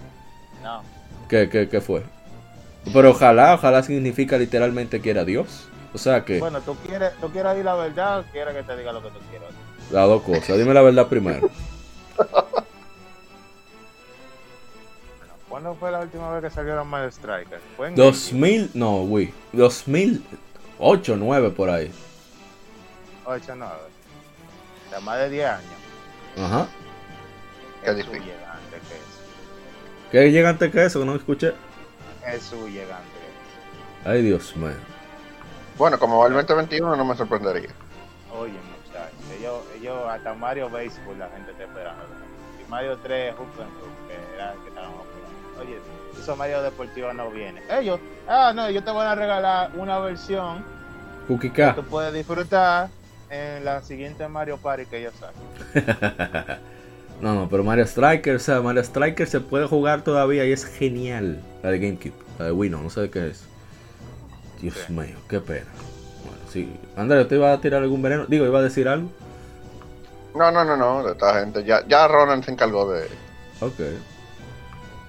No. 0.62 0.84
¿Qué, 1.30 1.48
qué, 1.50 1.82
fue? 1.82 2.04
Pero 2.94 3.12
ojalá, 3.12 3.54
ojalá 3.54 3.82
significa 3.84 4.38
literalmente 4.38 5.00
que 5.00 5.12
era 5.12 5.24
Dios. 5.24 5.70
O 5.94 5.98
sea 5.98 6.26
que. 6.26 6.40
Bueno, 6.40 6.60
tú 6.60 6.76
quieres, 6.86 7.14
tú 7.22 7.30
quieres 7.30 7.52
decir 7.52 7.66
la 7.66 7.76
verdad 7.76 8.26
quieres 8.34 8.54
que 8.54 8.64
te 8.64 8.78
diga 8.78 8.92
lo 8.92 9.02
que 9.02 9.10
tú 9.10 9.20
quieras. 9.30 9.50
Las 9.92 10.08
dos 10.08 10.24
cosas. 10.24 10.58
Dime 10.58 10.74
la 10.74 10.82
verdad 10.82 11.08
primero. 11.08 11.50
¿Cuándo 15.50 15.76
fue 15.76 15.92
la 15.92 16.00
última 16.00 16.32
vez 16.32 16.44
que 16.44 16.50
salieron 16.50 16.88
Mario 16.88 17.12
Strikers? 17.12 17.62
¿Fue 17.76 17.90
en 17.90 17.96
2000, 17.96 18.72
no, 18.74 19.04
güey. 19.04 19.34
2008, 19.52 21.18
9 21.18 21.50
por 21.52 21.70
ahí. 21.70 21.92
8, 23.26 23.54
9. 23.56 23.74
O 24.88 24.90
sea, 24.90 25.00
más 25.02 25.20
de 25.20 25.30
10 25.30 25.46
años. 25.48 25.72
Ajá. 26.38 26.68
Qué 27.84 27.94
difícil. 27.94 28.22
Llegante 28.24 28.78
que 28.88 28.96
eso. 28.96 29.22
¿Qué 30.12 30.32
llegante 30.32 30.72
que 30.72 30.86
eso? 30.86 31.00
Que 31.00 31.06
no 31.06 31.16
escuché. 31.16 31.54
Es 32.26 32.44
su 32.44 32.68
llegante. 32.68 33.10
Ay, 34.06 34.22
Dios 34.22 34.56
mío. 34.56 34.72
Bueno, 35.78 36.00
como 36.00 36.20
va 36.20 36.28
el 36.28 36.34
2021 36.34 36.96
no 36.96 37.06
me 37.06 37.16
sorprendería. 37.16 37.70
Oye, 38.34 38.54
ellos, 39.82 39.98
hasta 40.08 40.34
Mario 40.34 40.70
Baseball 40.70 41.20
la 41.20 41.30
gente 41.30 41.52
te 41.54 41.64
esperaba. 41.64 41.98
Y 42.66 42.70
Mario 42.70 42.98
3 43.02 43.36
justo 43.36 43.64
que 44.08 44.36
era 44.36 44.54
que 44.64 44.70
estábamos 44.70 45.02
esperando. 45.06 45.62
Oye, 45.62 45.80
eso 46.20 46.36
Mario 46.36 46.62
Deportivo 46.62 47.14
no 47.14 47.30
viene. 47.32 47.62
Ellos, 47.70 48.00
ah, 48.28 48.54
no, 48.56 48.70
yo 48.70 48.84
te 48.84 48.92
voy 48.92 49.06
a 49.06 49.16
regalar 49.16 49.72
una 49.76 50.00
versión 50.00 50.64
que 51.40 51.74
tú 51.76 51.84
puedes 51.84 52.14
disfrutar 52.14 52.90
en 53.30 53.64
la 53.64 53.82
siguiente 53.82 54.28
Mario 54.28 54.58
Party 54.58 54.86
que 54.86 55.00
ellos 55.00 55.14
saquen. 55.20 55.98
no, 57.22 57.36
no, 57.36 57.50
pero 57.50 57.64
Mario 57.64 57.86
Striker, 57.86 58.36
o 58.36 58.40
sea, 58.40 58.62
Mario 58.62 58.82
Striker 58.82 59.28
se 59.28 59.40
puede 59.40 59.68
jugar 59.68 60.02
todavía 60.02 60.46
y 60.46 60.52
es 60.52 60.66
genial. 60.66 61.42
La 61.64 61.72
de 61.72 61.80
GameCube, 61.80 62.14
la 62.38 62.46
de 62.46 62.52
Wii, 62.52 62.70
no, 62.70 62.82
no 62.82 62.90
sé 62.90 63.02
de 63.02 63.10
qué 63.10 63.28
es. 63.28 63.46
Dios 64.62 64.90
mío, 64.90 65.16
qué 65.30 65.40
pena. 65.40 65.68
Sí. 66.50 66.70
Andrés, 66.98 67.28
¿te 67.30 67.36
iba 67.36 67.54
a 67.54 67.62
tirar 67.62 67.82
algún 67.82 68.02
veneno? 68.02 68.26
Digo, 68.26 68.46
¿iba 68.46 68.60
a 68.60 68.64
decir 68.64 68.88
algo? 68.88 69.10
No, 70.36 70.52
no, 70.52 70.64
no, 70.64 70.78
no, 70.78 71.04
de 71.04 71.12
esta 71.12 71.40
gente. 71.40 71.64
Ya, 71.64 71.86
ya 71.88 72.08
Ronan 72.08 72.44
se 72.44 72.52
encargó 72.52 72.92
de. 72.92 73.08
Ok. 73.60 73.80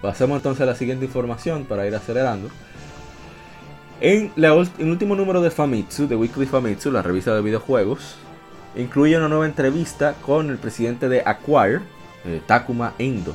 Pasemos 0.00 0.36
entonces 0.36 0.62
a 0.62 0.66
la 0.66 0.74
siguiente 0.74 1.04
información 1.04 1.64
para 1.64 1.86
ir 1.86 1.94
acelerando. 1.94 2.48
En 4.00 4.32
el 4.36 4.90
último 4.90 5.14
número 5.14 5.40
de 5.40 5.50
Famitsu, 5.50 6.08
de 6.08 6.16
Weekly 6.16 6.46
Famitsu, 6.46 6.90
la 6.90 7.02
revista 7.02 7.36
de 7.36 7.40
videojuegos, 7.40 8.16
incluye 8.74 9.16
una 9.16 9.28
nueva 9.28 9.46
entrevista 9.46 10.14
con 10.26 10.50
el 10.50 10.58
presidente 10.58 11.08
de 11.08 11.22
Acquire, 11.24 11.80
eh, 12.24 12.42
Takuma 12.44 12.94
Endo, 12.98 13.32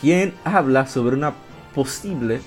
quien 0.00 0.34
habla 0.42 0.88
sobre 0.88 1.14
una 1.14 1.32
posible 1.76 2.40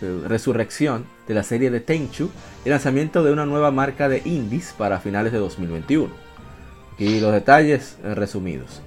eh, 0.00 0.22
resurrección 0.26 1.04
de 1.26 1.34
la 1.34 1.42
serie 1.42 1.70
de 1.70 1.80
Tenchu 1.80 2.30
y 2.64 2.70
lanzamiento 2.70 3.22
de 3.22 3.32
una 3.32 3.44
nueva 3.44 3.70
marca 3.70 4.08
de 4.08 4.22
indies 4.24 4.74
para 4.76 4.98
finales 4.98 5.32
de 5.32 5.38
2021. 5.38 6.27
Y 6.98 7.20
los 7.20 7.32
detalles 7.32 7.96
eh, 8.02 8.14
resumidos. 8.14 8.82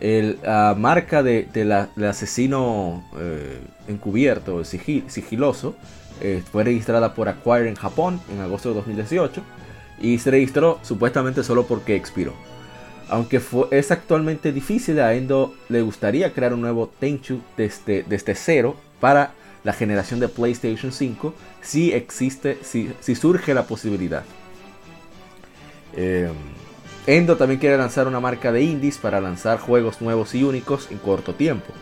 La 0.00 0.76
marca 0.78 1.22
de, 1.24 1.48
del 1.52 1.72
asesino 2.04 3.04
eh, 3.18 3.58
encubierto, 3.88 4.64
sigiloso, 4.64 5.74
eh, 6.20 6.42
fue 6.50 6.64
registrada 6.64 7.14
por 7.14 7.28
Acquire 7.28 7.68
en 7.68 7.76
Japón 7.76 8.20
en 8.32 8.40
agosto 8.40 8.70
de 8.70 8.74
2018 8.76 9.40
y 10.00 10.18
se 10.18 10.32
registró 10.32 10.80
supuestamente 10.82 11.44
solo 11.44 11.66
porque 11.66 11.94
expiró. 11.94 12.34
Aunque 13.08 13.40
es 13.70 13.90
actualmente 13.90 14.52
difícil, 14.52 15.00
a 15.00 15.14
Endo 15.14 15.54
le 15.68 15.80
gustaría 15.82 16.32
crear 16.32 16.52
un 16.52 16.60
nuevo 16.60 16.90
Tenchu 16.98 17.40
desde, 17.56 18.02
desde 18.02 18.34
cero 18.34 18.76
para 19.00 19.32
la 19.64 19.72
generación 19.72 20.20
de 20.20 20.28
PlayStation 20.28 20.92
5 20.92 21.34
si 21.62 21.92
existe, 21.92 22.58
si, 22.62 23.14
surge 23.14 23.54
la 23.54 23.64
posibilidad. 23.64 24.24
Eh, 25.94 26.28
Endo 27.08 27.36
también 27.36 27.58
quiere 27.58 27.76
lanzar 27.76 28.06
una 28.06 28.20
marca 28.20 28.52
de 28.52 28.62
indies 28.62 28.98
para 28.98 29.20
lanzar 29.20 29.58
juegos 29.58 30.00
nuevos 30.00 30.34
y 30.34 30.44
únicos 30.44 30.88
en 30.90 30.98
corto 30.98 31.34
tiempo. 31.34 31.72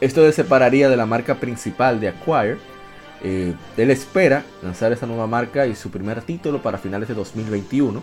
Esto 0.00 0.20
le 0.20 0.32
separaría 0.32 0.88
de 0.88 0.96
la 0.96 1.06
marca 1.06 1.36
principal 1.36 1.98
de 1.98 2.08
Acquire. 2.08 2.58
Eh, 3.24 3.54
él 3.76 3.90
espera 3.90 4.44
lanzar 4.62 4.92
esa 4.92 5.06
nueva 5.06 5.26
marca 5.26 5.66
y 5.66 5.74
su 5.74 5.90
primer 5.90 6.22
título 6.22 6.62
para 6.62 6.78
finales 6.78 7.08
de 7.08 7.14
2021. 7.14 8.00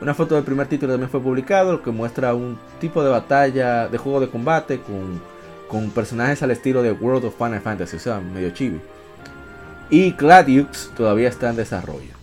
Una 0.00 0.14
foto 0.14 0.36
del 0.36 0.44
primer 0.44 0.68
título 0.68 0.92
también 0.92 1.10
fue 1.10 1.20
publicado, 1.20 1.72
lo 1.72 1.82
que 1.82 1.90
muestra 1.90 2.34
un 2.34 2.58
tipo 2.78 3.02
de 3.02 3.08
batalla, 3.08 3.88
de 3.88 3.98
juego 3.98 4.20
de 4.20 4.28
combate 4.28 4.80
con 4.80 5.20
con 5.68 5.90
personajes 5.90 6.42
al 6.42 6.50
estilo 6.50 6.82
de 6.82 6.92
World 6.92 7.26
of 7.26 7.36
Final 7.36 7.60
Fantasy, 7.60 7.96
o 7.96 8.00
sea, 8.00 8.20
medio 8.20 8.50
chibi. 8.50 8.80
Y 9.90 10.12
Gladius 10.12 10.90
todavía 10.96 11.28
está 11.28 11.50
en 11.50 11.56
desarrollo. 11.56 12.14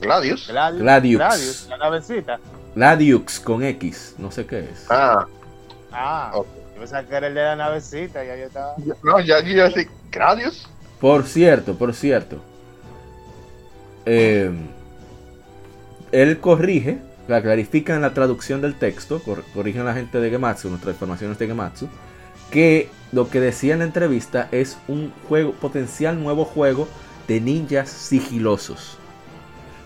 Gladius. 0.00 0.48
Gladius. 0.48 1.18
Gladius, 1.18 1.66
la 1.68 1.76
navecita. 1.78 2.38
Gladius 2.74 3.40
con 3.40 3.62
X, 3.62 4.14
no 4.18 4.30
sé 4.30 4.46
qué 4.46 4.60
es. 4.60 4.86
Ah. 4.90 5.26
Ah, 5.92 6.30
okay. 6.34 6.52
yo 6.74 6.80
pensaba 6.80 7.04
que 7.04 7.14
era 7.14 7.26
el 7.28 7.34
de 7.34 7.42
la 7.42 7.56
navecita, 7.56 8.24
ya 8.24 8.36
yo 8.36 8.46
estaba. 8.46 8.74
No, 9.02 9.20
ya 9.20 9.40
yo 9.40 9.64
así, 9.64 9.86
Gladius. 10.10 10.68
Por 11.00 11.24
cierto, 11.24 11.76
por 11.76 11.94
cierto. 11.94 12.38
Eh, 14.06 14.50
él 16.12 16.40
corrige 16.40 16.98
clarifican 17.26 18.02
la 18.02 18.12
traducción 18.12 18.60
del 18.60 18.74
texto, 18.74 19.20
corrigen 19.54 19.84
la 19.84 19.94
gente 19.94 20.20
de 20.20 20.30
Gematsu, 20.30 20.68
nuestras 20.68 20.94
informaciones 20.94 21.38
de 21.38 21.46
Gematsu, 21.46 21.88
que 22.50 22.88
lo 23.12 23.30
que 23.30 23.40
decía 23.40 23.72
en 23.72 23.80
la 23.80 23.86
entrevista 23.86 24.48
es 24.52 24.76
un 24.88 25.12
juego, 25.28 25.52
potencial 25.52 26.22
nuevo 26.22 26.44
juego 26.44 26.88
de 27.26 27.40
ninjas 27.40 27.88
sigilosos. 27.88 28.98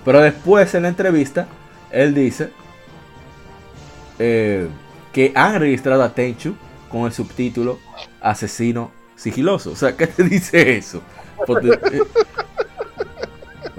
Pero 0.09 0.23
después 0.23 0.75
en 0.75 0.85
la 0.85 0.89
entrevista, 0.89 1.47
él 1.91 2.15
dice 2.15 2.49
eh, 4.19 4.67
que 5.13 5.33
han 5.35 5.61
registrado 5.61 6.03
a 6.03 6.15
Tenchu 6.15 6.57
con 6.91 7.05
el 7.05 7.13
subtítulo 7.13 7.79
Asesino 8.23 8.91
Sigiloso. 9.17 9.73
O 9.73 9.77
sea, 9.77 9.99
¿qué 9.99 10.07
te 10.07 10.23
dice 10.25 10.79
eso? 10.79 11.03
Eh, 11.47 12.01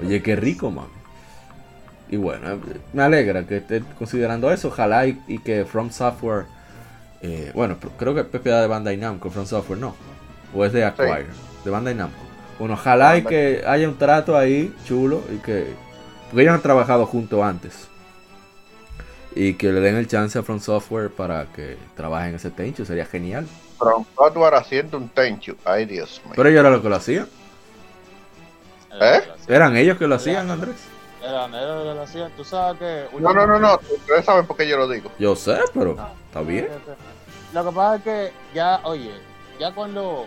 oye, 0.00 0.22
qué 0.22 0.36
rico, 0.36 0.70
man. 0.70 0.86
Y 2.08 2.16
bueno, 2.16 2.60
me 2.92 3.02
alegra 3.02 3.44
que 3.44 3.56
esté 3.56 3.82
considerando 3.98 4.52
eso. 4.52 4.68
Ojalá 4.68 5.08
y, 5.08 5.40
que 5.40 5.64
From 5.64 5.90
Software. 5.90 6.44
Eh, 7.22 7.50
bueno, 7.56 7.76
creo 7.98 8.14
que 8.14 8.20
es 8.20 8.26
propiedad 8.26 8.60
de 8.60 8.68
Bandai 8.68 8.96
Namco, 8.96 9.30
From 9.30 9.46
Software 9.46 9.80
no. 9.80 9.96
O 10.54 10.64
es 10.64 10.72
de 10.72 10.84
Acquire, 10.84 11.26
de 11.64 11.70
Bandai 11.72 11.96
Namco. 11.96 12.20
Bueno, 12.56 12.74
ojalá 12.74 13.18
y 13.18 13.24
que 13.24 13.64
haya 13.66 13.88
un 13.88 13.98
trato 13.98 14.36
ahí 14.36 14.72
chulo 14.84 15.24
y 15.34 15.38
que. 15.38 15.89
Porque 16.30 16.42
ellos 16.42 16.54
han 16.54 16.62
trabajado 16.62 17.06
juntos 17.06 17.42
antes. 17.42 17.88
Y 19.34 19.54
que 19.54 19.72
le 19.72 19.80
den 19.80 19.96
el 19.96 20.06
chance 20.06 20.38
a 20.38 20.42
From 20.42 20.60
Software 20.60 21.10
para 21.10 21.46
que 21.46 21.76
trabajen 21.96 22.36
ese 22.36 22.50
Tenchu, 22.50 22.84
sería 22.84 23.04
genial. 23.04 23.46
From 23.78 24.04
Software 24.16 24.54
haciendo 24.54 24.96
un 24.96 25.08
Tenchu, 25.08 25.56
ay 25.64 25.86
Dios 25.86 26.20
mío. 26.24 26.34
Pero 26.36 26.48
ellos 26.48 26.60
eran 26.60 26.72
los 26.72 26.82
que 26.82 26.88
lo 26.88 26.96
hacían. 26.96 27.28
¿Eh? 29.00 29.22
¿Eran 29.48 29.76
ellos 29.76 29.98
que 29.98 30.06
lo 30.06 30.16
hacían, 30.16 30.50
Andrés? 30.50 30.76
Eran 31.22 31.54
ellos 31.54 31.82
que 31.82 31.94
lo 31.94 32.02
hacían, 32.02 32.30
tú 32.36 32.44
sabes 32.44 32.78
que... 32.78 33.18
No, 33.18 33.32
no, 33.32 33.46
no, 33.46 33.58
no, 33.58 33.74
ustedes 33.74 34.24
saben 34.24 34.46
por 34.46 34.56
qué 34.56 34.68
yo 34.68 34.76
lo 34.76 34.88
digo. 34.88 35.10
Yo 35.18 35.36
sé, 35.36 35.58
pero 35.74 35.96
está 36.26 36.40
bien. 36.42 36.68
Lo 37.52 37.64
que 37.64 37.72
pasa 37.72 37.96
es 37.96 38.02
que 38.02 38.32
ya, 38.54 38.80
oye, 38.84 39.12
ya 39.58 39.72
cuando 39.72 40.26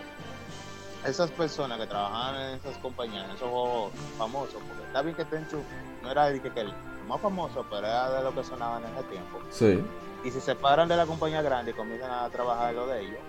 esas 1.06 1.30
personas 1.30 1.78
que 1.78 1.86
trabajaban 1.86 2.40
en 2.40 2.58
esas 2.58 2.76
compañías, 2.78 3.24
en 3.24 3.30
esos 3.32 3.48
juegos 3.48 3.92
famosos, 4.16 4.54
porque 4.66 4.84
está 4.86 5.02
bien 5.02 5.14
que 5.16 5.24
Tenchu 5.24 5.58
no 6.04 6.10
era 6.10 6.28
el, 6.28 6.40
que, 6.40 6.48
el 6.60 6.72
más 7.08 7.20
famoso, 7.20 7.64
pero 7.68 7.86
era 7.86 8.10
de 8.10 8.22
lo 8.22 8.34
que 8.34 8.44
sonaban 8.44 8.84
en 8.84 8.94
ese 8.94 9.04
tiempo. 9.04 9.38
Sí. 9.50 9.82
Y 10.24 10.30
si 10.30 10.40
se 10.40 10.54
paran 10.54 10.88
de 10.88 10.96
la 10.96 11.06
compañía 11.06 11.42
grande 11.42 11.72
y 11.72 11.74
comienzan 11.74 12.10
a 12.10 12.28
trabajar 12.30 12.74
lo 12.74 12.86
de 12.86 13.00
ellos, 13.00 13.20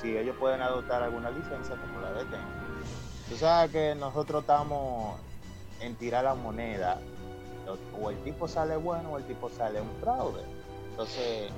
si 0.00 0.16
ellos 0.16 0.36
pueden 0.38 0.60
adoptar 0.60 1.02
alguna 1.02 1.30
licencia 1.30 1.76
como 1.76 2.00
la 2.00 2.12
de 2.12 2.24
Tenchu, 2.24 3.28
tú 3.28 3.36
sabes 3.36 3.70
que 3.70 3.94
nosotros 3.94 4.42
estamos 4.42 5.16
en 5.80 5.94
tirar 5.96 6.24
la 6.24 6.34
moneda. 6.34 6.98
O 7.98 8.10
el 8.10 8.18
tipo 8.24 8.46
sale 8.46 8.76
bueno 8.76 9.12
o 9.12 9.18
el 9.18 9.24
tipo 9.24 9.48
sale 9.48 9.80
un 9.80 9.90
fraude. 10.00 10.42
Entonces, 10.90 11.50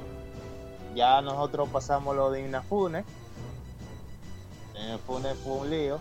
ya 0.95 1.21
nosotros 1.21 1.69
pasamos 1.69 2.15
lo 2.15 2.31
de 2.31 2.43
Inafune. 2.43 3.05
Inafune 4.85 5.35
fue 5.35 5.53
un 5.53 5.71
lío. 5.71 5.99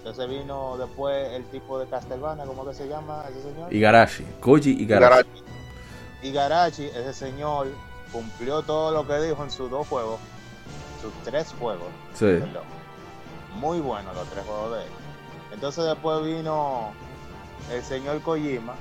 Entonces 0.00 0.30
vino 0.30 0.78
después 0.78 1.30
el 1.34 1.44
tipo 1.50 1.78
de 1.78 1.86
Castlevania, 1.86 2.46
¿cómo 2.46 2.64
que 2.64 2.72
se 2.72 2.88
llama 2.88 3.22
ese 3.28 3.42
señor? 3.42 3.70
Igarashi, 3.70 4.24
Koji 4.40 4.70
Igarashi. 4.70 5.28
Igarashi, 6.22 6.86
ese 6.86 7.12
señor 7.12 7.68
cumplió 8.10 8.62
todo 8.62 8.92
lo 8.92 9.06
que 9.06 9.20
dijo 9.20 9.44
en 9.44 9.50
sus 9.50 9.70
dos 9.70 9.86
juegos, 9.86 10.18
sus 11.02 11.12
tres 11.22 11.54
juegos. 11.58 11.88
Sí. 12.14 12.40
Muy 13.56 13.80
buenos 13.80 14.14
los 14.16 14.26
tres 14.28 14.42
juegos 14.46 14.78
de 14.78 14.84
él. 14.84 14.90
Entonces 15.52 15.84
después 15.84 16.24
vino 16.24 16.92
el 17.70 17.82
señor 17.82 18.22
Kojima 18.22 18.76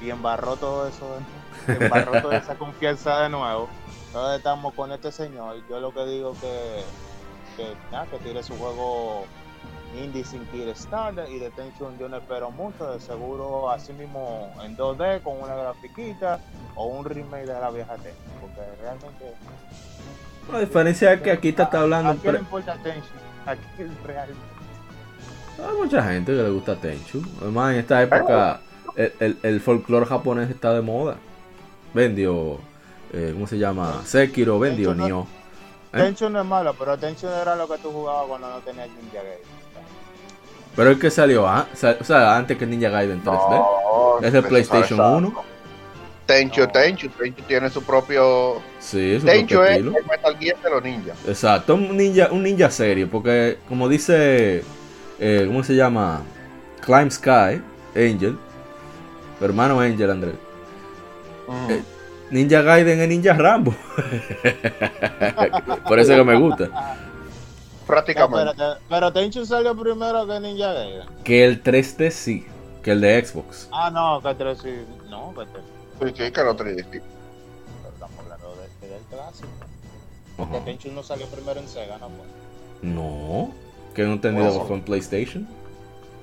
y 0.00 0.08
embarró 0.08 0.56
todo 0.56 0.88
eso, 0.88 1.18
embarró 1.68 2.22
toda 2.22 2.38
esa 2.38 2.54
confianza 2.54 3.24
de 3.24 3.28
nuevo. 3.28 3.68
Entonces 4.06 4.38
estamos 4.38 4.72
con 4.72 4.92
este 4.92 5.12
señor. 5.12 5.56
Yo 5.68 5.78
lo 5.78 5.92
que 5.92 6.06
digo 6.06 6.34
que 6.40 6.84
que, 7.56 7.74
nada, 7.90 8.06
que 8.06 8.18
tire 8.18 8.42
su 8.42 8.56
juego 8.56 9.24
indie 10.02 10.24
sin 10.24 10.44
Kickstarter 10.46 11.28
y 11.30 11.38
de 11.38 11.50
Tension 11.50 11.96
yo 11.98 12.08
no 12.08 12.18
espero 12.18 12.50
mucho, 12.50 12.92
de 12.92 13.00
seguro 13.00 13.70
así 13.70 13.92
mismo 13.92 14.52
en 14.62 14.76
2D 14.76 15.22
con 15.22 15.40
una 15.40 15.54
grafiquita 15.54 16.40
o 16.74 16.86
un 16.86 17.04
remake 17.04 17.46
de 17.46 17.54
la 17.54 17.70
vieja 17.70 17.94
Tension, 17.94 18.40
porque 18.40 18.60
realmente... 18.80 19.34
La 20.52 20.60
diferencia 20.60 21.12
es 21.12 21.20
que 21.22 21.32
aquí 21.32 21.48
está, 21.48 21.68
hablando... 21.72 22.10
¿A 22.10 22.14
quién 22.16 22.34
le 22.34 22.40
importa 22.40 22.74
Tension? 22.74 23.18
Aquí 23.46 23.62
realmente... 24.04 24.56
Hay 25.58 25.76
mucha 25.76 26.02
gente 26.02 26.32
que 26.32 26.42
le 26.42 26.50
gusta 26.50 26.76
Tenchu. 26.76 27.22
Además, 27.40 27.72
en 27.72 27.80
esta 27.80 28.02
época 28.02 28.60
el, 28.94 29.12
el, 29.20 29.38
el 29.42 29.60
folclore 29.60 30.06
japonés 30.06 30.50
está 30.50 30.74
de 30.74 30.82
moda. 30.82 31.16
Vendió, 31.94 32.58
eh, 33.12 33.30
¿cómo 33.32 33.46
se 33.46 33.58
llama? 33.58 34.02
Sekiro, 34.04 34.58
vendió 34.58 34.94
Nioh. 34.94 35.26
¿Eh? 35.96 36.02
Tenchu 36.02 36.28
no 36.28 36.40
es 36.40 36.46
malo, 36.46 36.74
pero 36.78 36.96
Tenchu 36.96 37.26
era 37.26 37.56
lo 37.56 37.68
que 37.68 37.78
tú 37.78 37.90
jugabas 37.90 38.26
cuando 38.28 38.50
no 38.50 38.58
tenías 38.58 38.88
Ninja 38.88 39.22
Gaiden. 39.22 39.56
Pero 40.74 40.90
es 40.90 40.98
que 40.98 41.10
salió 41.10 41.44
o 41.44 42.04
sea, 42.04 42.36
antes 42.36 42.58
que 42.58 42.66
Ninja 42.66 42.90
Gaiden 42.90 43.24
3D. 43.24 44.24
es 44.24 44.32
de 44.32 44.42
PlayStation 44.42 45.00
1. 45.00 45.44
Tenchu, 46.26 46.66
Tenchu, 46.66 47.08
Tenchu 47.08 47.42
tiene 47.42 47.70
su 47.70 47.82
propio. 47.82 48.60
Sí, 48.80 49.18
su 49.20 49.26
Tenchu 49.26 49.62
es 49.62 49.76
el 49.76 49.84
Metal 49.84 50.36
Gear 50.38 50.56
de 50.60 50.70
los 50.70 50.82
ninjas. 50.82 51.16
Exacto, 51.26 51.74
un 51.74 51.96
ninja, 51.96 52.28
un 52.30 52.42
ninja 52.42 52.70
serio, 52.70 53.08
porque 53.10 53.58
como 53.68 53.88
dice, 53.88 54.64
eh, 55.18 55.44
¿cómo 55.46 55.62
se 55.62 55.74
llama? 55.74 56.22
Climb 56.84 57.10
Sky, 57.10 57.62
Angel, 57.94 58.36
hermano 59.40 59.80
Angel 59.80 60.10
Andrés. 60.10 60.34
Mm. 61.46 61.70
Eh, 61.70 61.82
Ninja 62.30 62.62
Gaiden 62.62 63.00
es 63.00 63.08
Ninja 63.08 63.34
Rambo. 63.34 63.74
Por 65.88 65.98
eso 65.98 66.14
que 66.14 66.24
me 66.24 66.36
gusta. 66.36 66.68
Prácticamente. 67.86 68.62
pero, 68.88 69.12
Tenchu 69.12 69.46
salió 69.46 69.76
primero 69.76 70.26
que 70.26 70.40
Ninja 70.40 70.72
Gaiden. 70.72 71.06
Que 71.22 71.44
el 71.44 71.62
3D 71.62 72.10
sí, 72.10 72.46
que 72.82 72.92
el 72.92 73.00
de 73.00 73.24
Xbox. 73.24 73.68
Ah, 73.72 73.90
no, 73.90 74.20
que 74.20 74.28
el 74.28 74.36
3 74.36 74.58
sí. 74.58 74.74
No, 75.08 75.32
que 75.34 75.42
el 75.42 75.46
Sí, 76.12 76.24
sí, 76.24 76.32
que 76.32 76.40
el 76.40 76.46
3D 76.48 76.84
sí. 76.92 77.00
Pero 77.00 77.92
estamos 77.92 78.18
hablando 78.18 78.56
de, 78.56 78.88
del 78.88 79.02
clásico. 79.04 79.48
Porque 80.36 80.60
Tenchu 80.60 80.90
no 80.90 81.02
salió 81.02 81.26
primero 81.26 81.60
en 81.60 81.68
Sega, 81.68 81.98
¿no? 81.98 82.08
No, 82.82 83.54
que 83.94 84.02
no 84.02 84.14
entendido 84.14 84.60
que 84.60 84.66
fue 84.66 84.76
en 84.76 84.82
PlayStation. 84.82 85.48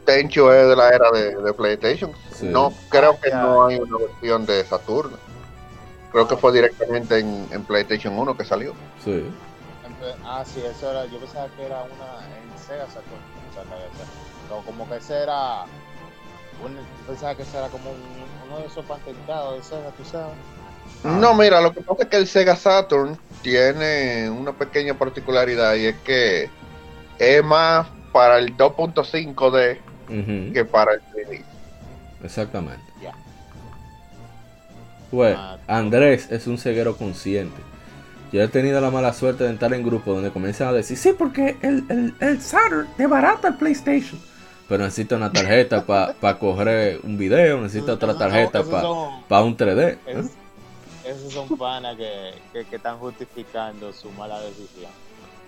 Tenchu 0.06 0.50
es 0.50 0.68
de 0.68 0.76
la 0.76 0.90
era 0.90 1.10
de, 1.12 1.36
de 1.36 1.54
PlayStation. 1.54 2.12
No, 2.42 2.74
creo 2.90 3.18
que 3.20 3.32
no 3.32 3.66
hay 3.66 3.78
una 3.78 3.98
versión 3.98 4.46
de 4.46 4.64
Saturno. 4.66 5.18
Creo 6.14 6.28
que 6.28 6.38
fue 6.38 6.54
directamente 6.54 7.18
en, 7.18 7.66
PlayStation 7.66 8.18
1 8.18 8.38
que 8.38 8.46
salió. 8.46 8.76
Sí. 9.04 9.26
Ah, 10.24 10.44
sí, 10.46 10.62
eso 10.64 10.92
era. 10.92 11.06
Yo 11.08 11.18
pensaba 11.18 11.48
que 11.58 11.66
era 11.66 11.84
una 11.84 12.28
en 12.28 12.60
Sega 12.60 12.86
Saturn. 12.86 13.20
O 13.50 13.54
sea, 13.54 14.64
como 14.64 14.88
que 14.88 14.98
ese 14.98 15.24
era. 15.24 15.64
Un, 16.64 16.78
pensaba 17.08 17.34
que 17.34 17.42
ese 17.42 17.58
era 17.58 17.68
como 17.70 17.90
uno 18.46 18.60
de 18.60 18.68
esos 18.68 18.86
patentados 18.86 19.58
de 19.58 19.64
Sega, 19.64 19.90
tú 19.98 20.06
sabes. 20.06 20.36
No, 21.04 21.34
mira, 21.34 21.60
lo 21.62 21.74
que 21.74 21.82
pasa 21.82 22.04
es 22.04 22.10
que 22.10 22.18
el 22.18 22.28
Sega 22.28 22.56
Saturn 22.56 23.18
tiene 23.42 24.30
una 24.30 24.54
pequeña 24.54 24.94
particularidad 24.94 25.74
y 25.76 25.88
es 25.88 25.96
que 26.04 26.48
es 27.18 27.44
más 27.44 27.88
para 28.12 28.38
el 28.38 28.56
2.5D 28.56 29.80
que 30.54 30.66
para 30.66 30.94
el 30.94 31.02
3D. 31.02 31.44
Exactamente. 32.24 32.84
Pues, 35.14 35.38
Andrés 35.68 36.32
es 36.32 36.48
un 36.48 36.58
ceguero 36.58 36.98
consciente. 36.98 37.62
Yo 38.32 38.42
he 38.42 38.48
tenido 38.48 38.82
la 38.82 38.90
mala 38.90 39.14
suerte 39.14 39.44
de 39.44 39.52
entrar 39.52 39.72
en 39.76 39.84
grupos 39.84 40.16
donde 40.16 40.32
comienzan 40.32 40.70
a 40.70 40.74
decir, 40.74 40.98
sí, 40.98 41.14
porque 41.16 41.56
el, 41.62 41.84
el, 41.88 42.16
el 42.20 42.42
Saturn 42.42 42.88
es 42.98 43.08
barata 43.08 43.50
el 43.50 43.54
PlayStation. 43.54 44.20
Pero 44.68 44.84
necesito 44.84 45.16
una 45.16 45.32
tarjeta 45.32 45.86
para 45.86 46.14
pa 46.14 46.40
coger 46.40 47.00
un 47.04 47.16
video, 47.16 47.62
necesito 47.62 47.94
otra 47.94 48.18
tarjeta 48.18 48.64
para 48.64 49.44
un 49.44 49.56
3D. 49.56 49.98
esos 51.06 51.32
son 51.32 51.48
panas 51.60 51.96
que, 51.96 52.66
que, 52.68 52.76
están 52.76 52.98
justificando 52.98 53.94
su 53.94 54.10
mala 54.14 54.40
decisión. 54.40 54.90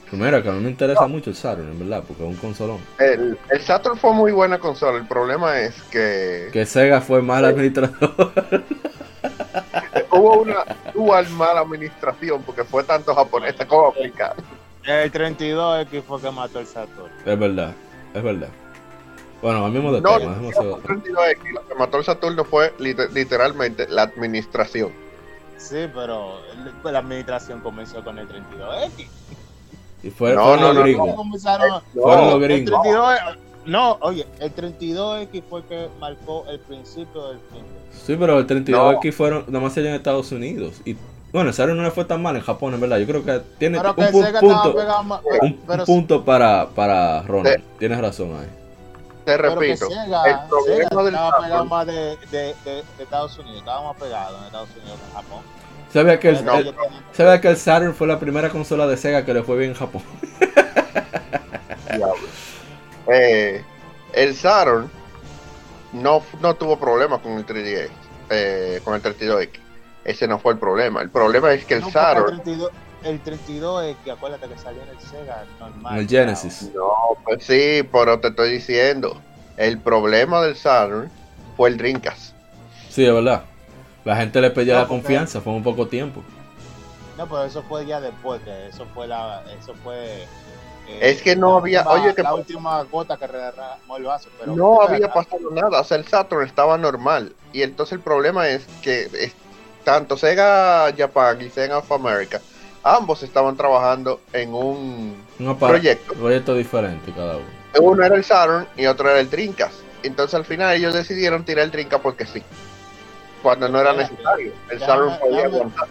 Primero, 0.07 0.43
que 0.43 0.49
a 0.49 0.51
mí 0.51 0.59
me 0.59 0.69
interesa 0.69 1.07
mucho 1.07 1.31
el 1.31 1.35
Saturn, 1.35 1.71
en 1.71 1.79
verdad, 1.79 2.03
porque 2.07 2.21
es 2.21 2.29
un 2.29 2.35
consolón. 2.35 2.77
El, 2.99 3.35
el, 3.49 3.61
Saturn 3.61 3.97
fue 3.97 4.13
muy 4.13 4.31
buena 4.31 4.59
consola, 4.59 4.99
el 4.99 5.07
problema 5.07 5.59
es 5.59 5.73
que... 5.89 6.49
Que 6.53 6.67
Sega 6.67 7.01
fue 7.01 7.23
mal 7.23 7.43
administrador. 7.45 8.31
Hubo 10.11 10.41
una 10.41 10.65
dual 10.93 11.29
mala 11.29 11.61
administración 11.61 12.41
porque 12.43 12.63
fue 12.63 12.83
tanto 12.83 13.13
japonés 13.13 13.55
como 13.67 13.87
africano. 13.87 14.35
El 14.83 15.11
32X 15.11 16.03
fue 16.03 16.21
que 16.21 16.31
mató 16.31 16.59
el 16.59 16.67
Saturn. 16.67 17.11
Es 17.25 17.39
verdad, 17.39 17.73
es 18.13 18.23
verdad. 18.23 18.49
Bueno, 19.41 19.65
al 19.65 19.71
mismo 19.71 19.91
de 19.91 20.01
no, 20.01 20.17
tema, 20.17 20.37
el 20.37 20.53
32X, 20.53 21.51
lo 21.53 21.67
que 21.67 21.75
mató 21.75 21.97
el 21.97 22.03
Saturno 22.03 22.45
fue 22.45 22.73
literalmente 22.79 23.87
la 23.89 24.03
administración. 24.03 24.91
Sí, 25.57 25.87
pero 25.93 26.39
la 26.83 26.99
administración 26.99 27.61
comenzó 27.61 28.03
con 28.03 28.19
el 28.19 28.27
32X. 28.27 29.07
Y 30.03 30.09
fue, 30.11 30.33
no, 30.35 30.43
fueron 30.43 30.61
no, 30.61 30.73
los 30.73 30.83
gringos. 30.83 31.15
fueron 31.93 32.29
los 32.29 32.39
gringos. 32.39 32.81
No, 33.65 33.97
oye, 34.01 34.25
el 34.39 34.53
32X 34.55 35.43
fue 35.49 35.61
el 35.61 35.65
que 35.65 35.89
marcó 35.99 36.45
el 36.47 36.59
principio 36.59 37.29
del 37.29 37.39
fin. 37.51 37.63
Sí, 37.91 38.15
pero 38.19 38.37
el 38.37 38.47
32X 38.47 39.13
fueron, 39.13 39.45
nada 39.47 39.63
más 39.63 39.75
en 39.77 39.87
Estados 39.87 40.31
Unidos. 40.31 40.81
Y 40.85 40.95
bueno, 41.31 41.49
ese 41.49 41.65
no 41.67 41.83
le 41.83 41.91
fue 41.91 42.05
tan 42.05 42.21
mal 42.21 42.35
en 42.35 42.43
Japón, 42.43 42.73
en 42.75 42.79
verdad. 42.79 42.97
Yo 42.97 43.07
creo 43.07 43.25
que 43.25 43.41
tiene 43.57 43.79
un, 43.79 43.95
punto, 43.95 44.75
un, 45.41 45.85
punto 45.85 46.23
para, 46.23 46.67
para 46.69 47.23
Ronald. 47.23 47.61
Tienes 47.79 47.99
razón 47.99 48.37
ahí. 48.39 48.47
te 49.25 49.35
repito, 49.35 49.87
el 49.89 50.87
problema 50.87 51.03
del 51.03 51.13
estaba 51.13 51.41
pegado 51.41 51.65
más 51.65 51.87
de, 51.87 52.17
de, 52.31 52.55
de, 52.63 52.83
Estados 52.99 53.37
Unidos, 53.39 53.59
estaba 53.59 53.91
más 53.91 54.01
pegado 54.01 54.37
en 54.37 54.43
Estados 54.45 54.69
Unidos 54.69 54.99
que 54.99 55.07
en 55.07 55.13
Japón. 55.13 55.39
¿Sabía 55.91 56.19
que, 56.19 56.29
el, 56.29 57.41
que 57.41 57.47
el 57.47 57.57
Saturn 57.57 57.93
fue 57.93 58.07
la 58.07 58.19
primera 58.19 58.49
consola 58.49 58.85
de 58.85 58.97
Sega 58.97 59.25
que 59.25 59.33
le 59.33 59.43
fue 59.43 59.57
bien 59.57 59.71
en 59.71 59.77
Japón? 59.77 60.03
Eh, 63.07 63.63
el 64.13 64.35
Saturn 64.35 64.89
no, 65.93 66.23
no 66.41 66.55
tuvo 66.55 66.77
problemas 66.77 67.21
con 67.21 67.33
el 67.33 67.45
3DS, 67.45 67.89
eh, 68.29 68.81
con 68.83 68.95
el 68.95 69.01
32X. 69.01 69.59
Ese 70.03 70.27
no 70.27 70.39
fue 70.39 70.53
el 70.53 70.59
problema. 70.59 71.01
El 71.01 71.09
problema 71.09 71.53
es 71.53 71.65
que 71.65 71.75
el 71.75 71.91
Saturn 71.91 72.41
el 73.05 73.19
32 73.19 73.95
que 74.03 74.11
acuérdate 74.11 74.47
que 74.47 74.57
salió 74.57 74.81
en 74.81 74.89
el 74.89 74.99
Sega 74.99 75.45
normal. 75.59 75.99
El 75.99 76.07
Genesis. 76.07 76.71
No, 76.73 76.91
pues 77.23 77.43
sí, 77.45 77.87
pero 77.91 78.19
te 78.19 78.29
estoy 78.29 78.51
diciendo, 78.51 79.21
el 79.57 79.79
problema 79.79 80.41
del 80.41 80.55
Saturn 80.55 81.11
fue 81.55 81.69
el 81.69 81.77
Dreamcast. 81.77 82.33
Sí, 82.89 83.05
es 83.05 83.13
verdad. 83.13 83.43
La 84.03 84.15
gente 84.15 84.41
le 84.41 84.51
pedía 84.51 84.79
la 84.79 84.87
confianza, 84.87 85.39
fue 85.39 85.53
un 85.53 85.63
poco 85.63 85.87
tiempo. 85.87 86.23
No, 87.17 87.27
pero 87.27 87.45
eso 87.45 87.63
fue 87.63 87.85
ya 87.85 88.01
después, 88.01 88.41
que 88.41 88.67
eso 88.67 88.85
fue 88.93 89.07
la, 89.07 89.43
eso 89.61 89.73
fue 89.83 90.25
eh, 90.87 90.99
es 91.01 91.21
que 91.21 91.35
no 91.35 91.57
había, 91.57 91.87
oye, 91.87 92.13
que 92.13 92.23
la 92.23 92.33
última 92.33 92.83
gota 92.83 93.17
que 93.17 93.27
derramó 93.27 93.97
el 93.97 94.03
vaso, 94.03 94.29
pero 94.39 94.55
no 94.55 94.81
había 94.81 95.11
pasado 95.11 95.49
nada, 95.51 95.81
o 95.81 95.83
sea, 95.83 95.97
el 95.97 96.07
Saturn 96.07 96.45
estaba 96.45 96.77
normal 96.77 97.33
y 97.53 97.63
entonces 97.63 97.93
el 97.93 98.01
problema 98.01 98.47
es 98.49 98.65
que 98.81 99.31
tanto 99.83 100.17
Sega 100.17 100.93
Japan 100.97 101.41
y 101.41 101.49
Sega 101.49 101.77
of 101.77 101.91
America 101.91 102.41
ambos 102.85 103.23
estaban 103.23 103.57
trabajando 103.57 104.21
en 104.31 104.53
un 104.53 105.25
proyecto. 105.59 106.13
proyecto 106.13 106.53
diferente 106.53 107.11
cada 107.11 107.37
uno. 107.37 107.45
Uno 107.81 108.03
era 108.03 108.15
el 108.15 108.23
Saturn 108.23 108.67
y 108.77 108.85
otro 108.85 109.09
era 109.09 109.19
el 109.19 109.27
Trincas. 109.27 109.73
Entonces 110.03 110.35
al 110.35 110.45
final 110.45 110.75
ellos 110.75 110.93
decidieron 110.93 111.43
tirar 111.43 111.65
el 111.65 111.71
Trinca 111.71 111.97
porque 111.97 112.25
sí. 112.25 112.43
Cuando 113.41 113.67
no 113.67 113.81
era 113.81 113.93
necesario. 113.93 114.53
El 114.69 114.79
Saturn 114.79 115.19
podía 115.19 115.45
aguantar. 115.45 115.87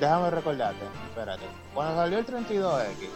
Déjame 0.00 0.30
recordarte, 0.30 0.84
espérate. 1.10 1.44
Cuando 1.74 1.94
salió 1.96 2.18
el 2.18 2.26
32X, 2.26 3.08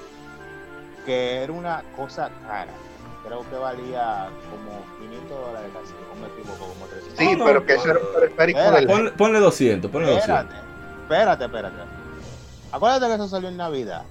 que 1.05 1.43
era 1.43 1.53
una 1.53 1.83
cosa 1.97 2.31
cara, 2.47 2.73
creo 3.25 3.49
que 3.49 3.57
valía 3.57 4.29
como 4.51 4.83
500 5.01 5.31
dólares 5.31 5.71
casi, 5.73 5.93
no 5.93 6.21
me 6.21 6.29
equivoco, 6.29 6.73
como 6.73 6.87
300. 6.87 7.19
Sí, 7.19 7.43
pero 7.45 7.67
que 7.67 7.75
eso 7.75 7.91
era 7.91 8.01
un 8.01 8.15
periférico 8.15 8.61
del... 8.61 9.13
Ponle, 9.15 9.39
200, 9.41 9.91
ponle 9.91 10.11
200. 10.11 10.57
Espérate, 11.03 11.45
espérate. 11.45 11.77
Acuérdate 12.73 13.07
que 13.07 13.15
eso 13.15 13.29
salió 13.29 13.49
en 13.49 13.57
Navidad. 13.57 14.03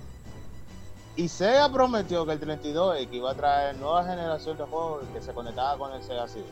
Y 1.16 1.28
Sega 1.28 1.70
prometió 1.72 2.26
que 2.26 2.34
el 2.34 2.39
32X 2.39 3.08
iba 3.12 3.32
a 3.32 3.36
traer 3.36 3.76
nueva 3.76 4.04
generación 4.06 4.58
de 4.58 4.64
juegos 4.64 5.04
que 5.14 5.22
se 5.22 5.34
conectaba 5.34 5.78
con 5.78 5.92
el 5.94 6.02
Sega 6.04 6.28
CD. 6.28 6.46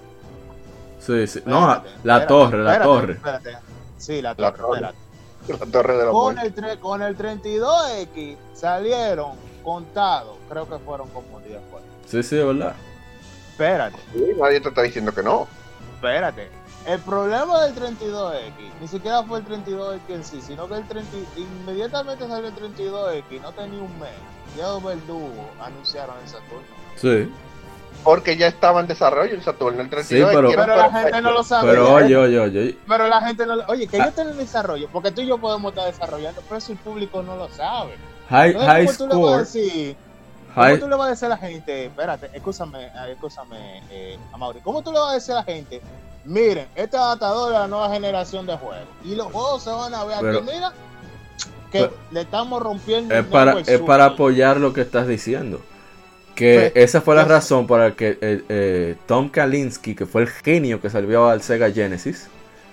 Sí, 0.99 1.27
sí. 1.27 1.41
no, 1.45 1.81
la 2.03 2.27
torre, 2.27 2.61
la 2.61 2.81
torre. 2.81 3.13
Espérate. 3.13 3.57
Sí, 3.97 4.21
la 4.21 4.35
torre. 4.35 4.81
La 4.81 4.93
torre, 5.71 5.97
de 5.97 6.05
los 6.05 6.11
con 6.11 6.37
el, 6.37 6.79
con 6.79 7.01
el 7.01 7.17
32X 7.17 8.37
salieron 8.53 9.31
contados, 9.69 10.35
creo 10.49 10.67
que 10.67 10.79
fueron 10.79 11.07
como 11.09 11.39
10 11.41 11.59
juegos. 11.69 11.87
Sí, 12.07 12.23
sí, 12.23 12.37
es 12.39 12.45
verdad. 12.45 12.73
Espérate. 13.51 13.99
Sí, 14.13 14.25
nadie 14.35 14.59
te 14.59 14.69
está 14.69 14.81
diciendo 14.81 15.13
que 15.13 15.21
no. 15.21 15.47
Espérate. 15.93 16.49
El 16.87 16.99
problema 17.01 17.65
del 17.65 17.75
32X 17.75 18.51
ni 18.81 18.87
siquiera 18.87 19.21
fue 19.21 19.39
el 19.39 19.45
32X 19.45 19.99
en 20.09 20.23
sí, 20.23 20.41
sino 20.41 20.67
que 20.67 20.73
el 20.73 20.87
30, 20.87 21.17
inmediatamente 21.37 22.27
salió 22.27 22.47
el 22.47 22.55
32X, 22.55 23.41
no 23.43 23.51
tenía 23.51 23.79
un 23.79 23.99
mes. 23.99 24.09
Ya 24.57 24.69
los 24.69 24.83
verdugos 24.83 25.29
anunciaron 25.61 26.15
el 26.23 26.27
Saturno. 26.27 26.65
Sí. 26.95 27.31
Porque 28.03 28.37
ya 28.37 28.47
estaba 28.47 28.79
en 28.79 28.87
desarrollo 28.87 29.35
el 29.35 29.43
Saturno, 29.43 29.81
el 29.81 29.89
32X. 29.91 30.03
Sí, 30.03 30.23
pero, 30.33 30.49
pero 30.49 30.77
la 30.77 30.91
gente 30.91 31.21
no 31.21 31.31
lo 31.31 31.43
sabe. 31.43 31.69
Pero 31.69 31.93
oye, 31.93 32.17
oye, 32.17 32.39
oye. 32.39 32.77
Pero 32.87 33.07
la 33.07 33.21
gente 33.21 33.45
no 33.45 33.57
lo 33.57 33.65
Oye, 33.67 33.85
que 33.85 33.97
ah. 33.97 33.99
ellos 33.99 34.09
estén 34.09 34.29
en 34.29 34.37
desarrollo, 34.37 34.89
porque 34.91 35.11
tú 35.11 35.21
y 35.21 35.27
yo 35.27 35.37
podemos 35.37 35.73
estar 35.73 35.85
desarrollando, 35.85 36.41
pero 36.41 36.57
eso 36.57 36.71
el 36.71 36.79
público 36.79 37.21
no 37.21 37.35
lo 37.35 37.49
sabe. 37.49 37.93
High, 38.29 38.53
high 38.53 38.87
score. 38.87 39.09
¿Cómo 40.53 40.77
tú 40.77 40.87
le 40.87 40.95
vas 40.95 41.07
a 41.07 41.09
decir 41.11 41.25
a 41.25 41.29
la 41.29 41.37
gente? 41.37 41.85
Espérate, 41.85 42.29
escúchame, 42.33 42.91
escúchame, 43.11 43.81
eh, 43.91 44.17
Amaury. 44.33 44.59
¿Cómo 44.61 44.81
tú 44.81 44.91
le 44.91 44.99
vas 44.99 45.11
a 45.11 45.13
decir 45.13 45.33
a 45.33 45.37
la 45.37 45.43
gente? 45.43 45.81
Miren, 46.25 46.67
este 46.75 46.97
adaptador 46.97 47.53
es 47.53 47.59
la 47.59 47.67
nueva 47.67 47.89
generación 47.89 48.45
de 48.45 48.57
juegos. 48.57 48.87
Y 49.03 49.15
los 49.15 49.31
juegos 49.31 49.63
se 49.63 49.69
van 49.69 49.93
a 49.93 50.03
ver 50.03 50.17
aquí, 50.17 50.45
mira, 50.45 50.73
que 51.71 51.89
le 52.11 52.21
estamos 52.21 52.61
rompiendo. 52.61 53.15
Es 53.15 53.25
para, 53.25 53.59
es 53.59 53.79
para 53.79 54.05
apoyar 54.05 54.57
lo 54.57 54.73
que 54.73 54.81
estás 54.81 55.07
diciendo. 55.07 55.61
Que 56.35 56.71
esa 56.75 57.01
fue 57.01 57.15
la 57.15 57.25
razón 57.25 57.67
para 57.67 57.95
que 57.95 58.17
eh, 58.21 58.43
eh, 58.47 58.95
Tom 59.07 59.29
Kalinske, 59.29 59.95
que 59.95 60.05
fue 60.05 60.21
el 60.21 60.29
genio 60.29 60.79
que 60.79 60.89
salvió 60.89 61.27
al 61.27 61.41
Sega 61.41 61.69
Genesis, 61.69 62.27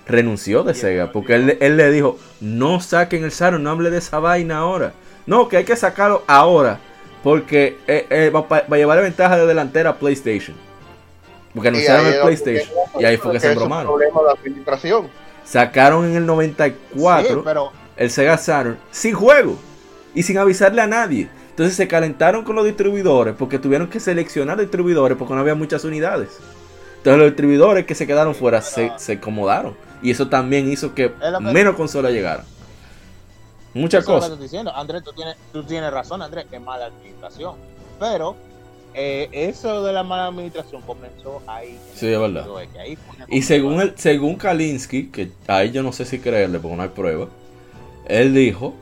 renunció 0.05 0.63
de 0.63 0.73
Sega. 0.73 1.11
Porque 1.11 1.35
él, 1.35 1.57
él, 1.59 1.77
le 1.77 1.91
dijo, 1.91 2.17
no 2.39 2.79
saquen 2.79 3.25
el 3.25 3.31
Saturn, 3.31 3.63
no 3.63 3.71
hable 3.71 3.89
de 3.89 3.97
esa 3.97 4.19
vaina 4.19 4.59
ahora. 4.59 4.93
No, 5.27 5.47
que 5.47 5.57
hay 5.57 5.63
que 5.65 5.75
sacarlo 5.75 6.23
ahora. 6.25 6.79
Porque 7.23 7.77
eh, 7.87 8.31
va, 8.33 8.41
va, 8.41 8.63
a 8.69 8.77
llevar 8.77 9.01
ventaja 9.01 9.37
de 9.37 9.45
delantera 9.45 9.91
a 9.91 9.95
PlayStation. 9.97 10.55
Porque 11.53 11.67
anunciaron 11.69 12.05
el 12.05 12.21
PlayStation 12.21 12.69
y 12.99 13.05
ahí 13.05 13.17
fue 13.17 13.33
que 13.33 13.39
se 13.39 13.51
embromaron. 13.51 13.99
Sacaron 15.43 16.05
en 16.05 16.15
el 16.15 16.25
94 16.25 17.71
el 17.95 18.11
Sega 18.11 18.37
Saturn 18.37 18.77
sin 18.91 19.13
juego 19.13 19.57
y 20.13 20.23
sin 20.23 20.37
avisarle 20.37 20.81
a 20.81 20.87
nadie. 20.87 21.29
Entonces 21.49 21.75
se 21.75 21.87
calentaron 21.87 22.43
con 22.43 22.55
los 22.55 22.65
distribuidores 22.65 23.33
porque 23.35 23.57
tuvieron 23.57 23.87
que 23.87 23.99
seleccionar 23.99 24.59
distribuidores 24.59 25.17
porque 25.17 25.33
no 25.33 25.39
había 25.39 25.55
muchas 25.55 25.83
unidades. 25.83 26.37
Entonces 26.97 27.19
los 27.19 27.29
distribuidores 27.29 27.85
que 27.85 27.95
se 27.95 28.05
quedaron 28.05 28.35
fuera 28.35 28.61
se, 28.61 28.91
se 28.97 29.13
acomodaron. 29.13 29.75
Y 30.01 30.11
eso 30.11 30.27
también 30.27 30.71
hizo 30.71 30.93
que 30.93 31.11
menos 31.41 31.75
consolas 31.75 32.11
llegaran. 32.11 32.45
Muchas 33.73 34.05
cosas. 34.05 34.31
Andrés, 34.73 35.03
tú 35.03 35.13
tienes, 35.13 35.35
tú 35.51 35.63
tienes 35.63 35.91
razón, 35.91 36.21
Andrés, 36.21 36.45
que 36.49 36.59
mala 36.59 36.85
administración. 36.85 37.55
Pero 37.99 38.35
eh, 38.93 39.29
eso 39.31 39.83
de 39.83 39.93
la 39.93 40.03
mala 40.03 40.27
administración 40.27 40.81
comenzó 40.81 41.41
ahí. 41.45 41.77
Sí, 41.93 42.07
es 42.07 42.19
verdad. 42.19 42.47
y 43.27 43.41
según 43.43 43.81
el, 43.81 43.93
según 43.97 44.35
Kalinsky, 44.35 45.07
que 45.07 45.31
ahí 45.47 45.71
yo 45.71 45.83
no 45.83 45.91
sé 45.91 46.05
si 46.05 46.19
creerle 46.19 46.59
porque 46.59 46.77
no 46.77 46.83
hay 46.83 46.89
prueba, 46.89 47.27
él 48.07 48.33
dijo 48.33 48.73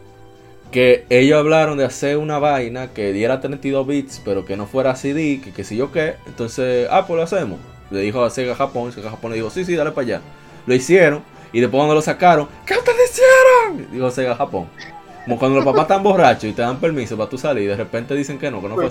que 0.71 1.05
ellos 1.09 1.37
hablaron 1.39 1.77
de 1.77 1.85
hacer 1.85 2.17
una 2.17 2.39
vaina 2.39 2.93
que 2.93 3.13
diera 3.13 3.39
32 3.39 3.87
bits, 3.87 4.21
pero 4.23 4.45
que 4.45 4.57
no 4.57 4.67
fuera 4.67 4.95
CD, 4.95 5.41
que, 5.43 5.51
que 5.51 5.63
si 5.63 5.75
yo 5.77 5.91
qué. 5.91 6.15
Entonces, 6.27 6.87
ah, 6.91 7.05
pues 7.07 7.17
lo 7.17 7.23
hacemos. 7.23 7.59
Le 7.91 7.99
dijo 7.99 8.23
a 8.23 8.29
Sega 8.29 8.55
Japón, 8.55 8.91
Sega 8.91 9.09
Japón 9.09 9.31
le 9.31 9.37
dijo, 9.37 9.49
sí, 9.49 9.65
sí, 9.65 9.75
dale 9.75 9.91
para 9.91 10.07
allá. 10.07 10.21
Lo 10.65 10.73
hicieron, 10.73 11.23
y 11.55 11.61
después 11.61 11.79
cuando 11.79 11.95
lo 11.95 12.01
sacaron, 12.01 12.49
¿qué 12.65 12.73
ustedes 12.73 13.11
hicieron? 13.11 13.89
Dijo 13.89 14.11
Sega 14.11 14.35
Japón. 14.35 14.67
Como 15.23 15.39
cuando 15.39 15.55
los 15.55 15.63
papás 15.63 15.83
están 15.83 16.03
borrachos 16.03 16.43
y 16.43 16.51
te 16.51 16.61
dan 16.61 16.81
permiso 16.81 17.15
para 17.15 17.29
tu 17.29 17.37
salir 17.37 17.63
y 17.63 17.67
de 17.67 17.77
repente 17.77 18.13
dicen 18.13 18.37
que 18.37 18.51
no, 18.51 18.61
que 18.61 18.67
no 18.67 18.75
fue 18.75 18.87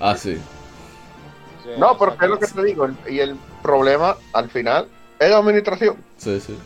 así. 0.00 0.40
Ah, 0.40 1.76
no, 1.76 1.98
pero 1.98 2.14
es 2.14 2.28
lo 2.30 2.38
que 2.38 2.46
te 2.46 2.64
digo. 2.64 2.88
Y 3.06 3.18
el 3.18 3.36
problema 3.62 4.16
al 4.32 4.48
final 4.48 4.88
es 5.18 5.28
la 5.28 5.36
administración. 5.36 5.96
Sí, 6.16 6.40
sí. 6.40 6.58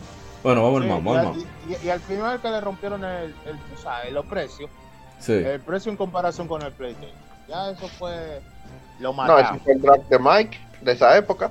Bueno, 0.44 0.62
vamos, 0.62 1.04
vamos, 1.04 1.38
y, 1.68 1.84
y, 1.84 1.90
al 1.90 2.00
final 2.00 2.40
que 2.40 2.48
le 2.48 2.60
rompieron 2.60 3.04
el, 3.04 3.34
el, 3.44 3.56
o 3.76 3.82
sea, 3.82 4.08
los 4.12 4.26
precios. 4.26 4.70
Sí. 5.18 5.32
El 5.32 5.58
precio 5.62 5.90
en 5.90 5.96
comparación 5.96 6.46
con 6.46 6.62
el 6.62 6.70
PlayStation. 6.70 7.10
Ya 7.48 7.70
eso 7.70 7.88
fue 7.88 8.40
lo 9.00 9.12
más. 9.12 9.26
No, 9.26 9.36
ese 9.36 9.58
fue 9.64 9.72
el 9.72 9.82
draft 9.82 10.08
de 10.08 10.18
Mike 10.20 10.58
de 10.80 10.92
esa 10.92 11.16
época. 11.18 11.50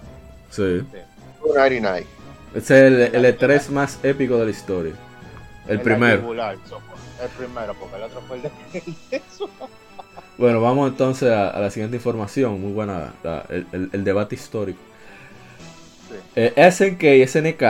Sí. 0.52 0.80
sí. 0.90 0.98
99. 1.46 2.08
Es 2.54 2.72
el, 2.72 3.02
el 3.02 3.26
E3 3.26 3.70
más 3.70 4.00
épico 4.04 4.38
de 4.38 4.46
la 4.46 4.52
historia. 4.52 4.94
El, 5.68 5.82
primero. 5.82 6.34
El 6.34 7.30
primero, 7.38 7.76
porque 7.80 7.96
el 7.96 8.04
otro 8.04 8.22
fue 8.28 8.38
el 8.38 8.44
de 8.44 9.22
Bueno, 10.38 10.62
vamos 10.62 10.90
entonces 10.90 11.30
a, 11.30 11.60
la 11.60 11.70
siguiente 11.70 11.98
información, 11.98 12.62
muy 12.62 12.72
buena, 12.72 13.14
el, 13.50 14.04
debate 14.04 14.36
histórico. 14.36 14.80
Eh, 16.36 16.54
SNK 16.72 17.28
SNK 17.28 17.64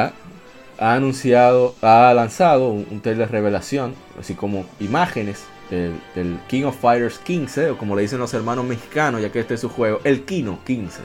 ha 0.78 0.94
anunciado, 0.94 1.76
ha 1.82 2.14
lanzado 2.14 2.70
un, 2.70 3.02
trailer 3.02 3.28
de 3.28 3.32
revelación, 3.32 3.96
así 4.20 4.36
como 4.36 4.66
imágenes 4.80 5.44
del, 5.72 6.40
King 6.48 6.66
of 6.66 6.80
Fighters 6.80 7.18
15, 7.20 7.72
o 7.72 7.78
como 7.78 7.96
le 7.96 8.04
dicen 8.04 8.20
los 8.20 8.34
hermanos 8.34 8.66
mexicanos, 8.66 9.22
ya 9.22 9.32
que 9.32 9.40
este 9.40 9.56
es 9.56 9.62
su 9.62 9.70
juego, 9.70 10.00
el 10.04 10.24
Kino 10.24 10.60
15, 10.66 11.02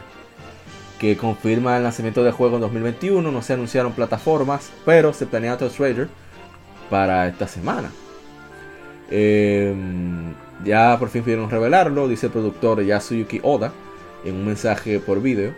que 0.98 1.16
confirma 1.16 1.76
el 1.76 1.82
lanzamiento 1.82 2.22
del 2.24 2.32
juego 2.32 2.56
en 2.56 2.62
2021. 2.62 3.30
No 3.30 3.42
se 3.42 3.52
anunciaron 3.52 3.92
plataformas, 3.92 4.70
pero 4.84 5.12
se 5.12 5.26
planea 5.26 5.54
otro 5.54 5.68
trailer 5.68 6.08
para 6.90 7.28
esta 7.28 7.48
semana. 7.48 7.90
Eh, 9.10 9.74
ya 10.64 10.96
por 10.98 11.08
fin 11.08 11.22
pudieron 11.22 11.50
revelarlo, 11.50 12.08
dice 12.08 12.26
el 12.26 12.32
productor 12.32 12.82
Yasuyuki 12.82 13.40
Oda 13.42 13.72
en 14.24 14.34
un 14.34 14.46
mensaje 14.46 15.00
por 15.00 15.20
vídeo. 15.20 15.54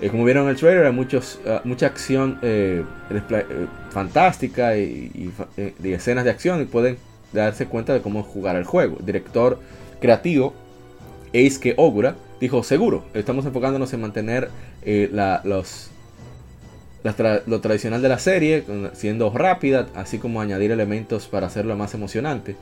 Eh, 0.00 0.08
como 0.08 0.24
vieron 0.24 0.44
en 0.44 0.50
el 0.50 0.56
trailer, 0.56 0.86
hay 0.86 0.92
muchos, 0.92 1.40
ah, 1.46 1.60
mucha 1.64 1.86
acción 1.86 2.38
eh, 2.42 2.84
eh, 3.10 3.66
fantástica 3.90 4.76
y, 4.76 5.30
escenas 5.82 6.24
de 6.24 6.30
acción 6.30 6.62
y 6.62 6.64
pueden 6.64 6.96
darse 7.32 7.66
cuenta 7.66 7.92
de 7.92 8.00
cómo 8.00 8.22
jugar 8.22 8.56
el 8.56 8.64
juego. 8.64 8.96
director 9.00 9.58
creativo 10.00 10.54
Eisuke 11.32 11.74
Ogura 11.76 12.16
dijo, 12.40 12.62
seguro, 12.62 13.04
estamos 13.14 13.44
enfocándonos 13.44 13.92
en 13.92 14.00
mantener 14.00 14.50
eh, 14.82 15.10
los, 15.44 15.90
lo 17.46 17.60
tradicional 17.60 18.02
de 18.02 18.08
la 18.08 18.18
serie, 18.18 18.64
siendo 18.94 19.30
rápida, 19.30 19.88
así 19.94 20.18
como 20.18 20.40
añadir 20.40 20.70
elementos 20.70 21.26
para 21.28 21.46
hacerlo 21.46 21.76
más 21.76 21.94
emocionante. 21.94 22.56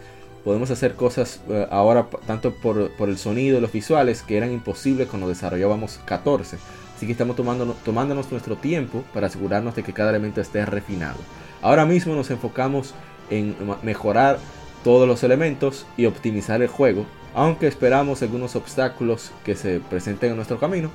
Podemos 0.45 0.71
hacer 0.71 0.95
cosas 0.95 1.41
eh, 1.49 1.67
ahora 1.71 2.07
tanto 2.27 2.55
por, 2.55 2.91
por, 2.93 3.09
el 3.09 3.19
sonido 3.19 3.59
y 3.59 3.61
los 3.61 3.73
visuales 3.73 4.23
que 4.23 4.37
eran 4.37 4.53
imposibles 4.53 5.09
cuando 5.09 5.29
desarrollábamos 5.29 6.01
14. 6.05 6.57
Así 6.97 7.07
que 7.07 7.13
estamos 7.13 7.37
tomándonos 7.37 8.33
nuestro 8.33 8.57
tiempo 8.57 9.05
para 9.15 9.29
asegurarnos 9.29 9.77
de 9.77 9.85
que 9.85 9.93
cada 9.93 10.11
elemento 10.11 10.41
esté 10.41 10.65
refinado. 10.65 11.19
Ahora 11.63 11.87
mismo 11.87 12.15
nos 12.15 12.31
enfocamos 12.31 12.95
en 13.31 13.55
mejorar 13.83 14.39
todos 14.83 15.07
los 15.07 15.23
elementos 15.23 15.87
y 15.97 16.07
optimizar 16.07 16.63
el 16.63 16.69
juego, 16.69 17.05
aunque 17.35 17.67
esperamos 17.67 18.23
algunos 18.23 18.57
obstáculos 18.57 19.33
que 19.45 19.55
se 19.55 19.81
presenten 19.81 20.31
en 20.31 20.37
nuestro 20.37 20.59
camino 20.59 20.91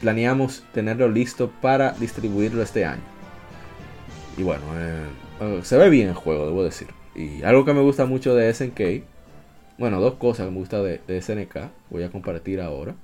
planeamos 0.00 0.64
tenerlo 0.72 1.08
listo 1.08 1.50
para 1.60 1.92
distribuirlo 1.92 2.62
este 2.62 2.84
año. 2.84 3.02
Y 4.36 4.42
bueno, 4.42 4.62
eh, 4.76 5.02
eh, 5.40 5.60
se 5.62 5.76
ve 5.76 5.90
bien 5.90 6.08
el 6.08 6.14
juego, 6.14 6.46
debo 6.46 6.64
decir. 6.64 6.88
Y 7.14 7.42
algo 7.42 7.64
que 7.64 7.74
me 7.74 7.80
gusta 7.80 8.06
mucho 8.06 8.34
de 8.34 8.52
SNK, 8.52 9.04
bueno, 9.78 10.00
dos 10.00 10.14
cosas 10.14 10.46
que 10.46 10.52
me 10.52 10.58
gusta 10.58 10.80
de, 10.82 11.00
SNK, 11.20 11.70
voy 11.90 12.04
a 12.04 12.10
compartir 12.10 12.60
ahora. 12.60 12.94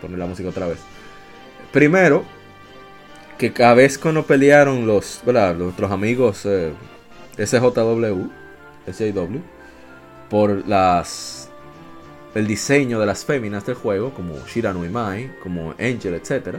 Poner 0.00 0.18
la 0.18 0.26
música 0.26 0.48
otra 0.48 0.66
vez. 0.66 0.78
Primero, 1.72 2.24
que 3.38 3.52
cada 3.52 3.74
vez 3.74 3.98
cuando 3.98 4.24
pelearon 4.24 4.86
los, 4.86 5.22
¿verdad? 5.26 5.54
nuestros 5.54 5.90
amigos 5.90 6.46
eh, 6.46 6.72
SJW, 7.36 8.28
SJW, 8.90 9.40
por 10.32 10.66
las 10.66 11.50
el 12.34 12.46
diseño 12.46 12.98
de 12.98 13.04
las 13.04 13.22
féminas 13.22 13.66
del 13.66 13.74
juego, 13.74 14.14
como 14.14 14.34
Shirano 14.46 14.80
Mai, 14.90 15.30
como 15.42 15.72
Angel, 15.72 16.14
etc. 16.14 16.56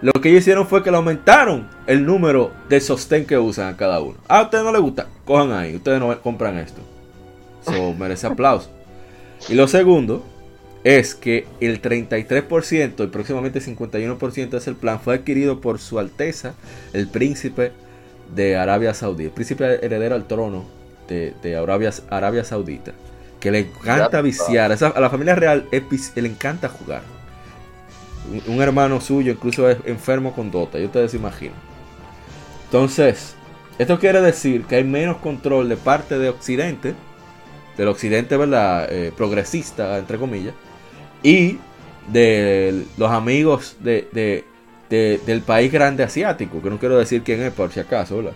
Lo 0.00 0.12
que 0.12 0.28
ellos 0.28 0.42
hicieron 0.42 0.68
fue 0.68 0.84
que 0.84 0.92
le 0.92 0.98
aumentaron 0.98 1.68
el 1.88 2.06
número 2.06 2.52
de 2.68 2.80
sostén 2.80 3.26
que 3.26 3.36
usan 3.36 3.74
a 3.74 3.76
cada 3.76 3.98
uno. 4.00 4.18
Ah, 4.28 4.38
a 4.38 4.42
ustedes 4.42 4.62
no 4.62 4.70
les 4.70 4.80
gusta, 4.80 5.08
cojan 5.24 5.50
ahí, 5.50 5.74
ustedes 5.74 5.98
no 5.98 6.16
compran 6.22 6.58
esto. 6.58 6.80
Eso 7.66 7.92
merece 7.98 8.28
aplauso. 8.28 8.70
Y 9.48 9.54
lo 9.54 9.66
segundo 9.66 10.24
es 10.84 11.16
que 11.16 11.48
el 11.58 11.82
33% 11.82 13.04
y 13.04 13.06
próximamente 13.08 13.60
51% 13.60 14.48
de 14.48 14.58
ese 14.58 14.74
plan 14.74 15.00
fue 15.00 15.16
adquirido 15.16 15.60
por 15.60 15.80
su 15.80 15.98
Alteza, 15.98 16.54
el 16.92 17.08
príncipe 17.08 17.72
de 18.32 18.56
Arabia 18.56 18.94
Saudí, 18.94 19.24
el 19.24 19.32
príncipe 19.32 19.84
heredero 19.84 20.14
al 20.14 20.28
trono 20.28 20.81
de, 21.08 21.34
de 21.42 21.56
Arabia, 21.56 21.90
Arabia 22.10 22.44
Saudita 22.44 22.92
que 23.42 23.50
le 23.50 23.58
encanta 23.58 24.22
viciar. 24.22 24.70
a 24.70 25.00
la 25.00 25.10
familia 25.10 25.34
real 25.34 25.66
le 25.72 26.28
encanta 26.28 26.68
jugar. 26.68 27.02
Un, 28.46 28.62
hermano 28.62 29.00
suyo 29.00 29.32
incluso 29.32 29.68
es 29.68 29.78
enfermo 29.84 30.32
con 30.32 30.52
Dota, 30.52 30.78
y 30.78 30.84
ustedes 30.84 31.10
se 31.10 31.16
imaginan. 31.16 31.56
Entonces, 32.66 33.34
esto 33.80 33.98
quiere 33.98 34.20
decir 34.20 34.64
que 34.64 34.76
hay 34.76 34.84
menos 34.84 35.16
control 35.16 35.68
de 35.68 35.76
parte 35.76 36.20
de 36.20 36.28
Occidente, 36.28 36.94
del 37.76 37.88
Occidente, 37.88 38.36
¿verdad? 38.36 38.86
Eh, 38.88 39.12
progresista, 39.14 39.98
entre 39.98 40.18
comillas, 40.18 40.54
y 41.24 41.58
de 42.06 42.84
los 42.96 43.10
amigos 43.10 43.76
de, 43.80 44.44
del 44.88 45.42
país 45.42 45.72
grande 45.72 46.04
asiático, 46.04 46.62
que 46.62 46.70
no 46.70 46.78
quiero 46.78 46.96
decir 46.96 47.22
quién 47.24 47.42
es 47.42 47.52
por 47.52 47.72
si 47.72 47.80
acaso, 47.80 48.18
¿verdad? 48.18 48.34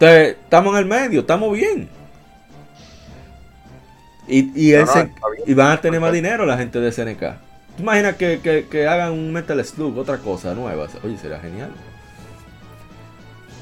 Entonces, 0.00 0.36
estamos 0.44 0.74
en 0.74 0.78
el 0.78 0.86
medio, 0.86 1.20
estamos 1.20 1.52
bien. 1.52 1.88
Y, 4.28 4.70
y, 4.70 5.54
van 5.54 5.72
a 5.72 5.80
tener 5.80 6.00
más 6.00 6.12
dinero 6.12 6.46
la 6.46 6.56
gente 6.56 6.78
de 6.78 6.92
SNK. 6.92 7.20
¿Tú 7.76 7.82
imaginas 7.82 8.14
que, 8.14 8.86
hagan 8.88 9.12
un 9.12 9.32
Metal 9.32 9.64
Slug, 9.64 9.98
otra 9.98 10.18
cosa 10.18 10.54
nueva? 10.54 10.86
Oye, 11.02 11.18
sería 11.18 11.40
genial. 11.40 11.72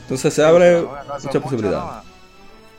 Entonces 0.03 0.34
se 0.34 0.45
abre 0.45 0.82
mucha 1.22 1.41
posibilidad. 1.41 2.03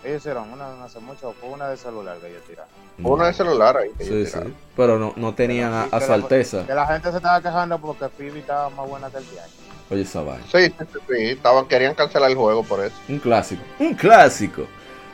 Ellos 0.04 0.20
hicieron 0.20 0.52
una 0.54 0.84
hace 0.84 1.00
mucho, 1.00 1.34
fue 1.42 1.50
una 1.50 1.70
de 1.70 1.78
celular 1.78 2.18
que 2.20 2.30
ellos 2.30 2.44
tiraron. 2.48 2.70
Una 3.00 3.28
de 3.28 3.34
celular 3.34 3.76
ahí. 3.76 3.90
Sí, 4.00 4.26
sí. 4.26 4.40
Pero 4.76 5.00
no, 5.00 5.14
no 5.16 5.34
tenían 5.34 5.74
a, 5.74 6.00
su 6.00 6.14
alteza. 6.14 6.66
Que 6.66 6.76
la 6.76 6.86
gente 6.86 7.10
se 7.10 7.18
estaba 7.18 7.42
quejando 7.42 7.80
porque 7.80 8.08
Phoebe 8.08 8.40
estaba 8.40 8.70
más 8.70 8.88
buena 8.88 9.10
que 9.10 9.18
el 9.18 9.30
día. 9.32 9.44
Oye, 9.90 10.02
esa 10.02 10.22
vaina. 10.22 10.44
Sí, 10.52 10.68
sí, 10.68 11.00
sí, 11.08 11.24
estaban, 11.30 11.66
querían 11.68 11.96
cancelar 11.96 12.30
el 12.30 12.36
juego 12.36 12.64
por 12.64 12.84
eso. 12.84 12.96
Un 13.08 13.20
clásico. 13.20 13.62
Un 13.80 13.94
clásico. 13.94 14.68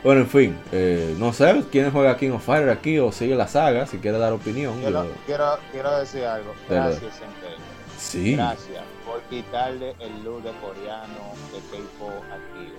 Bueno, 0.04 0.22
en 0.22 0.28
fin, 0.28 0.60
eh, 0.72 1.16
no 1.18 1.32
sé 1.32 1.64
quién 1.72 1.90
juega 1.92 2.18
King 2.18 2.32
of 2.32 2.46
Fire 2.46 2.70
aquí 2.70 3.00
o 3.00 3.12
sigue 3.12 3.36
la 3.36 3.48
saga, 3.48 3.86
si 3.86 4.00
quiere 4.00 4.18
dar 4.18 4.34
opinión. 4.34 4.78
Quiero, 4.82 5.08
quiero, 5.26 5.60
quiero, 5.72 5.98
decir 5.98 6.26
algo. 6.26 6.54
Gracias, 6.70 7.02
gente. 7.02 7.56
Sí. 7.98 8.36
Gracias 8.36 8.84
por 9.06 9.22
quitarle 9.24 9.96
el 10.00 10.24
look 10.24 10.44
de 10.44 10.52
coreano 10.60 11.34
de 11.54 11.78
K-pop 11.78 12.24
aquí. 12.32 12.74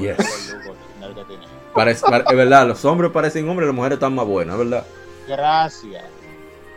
Yes. 0.00 0.16
Parece, 1.74 2.04
es 2.06 2.36
verdad, 2.36 2.66
los 2.66 2.84
hombres 2.84 3.12
parecen 3.12 3.48
hombres, 3.48 3.68
las 3.68 3.76
mujeres 3.76 3.96
están 3.96 4.14
más 4.14 4.26
buenas, 4.26 4.58
¿verdad? 4.58 4.84
Gracias. 5.28 6.04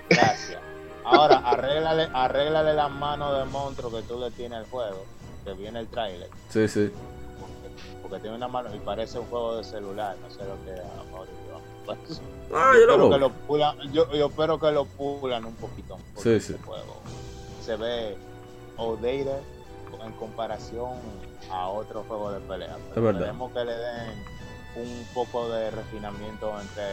Gracias. 0.10 0.60
Ahora, 1.10 1.38
arréglale, 1.38 2.10
arréglale 2.14 2.74
la 2.74 2.88
mano 2.88 3.34
de 3.34 3.46
monstruo 3.46 3.92
que 3.92 4.02
tú 4.04 4.20
le 4.20 4.32
tienes 4.32 4.60
al 4.60 4.66
juego, 4.66 5.06
que 5.44 5.54
viene 5.54 5.80
el 5.80 5.88
trailer. 5.88 6.30
Sí, 6.50 6.68
sí 6.68 6.92
porque 8.10 8.22
tiene 8.22 8.38
una 8.38 8.48
mano 8.48 8.74
y 8.74 8.80
parece 8.80 9.20
un 9.20 9.28
juego 9.28 9.58
de 9.58 9.64
celular, 9.64 10.16
no 10.22 10.30
sé 10.32 10.44
lo 10.44 10.56
que 10.66 10.74
es 10.74 10.82
pues, 11.86 12.22
ah, 12.54 12.74
yo, 12.76 12.82
espero 12.82 13.10
que 13.10 13.18
lo 13.18 13.30
pulan, 13.32 13.92
yo, 13.92 14.12
yo, 14.12 14.28
espero 14.28 14.60
que 14.60 14.72
lo 14.72 14.86
pulan 14.86 15.46
un 15.46 15.56
poquito. 15.56 15.98
Sí, 16.18 16.40
sí. 16.40 16.56
Juego 16.64 16.98
se 17.66 17.76
ve 17.76 18.16
outdated 18.78 19.40
en 20.06 20.12
comparación 20.14 20.92
a 21.52 21.68
otro 21.70 22.04
juego 22.08 22.32
de 22.32 22.40
pelea. 22.42 22.78
Pero 22.94 23.10
Esperemos 23.10 23.52
que 23.52 23.66
le 23.66 23.76
den 23.76 24.24
un 24.76 25.08
poco 25.14 25.50
de 25.50 25.72
refinamiento 25.72 26.54
entre 26.62 26.84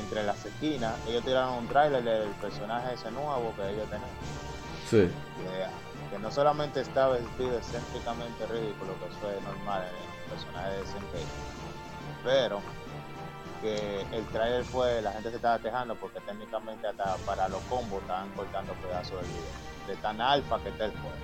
entre 0.00 0.22
las 0.22 0.44
esquinas. 0.44 0.94
Ellos 1.08 1.24
tiraron 1.24 1.54
un 1.54 1.68
trailer 1.68 2.02
del 2.02 2.28
personaje 2.40 2.94
ese 2.94 3.10
nuevo 3.10 3.52
que 3.56 3.70
ellos 3.70 3.88
tienen. 3.88 4.08
Sí 4.88 5.10
que 6.10 6.18
no 6.18 6.30
solamente 6.30 6.80
está 6.80 7.08
vestido 7.08 7.56
excéntricamente 7.56 8.46
ridículo, 8.46 8.94
que 8.98 9.06
eso 9.06 9.30
es 9.30 9.42
normal 9.42 9.82
en 9.82 10.22
el 10.22 10.30
personaje 10.30 10.70
de 10.70 10.86
Senkai, 10.86 11.24
pero 12.24 12.60
que 13.60 14.00
el 14.12 14.24
trailer 14.28 14.64
fue, 14.64 15.02
la 15.02 15.12
gente 15.12 15.30
se 15.30 15.36
estaba 15.36 15.58
quejando 15.58 15.94
porque 15.96 16.20
técnicamente 16.20 16.86
hasta 16.86 17.16
para 17.26 17.48
los 17.48 17.60
combos 17.62 18.00
estaban 18.02 18.30
cortando 18.30 18.72
pedazos 18.74 19.20
del 19.20 19.30
video, 19.30 19.88
de 19.88 19.96
tan 19.96 20.20
alfa 20.20 20.58
que 20.60 20.68
está 20.70 20.86
el 20.86 20.92
juego. 20.92 21.16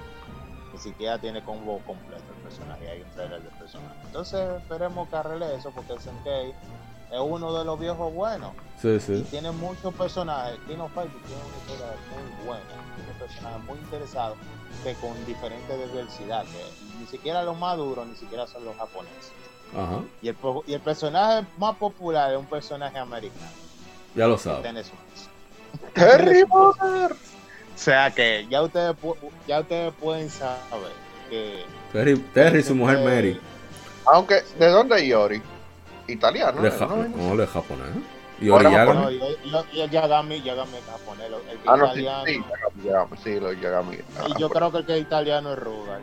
Ni 0.72 0.80
siquiera 0.80 1.18
tiene 1.18 1.42
combo 1.44 1.78
completo 1.86 2.24
el 2.36 2.42
personaje, 2.42 2.88
hay 2.88 3.02
un 3.02 3.10
trailer 3.10 3.40
del 3.40 3.52
personaje. 3.52 3.94
Entonces 4.06 4.60
esperemos 4.60 5.08
que 5.08 5.16
arregle 5.16 5.54
eso 5.54 5.70
porque 5.70 5.92
el 5.92 6.00
Senkai 6.00 6.54
es 7.14 7.20
uno 7.20 7.56
de 7.56 7.64
los 7.64 7.78
viejos 7.78 8.12
buenos. 8.12 8.52
Sí, 8.82 8.98
sí. 8.98 9.14
Y 9.14 9.22
tiene 9.22 9.52
muchos 9.52 9.94
personajes. 9.94 10.58
Kino 10.66 10.88
Fighter 10.88 11.12
tiene 11.26 11.42
una 11.42 11.56
historia 11.58 11.86
muy 12.10 12.46
buena. 12.46 12.64
Tiene 12.96 13.12
personajes 13.18 13.64
muy 13.64 13.78
interesados 13.78 14.36
que 14.82 14.94
con 14.94 15.26
diferente 15.26 15.76
diversidad. 15.86 16.44
ni 16.98 17.06
siquiera 17.06 17.44
los 17.44 17.56
más 17.56 17.76
duros, 17.76 18.06
ni 18.06 18.16
siquiera 18.16 18.46
son 18.46 18.64
los 18.64 18.76
japoneses. 18.76 19.32
Ajá. 19.76 20.00
Y, 20.22 20.28
el, 20.28 20.36
y 20.66 20.74
el 20.74 20.80
personaje 20.80 21.46
más 21.56 21.76
popular 21.76 22.32
es 22.32 22.38
un 22.38 22.46
personaje 22.46 22.98
americano. 22.98 23.50
Ya 24.14 24.26
lo 24.26 24.36
sabes. 24.36 24.92
Harry 25.96 26.44
Potter. 26.44 27.12
O 27.12 27.78
sea 27.78 28.10
que 28.10 28.46
ya 28.48 28.62
ustedes, 28.62 28.94
ya 29.46 29.60
ustedes 29.60 29.92
pueden 30.00 30.30
saber 30.30 30.92
que. 31.30 31.64
Terry, 31.92 32.16
Terry 32.32 32.60
y 32.60 32.62
su 32.62 32.74
mujer 32.74 32.98
Mary. 33.04 33.40
Aunque, 34.06 34.42
¿de 34.58 34.68
dónde 34.68 34.96
es 34.96 35.08
Yori? 35.08 35.42
Italiano. 36.06 36.60
De 36.60 36.70
¿no? 36.70 37.36
de 37.36 37.46
japonés. 37.46 37.88
Y 38.40 38.50
ahora 38.50 38.70
Yagami. 38.70 39.20
No, 39.50 39.64
Yagami, 39.72 40.42
Yagami 40.42 40.76
es 40.76 40.84
japonés. 40.84 41.26
El 41.26 41.58
que 41.58 41.68
ah, 41.68 41.76
no, 41.76 41.86
italiano. 41.86 42.24
Sí, 42.26 42.34
sí, 42.34 42.84
Yagami, 42.84 43.16
sí, 43.22 43.40
lo 43.40 43.52
Yagami. 43.52 43.96
Y 44.28 44.40
yo 44.40 44.50
creo 44.50 44.72
que 44.72 44.78
el 44.78 44.86
que 44.86 44.96
es 44.96 45.02
italiano 45.02 45.52
es 45.52 45.58
Rugal. 45.58 46.02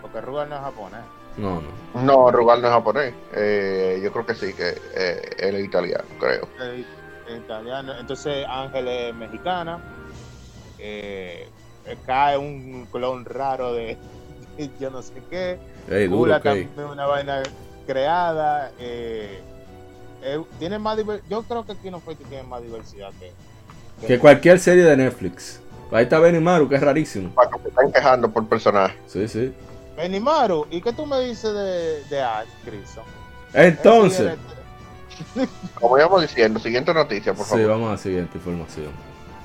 Porque 0.00 0.20
Rugal 0.20 0.48
no 0.48 0.56
es 0.56 0.62
japonés. 0.62 1.00
No, 1.36 1.62
no. 1.94 2.02
No, 2.02 2.30
Rugal 2.30 2.62
no 2.62 2.68
es 2.68 2.72
japonés. 2.72 3.14
Eh, 3.34 4.00
yo 4.02 4.12
creo 4.12 4.26
que 4.26 4.34
sí, 4.34 4.52
que 4.54 4.80
eh, 4.94 5.36
él 5.38 5.56
es 5.56 5.64
italiano, 5.64 6.04
creo. 6.18 6.48
Es, 6.60 6.84
italiano. 7.36 7.94
Entonces 7.98 8.46
Ángel 8.48 8.88
es 8.88 9.14
mexicana. 9.14 9.78
Eh, 10.78 11.48
cae 12.06 12.36
un 12.38 12.86
clon 12.90 13.24
raro 13.24 13.72
de, 13.74 13.96
yo 14.80 14.90
no 14.90 15.02
sé 15.02 15.14
qué. 15.30 15.58
Hey, 15.88 16.08
duro, 16.08 16.40
también 16.40 16.70
es 16.76 16.84
una 16.84 17.06
vaina 17.06 17.42
creada. 17.88 18.70
Eh, 18.78 19.40
eh, 20.22 20.42
tiene 20.58 20.78
más 20.78 20.98
yo 21.28 21.42
creo 21.42 21.64
que 21.64 21.74
Kino 21.76 22.00
Fighter 22.00 22.26
tiene 22.26 22.42
más 22.44 22.62
diversidad 22.62 23.10
que, 23.18 24.06
que, 24.06 24.18
cualquier 24.18 24.60
serie 24.60 24.84
de 24.84 24.96
Netflix. 24.96 25.60
Ahí 25.90 26.02
está 26.02 26.18
Benimaru, 26.18 26.68
que 26.68 26.74
es 26.74 26.82
rarísimo. 26.82 27.30
Para 27.30 27.50
que 27.50 27.62
se 27.62 27.68
están 27.68 27.90
quejando 27.90 28.30
por 28.30 28.46
personaje. 28.46 28.94
Sí, 29.06 29.26
sí. 29.26 29.54
Benimaru, 29.96 30.66
¿y 30.70 30.82
qué 30.82 30.92
tú 30.92 31.06
me 31.06 31.18
dices 31.20 31.52
de, 31.52 32.04
de 32.04 32.20
Ash? 32.20 32.46
Entonces, 33.54 34.36
Como 35.74 35.98
íbamos 35.98 36.22
diciendo, 36.22 36.60
siguiente 36.60 36.92
noticia, 36.92 37.34
por 37.34 37.46
favor. 37.46 37.60
Sí, 37.60 37.68
vamos 37.68 37.88
a 37.88 37.92
la 37.92 37.98
siguiente 37.98 38.38
información. 38.38 38.88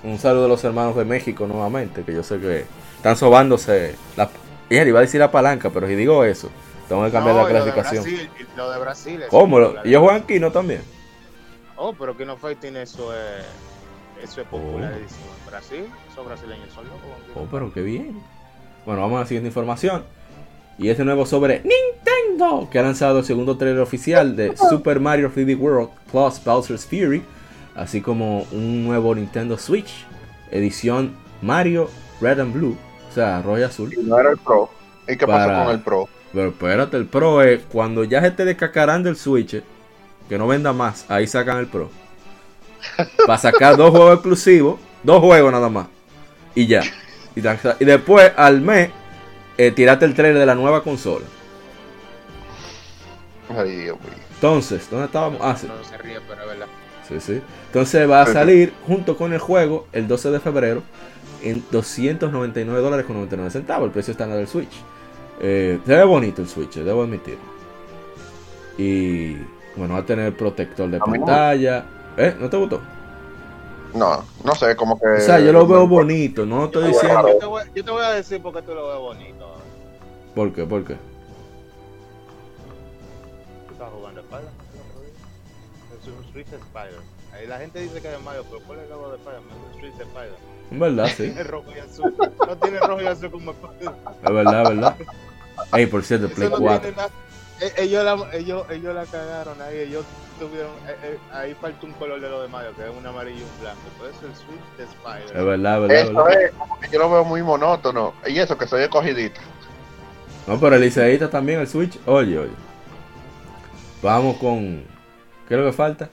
Un 0.03 0.19
saludo 0.19 0.45
a 0.45 0.47
los 0.49 0.63
hermanos 0.63 0.95
de 0.95 1.05
México 1.05 1.47
nuevamente, 1.47 2.03
que 2.03 2.13
yo 2.13 2.23
sé 2.23 2.39
que 2.39 2.65
están 2.97 3.15
sobándose. 3.15 3.95
La... 4.17 4.29
iba 4.69 4.99
a 4.99 5.01
decir 5.01 5.19
la 5.19 5.31
palanca, 5.31 5.69
pero 5.69 5.87
si 5.87 5.95
digo 5.95 6.23
eso, 6.23 6.49
tengo 6.87 7.05
que 7.05 7.11
cambiar 7.11 7.35
la 7.35 7.47
clasificación. 7.47 8.03
Lo 8.03 8.09
de 8.09 8.17
Brasil, 8.17 8.29
lo 8.55 8.71
de 8.71 8.79
Brasil 8.79 9.23
¿Cómo? 9.29 9.59
¿Y 9.83 9.89
ellos 9.89 10.01
juegan 10.01 10.23
Kino 10.23 10.51
también? 10.51 10.81
Oh, 11.75 11.93
pero 11.93 12.15
Kino 12.15 12.37
Fighting 12.37 12.77
eso 12.77 13.13
es, 13.13 13.43
eso 14.23 14.41
es 14.41 14.47
popularísimo. 14.47 15.25
En 15.39 15.51
Brasil, 15.51 15.85
esos 16.11 16.25
brasileños 16.25 16.71
son 16.73 16.85
locos. 16.85 17.01
Oh, 17.35 17.47
pero 17.49 17.73
qué 17.73 17.81
bien. 17.81 18.21
Bueno, 18.85 19.01
vamos 19.01 19.17
a 19.17 19.19
la 19.21 19.27
siguiente 19.27 19.47
información. 19.47 20.03
Y 20.77 20.89
este 20.89 21.03
nuevo 21.03 21.25
sobre 21.25 21.61
Nintendo, 21.61 22.67
que 22.69 22.79
ha 22.79 22.83
lanzado 22.83 23.19
el 23.19 23.25
segundo 23.25 23.57
trailer 23.57 23.81
oficial 23.81 24.35
de 24.35 24.55
Super 24.69 24.99
Mario 24.99 25.31
3D 25.33 25.57
World 25.57 25.89
Plus 26.11 26.43
Bowser's 26.43 26.85
Fury, 26.85 27.23
así 27.75 28.01
como 28.01 28.43
un 28.51 28.83
nuevo 28.83 29.13
Nintendo 29.15 29.57
Switch, 29.57 30.05
edición 30.51 31.15
Mario 31.41 31.89
Red 32.21 32.39
and 32.39 32.53
Blue, 32.53 32.77
o 33.09 33.13
sea, 33.13 33.41
rojo 33.41 33.59
y 33.59 33.63
azul. 33.63 33.93
Y 33.93 34.03
no 34.03 34.19
era 34.19 34.31
el 34.31 34.37
Pro. 34.37 34.69
¿Y 35.07 35.17
qué 35.17 35.27
pasa 35.27 35.65
con 35.65 35.73
el 35.73 35.81
Pro? 35.81 36.07
Pero 36.33 36.49
espérate, 36.49 36.97
el 36.97 37.05
Pro 37.05 37.43
es 37.43 37.61
cuando 37.71 38.03
ya 38.03 38.21
se 38.21 38.27
esté 38.27 38.43
descacarando 38.43 39.07
el 39.07 39.15
Switch, 39.15 39.61
que 40.27 40.37
no 40.37 40.47
venda 40.47 40.73
más, 40.73 41.05
ahí 41.09 41.27
sacan 41.27 41.59
el 41.59 41.67
Pro. 41.67 41.91
Para 43.27 43.37
sacar 43.37 43.77
dos 43.77 43.91
juegos 43.91 44.15
exclusivos, 44.15 44.79
dos 45.03 45.19
juegos 45.19 45.51
nada 45.51 45.69
más. 45.69 45.87
Y 46.55 46.65
ya. 46.65 46.81
Y, 47.35 47.41
después, 47.85 48.31
al 48.35 48.61
mes, 48.61 48.89
eh, 49.57 49.71
tirate 49.71 50.05
el 50.05 50.13
trailer 50.13 50.39
de 50.39 50.45
la 50.45 50.55
nueva 50.55 50.83
consola. 50.83 51.25
Ay, 53.49 53.71
Dios 53.71 53.99
mío. 53.99 54.13
Entonces, 54.35 54.87
¿dónde 54.89 55.05
estábamos? 55.05 55.39
Ah, 55.41 55.55
sí. 55.55 55.67
No 55.67 55.83
se 55.83 55.97
ríe, 55.97 56.19
pero 56.27 56.41
es 56.41 56.47
verdad. 56.47 56.67
Sí, 57.07 57.19
sí. 57.19 57.41
Entonces 57.67 58.09
va 58.09 58.21
a 58.21 58.27
salir 58.27 58.73
junto 58.87 59.17
con 59.17 59.33
el 59.33 59.39
juego 59.39 59.87
el 59.91 60.07
12 60.07 60.31
de 60.31 60.39
febrero 60.39 60.83
en 61.41 61.63
299 61.71 62.81
dólares 62.81 63.05
con 63.05 63.15
99 63.15 63.51
centavos, 63.51 63.87
el 63.87 63.91
precio 63.91 64.11
estándar 64.11 64.37
del 64.37 64.47
Switch. 64.47 64.71
Eh, 65.39 65.79
se 65.85 65.95
ve 65.95 66.03
bonito 66.03 66.41
el 66.41 66.47
Switch, 66.47 66.75
debo 66.75 67.03
admitirlo. 67.03 67.41
Y 68.77 69.35
bueno, 69.75 69.95
va 69.95 69.99
a 69.99 70.05
tener 70.05 70.35
protector 70.35 70.89
de 70.89 70.99
pantalla. 70.99 71.85
¿Eh? 72.17 72.35
¿No 72.39 72.49
te 72.49 72.57
gustó? 72.57 72.81
No, 73.93 74.23
no 74.43 74.55
sé, 74.55 74.75
como 74.75 74.99
que. 74.99 75.07
O 75.07 75.19
sea, 75.19 75.39
yo 75.39 75.51
lo 75.51 75.67
veo 75.67 75.87
bonito, 75.87 76.45
no 76.45 76.57
lo 76.57 76.65
estoy 76.65 76.87
diciendo. 76.87 77.27
Yo 77.27 77.37
te, 77.37 77.45
voy, 77.45 77.63
yo 77.75 77.85
te 77.85 77.91
voy 77.91 78.03
a 78.03 78.09
decir 78.11 78.41
por 78.41 78.53
qué 78.53 78.61
tú 78.63 78.73
lo 78.73 78.87
ves 78.87 78.97
bonito. 78.97 79.55
¿Por 80.33 80.51
qué? 80.51 80.63
¿Por 80.65 80.83
qué? 80.83 80.95
Tú 83.67 83.73
estás 83.73 83.89
jugando 83.91 84.21
Spider 84.21 84.49
Es 86.01 86.07
un 86.07 86.23
Street 86.25 86.47
Spider. 86.47 87.12
La 87.47 87.57
gente 87.57 87.79
dice 87.79 88.01
que 88.01 88.13
es 88.13 88.21
Mario, 88.21 88.45
pero 88.49 88.61
¿cuál 88.65 88.79
es 88.79 88.85
el 88.85 88.91
logo 88.91 89.09
de 89.09 89.17
Spider? 89.17 89.39
Es 89.39 89.75
Street 89.75 89.93
Spider. 89.99 90.35
En 90.71 90.79
verdad, 90.79 91.07
sí. 91.07 91.15
Tiene 91.23 91.43
rojo 91.43 91.71
y 91.75 91.79
azul. 91.79 92.15
No 92.47 92.57
tiene 92.57 92.79
rojo 92.79 93.01
y 93.01 93.05
azul 93.05 93.31
como 93.31 93.51
Es 93.51 94.33
verdad, 94.33 94.63
es 94.63 94.69
verdad. 94.69 94.95
Ey, 95.73 95.85
por 95.85 96.03
cierto, 96.03 96.29
Play 96.29 96.49
no 96.49 96.57
4. 96.57 96.93
Eh, 97.61 97.71
ellos, 97.77 98.03
la, 98.03 98.33
ellos, 98.33 98.65
ellos 98.71 98.95
la 98.95 99.05
cagaron 99.05 99.61
ahí, 99.61 99.79
ellos 99.79 100.03
tuvieron, 100.39 100.71
eh, 100.87 100.97
eh, 101.03 101.17
ahí 101.31 101.53
falta 101.53 101.85
un 101.85 101.93
color 101.93 102.19
de 102.19 102.29
lo 102.29 102.41
de 102.41 102.47
Mario, 102.47 102.75
que 102.75 102.83
es 102.83 102.89
un 102.89 103.05
amarillo 103.05 103.39
y 103.39 103.43
un 103.43 103.61
blanco, 103.61 103.81
pero 103.97 104.09
es 104.09 104.15
el 104.23 104.35
Switch 104.35 104.77
de 104.77 104.83
Spider. 104.83 105.37
Es 105.37 105.45
verdad, 105.45 105.83
es 105.83 105.87
verdad. 105.87 106.29
Eso 106.29 106.29
es, 106.29 106.51
como 106.51 106.79
que 106.79 106.89
yo 106.89 106.99
lo 106.99 107.11
veo 107.11 107.23
muy 107.23 107.43
monótono, 107.43 108.13
y 108.25 108.39
eso 108.39 108.57
que 108.57 108.67
soy 108.67 108.83
escogidito. 108.83 109.39
No, 110.47 110.59
pero 110.59 110.75
el 110.75 110.83
Iseita 110.83 111.29
también, 111.29 111.59
el 111.59 111.67
Switch, 111.67 111.97
oye, 112.05 112.39
oye. 112.39 112.51
Vamos 114.01 114.37
con, 114.37 114.83
¿qué 115.47 115.53
es 115.53 115.59
lo 115.59 115.67
que 115.67 115.73
falta? 115.73 116.09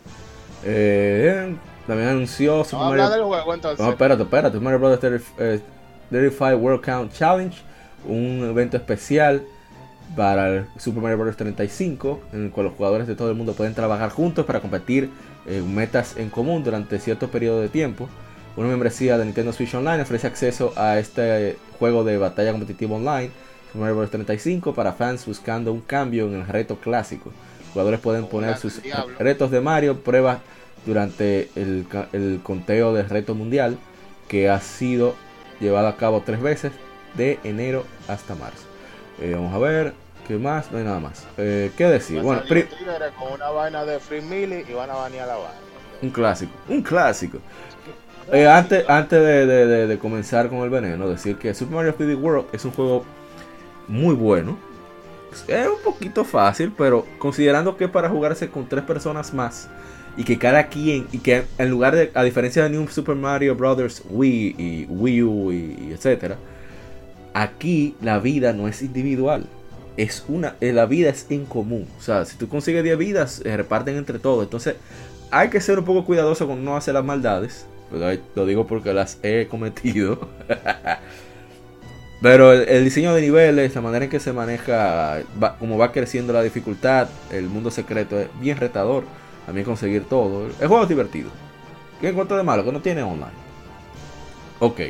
Eh, 0.64 1.54
también 1.86 2.08
anunció 2.08 2.64
Super 2.64 2.86
Mario... 2.86 3.11
del 3.11 3.22
juego, 3.22 3.54
entonces. 3.54 3.84
No, 3.84 3.90
espérate, 3.90 4.22
espérate, 4.22 4.61
Mario 4.61 4.78
Bros. 4.78 5.00
35 5.00 6.56
World 6.56 6.80
Count 6.84 7.12
Challenge, 7.12 7.56
un 8.06 8.48
evento 8.50 8.76
especial 8.76 9.42
para 10.16 10.48
el 10.48 10.66
Super 10.76 11.02
Mario 11.02 11.18
Bros. 11.18 11.36
35, 11.36 12.20
en 12.32 12.44
el 12.46 12.50
cual 12.50 12.66
los 12.66 12.74
jugadores 12.74 13.06
de 13.06 13.14
todo 13.14 13.30
el 13.30 13.36
mundo 13.36 13.54
pueden 13.54 13.74
trabajar 13.74 14.11
juntos 14.11 14.44
para 14.44 14.61
competir 14.61 15.11
en 15.46 15.74
metas 15.74 16.16
en 16.16 16.30
común 16.30 16.62
durante 16.62 16.98
cierto 16.98 17.28
periodo 17.28 17.61
de 17.61 17.68
tiempo. 17.68 18.08
Una 18.56 18.68
membresía 18.68 19.16
de 19.16 19.24
Nintendo 19.24 19.52
Switch 19.52 19.74
Online 19.74 20.02
ofrece 20.02 20.26
acceso 20.26 20.72
a 20.76 20.98
este 20.98 21.56
juego 21.78 22.04
de 22.04 22.18
batalla 22.18 22.50
competitiva 22.52 22.96
online, 22.96 23.30
Super 23.68 23.80
Mario 23.80 23.96
Bros. 23.96 24.11
35, 24.11 24.74
para 24.74 24.92
fans 24.92 25.24
buscando 25.26 25.72
un 25.72 25.80
cambio 25.80 26.26
en 26.26 26.34
el 26.34 26.46
reto 26.46 26.76
clásico. 26.76 27.32
Los 27.70 27.74
jugadores 27.74 28.00
pueden 28.00 28.26
poner 28.26 28.56
sus 28.56 28.80
retos 29.20 29.52
de 29.52 29.60
Mario, 29.60 30.00
pruebas 30.00 30.38
durante 30.84 31.50
el, 31.54 31.86
el 32.12 32.40
conteo 32.42 32.92
del 32.92 33.08
reto 33.08 33.36
mundial, 33.36 33.78
que 34.26 34.50
ha 34.50 34.60
sido 34.60 35.14
llevado 35.60 35.86
a 35.86 35.96
cabo 35.96 36.22
tres 36.26 36.42
veces, 36.42 36.72
de 37.14 37.38
enero 37.44 37.84
hasta 38.08 38.34
marzo. 38.34 38.64
Eh, 39.20 39.34
vamos 39.36 39.54
a 39.54 39.58
ver, 39.58 39.92
¿qué 40.26 40.36
más? 40.36 40.72
No 40.72 40.78
hay 40.78 40.84
nada 40.84 40.98
más. 40.98 41.28
Eh, 41.36 41.70
¿Qué 41.76 41.84
decir? 41.84 42.20
Bueno, 42.22 42.42
con 43.16 43.32
una 43.34 43.50
vaina 43.50 43.84
de 43.84 44.00
Free 44.00 44.20
Millie 44.20 44.64
y 44.68 44.72
van 44.72 44.90
a 44.90 44.94
banear 44.94 45.28
la 45.28 45.36
vaina. 45.36 45.60
Un 46.02 46.10
clásico, 46.10 46.52
un 46.68 46.82
clásico. 46.82 47.38
Eh, 48.32 48.48
antes 48.48 48.84
antes 48.88 49.20
de, 49.20 49.46
de, 49.46 49.86
de, 49.86 49.98
comenzar 50.00 50.48
con 50.48 50.58
el 50.58 50.70
veneno, 50.70 51.08
decir 51.08 51.36
que 51.36 51.54
Super 51.54 51.76
Mario 51.76 51.96
3D 51.96 52.20
World 52.20 52.46
es 52.52 52.64
un 52.64 52.72
juego 52.72 53.04
muy 53.86 54.16
bueno. 54.16 54.58
Es 55.48 55.68
un 55.68 55.82
poquito 55.84 56.24
fácil, 56.24 56.72
pero 56.76 57.06
considerando 57.18 57.76
que 57.76 57.88
para 57.88 58.08
jugarse 58.08 58.48
con 58.48 58.68
tres 58.68 58.84
personas 58.84 59.32
más 59.32 59.68
y 60.16 60.24
que 60.24 60.38
cada 60.38 60.68
quien, 60.68 61.06
y 61.12 61.18
que 61.18 61.44
en 61.58 61.70
lugar 61.70 61.94
de, 61.94 62.10
a 62.14 62.22
diferencia 62.24 62.64
de 62.64 62.70
New 62.70 62.88
Super 62.88 63.14
Mario 63.14 63.54
Brothers 63.54 64.02
Wii 64.10 64.54
y 64.58 64.86
Wii 64.88 65.22
U 65.22 65.52
y 65.52 65.92
etcétera, 65.92 66.36
Aquí 67.32 67.94
la 68.00 68.18
vida 68.18 68.52
no 68.52 68.66
es 68.66 68.82
individual. 68.82 69.46
Es 69.96 70.24
una, 70.28 70.56
eh, 70.60 70.72
la 70.72 70.86
vida 70.86 71.10
es 71.10 71.26
en 71.30 71.44
común. 71.46 71.86
O 71.98 72.02
sea, 72.02 72.24
si 72.24 72.36
tú 72.36 72.48
consigues 72.48 72.82
10 72.82 72.98
vidas, 72.98 73.40
se 73.42 73.56
reparten 73.56 73.96
entre 73.96 74.18
todos. 74.18 74.44
Entonces, 74.44 74.76
hay 75.30 75.48
que 75.48 75.60
ser 75.60 75.78
un 75.78 75.84
poco 75.84 76.04
cuidadoso 76.04 76.46
con 76.46 76.64
no 76.64 76.76
hacer 76.76 76.94
las 76.94 77.04
maldades. 77.04 77.66
Lo 78.34 78.46
digo 78.46 78.66
porque 78.66 78.92
las 78.92 79.18
he 79.22 79.46
cometido. 79.48 80.28
Pero 82.22 82.52
el, 82.52 82.84
diseño 82.84 83.14
de 83.14 83.22
niveles, 83.22 83.74
la 83.74 83.80
manera 83.80 84.04
en 84.04 84.10
que 84.10 84.20
se 84.20 84.32
maneja, 84.32 85.22
como 85.58 85.78
va 85.78 85.90
creciendo 85.90 86.32
la 86.32 86.42
dificultad, 86.42 87.08
el 87.30 87.48
mundo 87.48 87.70
secreto 87.70 88.18
es 88.18 88.28
bien 88.40 88.58
retador. 88.58 89.04
También 89.46 89.64
conseguir 89.64 90.04
todo. 90.04 90.46
El 90.46 90.68
juego 90.68 90.82
es 90.82 90.88
divertido. 90.88 91.30
¿Qué 92.00 92.10
encuentro 92.10 92.36
de 92.36 92.42
malo? 92.42 92.64
Que 92.64 92.72
no 92.72 92.80
tiene 92.80 93.02
online. 93.02 93.32
Ok. 94.58 94.80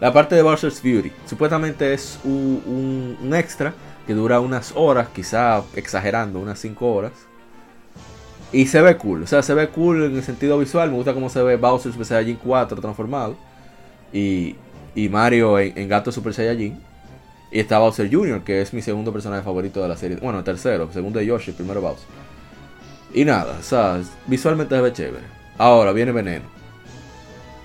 La 0.00 0.12
parte 0.12 0.34
de 0.34 0.42
Bowser's 0.42 0.82
Beauty. 0.82 1.10
Supuestamente 1.26 1.94
es 1.94 2.20
un, 2.24 3.32
extra 3.34 3.72
que 4.06 4.12
dura 4.12 4.40
unas 4.40 4.72
horas, 4.76 5.08
quizá 5.08 5.62
exagerando, 5.74 6.38
unas 6.38 6.58
5 6.58 6.92
horas. 6.92 7.12
Y 8.52 8.66
se 8.66 8.80
ve 8.82 8.96
cool, 8.98 9.24
o 9.24 9.26
sea, 9.26 9.42
se 9.42 9.52
ve 9.54 9.68
cool 9.68 10.04
en 10.04 10.16
el 10.16 10.22
sentido 10.22 10.58
visual. 10.58 10.90
Me 10.90 10.96
gusta 10.96 11.14
cómo 11.14 11.28
se 11.28 11.42
ve 11.42 11.56
Bowser 11.56 11.90
Super 11.90 12.06
Saiyajin 12.06 12.36
4 12.36 12.80
transformado. 12.80 13.36
Y, 14.12 14.56
Mario 15.08 15.58
en, 15.58 15.88
Gato 15.88 16.12
Super 16.12 16.34
Saiyajin. 16.34 16.80
Y 17.50 17.60
está 17.60 17.78
Bowser 17.78 18.12
Jr., 18.12 18.42
que 18.42 18.60
es 18.60 18.72
mi 18.72 18.82
segundo 18.82 19.12
personaje 19.12 19.42
favorito 19.42 19.80
de 19.80 19.88
la 19.88 19.96
serie. 19.96 20.16
Bueno, 20.16 20.42
tercero, 20.42 20.90
segundo 20.92 21.20
de 21.20 21.26
Yoshi, 21.26 21.52
primero 21.52 21.80
Bowser. 21.80 22.06
Y 23.12 23.24
nada, 23.24 23.56
o 23.60 23.62
sea, 23.62 24.00
visualmente 24.26 24.74
se 24.74 24.80
ve 24.80 24.92
chévere. 24.92 25.24
Ahora 25.56 25.92
viene 25.92 26.10
Veneno. 26.10 26.46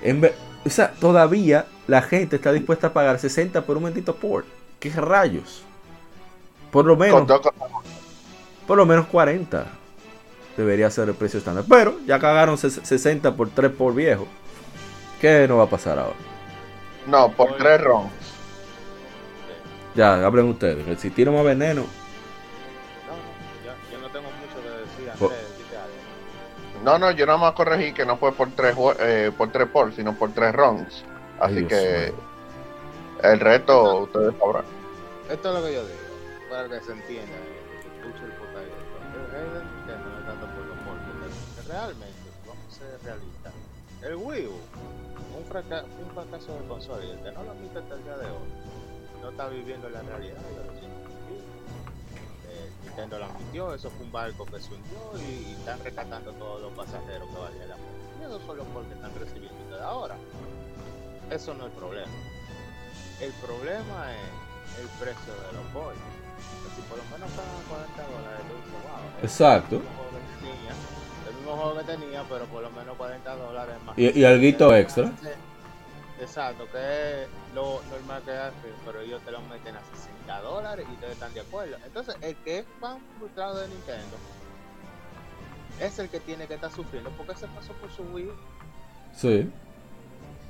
En 0.04 0.24
o 0.66 0.70
sea, 0.70 0.92
todavía 0.92 1.66
la 1.88 2.02
gente 2.02 2.36
está 2.36 2.52
dispuesta 2.52 2.88
a 2.88 2.94
pagar 2.94 3.18
60 3.18 3.62
por 3.66 3.78
un 3.78 3.84
momentito 3.84 4.16
port. 4.16 4.46
¿Qué 4.80 4.92
rayos? 4.92 5.64
Por 6.72 6.86
lo 6.86 6.96
menos. 6.96 7.28
Por 8.68 8.78
lo 8.78 8.86
menos 8.86 9.08
40 9.08 9.66
debería 10.56 10.92
ser 10.92 11.10
el 11.10 11.16
precio 11.16 11.40
estándar. 11.40 11.66
Pero 11.68 11.98
ya 12.06 12.20
cagaron 12.20 12.58
60 12.58 13.36
por 13.36 13.50
3 13.50 13.72
por 13.72 13.96
viejo. 13.96 14.28
¿Qué 15.20 15.48
no 15.48 15.58
va 15.58 15.64
a 15.64 15.70
pasar 15.70 15.98
ahora? 15.98 16.29
No, 17.10 17.32
por 17.32 17.58
3 17.58 17.82
ROMs. 17.82 18.12
Ya, 19.96 20.26
hablen 20.26 20.50
ustedes. 20.50 21.00
Si 21.00 21.10
tiro 21.10 21.32
más 21.32 21.44
veneno. 21.44 21.82
No, 21.82 23.16
no, 23.66 23.92
yo, 23.92 24.00
no 24.00 24.10
tengo 24.10 24.30
mucho 24.30 24.62
que 24.62 24.70
decir. 24.70 25.10
Andrés, 25.12 25.50
no, 26.84 26.98
no, 26.98 27.12
yo 27.12 27.26
nada 27.26 27.38
más 27.38 27.52
corregí 27.54 27.94
que 27.94 28.06
no 28.06 28.18
fue 28.18 28.32
por 28.32 28.52
3 28.52 28.76
eh, 29.00 29.32
por 29.38 29.52
3 29.52 29.68
por, 29.68 29.94
sino 29.94 30.14
por 30.16 30.32
3 30.32 30.54
ROMs. 30.54 31.04
Así 31.40 31.66
que 31.66 32.14
el 33.24 33.40
reto 33.40 34.02
ustedes 34.02 34.34
sabrán. 34.40 34.64
Esto 35.30 35.50
es 35.50 35.62
lo 35.62 35.66
que 35.66 35.74
yo 35.74 35.84
digo, 35.84 36.00
para 36.50 36.70
que 36.70 36.80
se 36.86 36.92
entienda, 36.92 37.38
que 37.82 38.08
escuche 38.08 38.26
el 38.26 38.32
puta 38.32 38.60
que 38.60 39.92
no 39.92 40.20
es 40.20 40.26
tanto 40.26 40.46
por 40.48 40.66
los 40.66 40.78
porque 40.80 41.72
realmente, 41.72 42.30
vamos 42.48 42.66
a 42.68 42.76
ser 42.76 43.00
realistas, 43.04 43.54
el 44.02 44.16
Wii 44.16 44.48
U 44.48 44.54
un, 45.38 45.46
fracaso, 45.46 45.86
un 46.02 46.10
fracaso 46.12 46.54
de 46.54 46.68
consola 46.68 47.06
y 47.06 47.10
el 47.12 47.20
que 47.20 47.32
no 47.32 47.44
lo 47.44 47.52
admite 47.52 47.80
hasta 47.80 47.96
el 47.96 48.04
día 48.04 48.18
de 48.18 48.26
hoy 48.26 48.50
no 49.22 49.30
está 49.30 49.48
viviendo 49.50 49.90
la 49.90 50.02
realidad 50.02 50.38
de 50.38 50.56
los 50.56 50.76
eh, 52.50 52.72
Nintendo 52.84 53.20
lo 53.20 53.28
mintió, 53.34 53.74
eso 53.74 53.90
fue 53.90 54.06
un 54.06 54.12
barco 54.12 54.46
que 54.46 54.60
se 54.60 54.74
hundió 54.74 54.98
y, 55.18 55.54
están 55.54 55.80
rescatando 55.84 56.32
todos 56.34 56.62
los 56.62 56.72
pasajeros 56.74 57.28
que 57.30 57.38
valían 57.38 57.70
la 57.70 57.76
pena. 57.76 57.88
Y 58.20 58.24
eso 58.24 58.40
solo 58.46 58.64
porque 58.74 58.94
están 58.94 59.14
recibiendo 59.20 59.76
de 59.76 59.84
ahora. 59.84 60.16
Eso 61.30 61.54
no 61.54 61.68
es 61.68 61.72
el 61.72 61.78
problema. 61.78 62.12
El 63.20 63.32
problema 63.34 64.12
es 64.14 64.80
el 64.80 64.88
precio 65.00 65.34
de 65.34 65.54
los 65.54 65.74
bollos. 65.74 66.00
Si 66.76 66.82
por 66.84 66.98
lo 66.98 67.04
menos 67.12 67.30
pagan 67.32 67.64
40 67.70 68.04
dólares, 68.04 68.46
dices, 68.48 68.82
wow. 68.84 69.22
Exacto. 69.22 69.82
Mismo 71.40 71.56
juego 71.56 71.78
que 71.78 71.84
tenía, 71.84 72.24
pero 72.30 72.46
por 72.46 72.62
lo 72.62 72.70
menos 72.72 72.96
40 72.98 73.36
dólares 73.36 73.76
más. 73.86 73.98
Y, 73.98 74.20
y 74.20 74.26
algo 74.26 74.74
extra. 74.74 75.12
Exacto, 76.20 76.68
que 76.72 77.24
es 77.24 77.30
lo 77.56 77.82
normal 77.90 78.22
que 78.24 78.32
hacen, 78.32 78.74
pero 78.86 79.00
ellos 79.00 79.22
te 79.24 79.32
lo 79.32 79.40
meten 79.42 79.76
a 79.76 79.80
60 79.96 80.42
dólares 80.42 80.86
y 80.90 80.94
ustedes 80.94 81.14
están 81.14 81.34
de 81.34 81.40
acuerdo. 81.42 81.78
Entonces, 81.86 82.16
el 82.22 82.36
que 82.38 82.60
es 82.60 82.66
fan 82.82 83.00
frustrado 83.18 83.60
de 83.60 83.70
Nintendo 83.70 84.18
es 85.80 85.98
el 85.98 86.10
que 86.10 86.20
tiene 86.20 86.46
que 86.48 86.56
estar 86.56 86.72
sufriendo 86.72 87.10
porque 87.12 87.36
se 87.36 87.48
pasó 87.48 87.72
por 87.74 87.90
su 87.92 88.04
Wii. 88.04 88.32
Sí. 89.16 89.50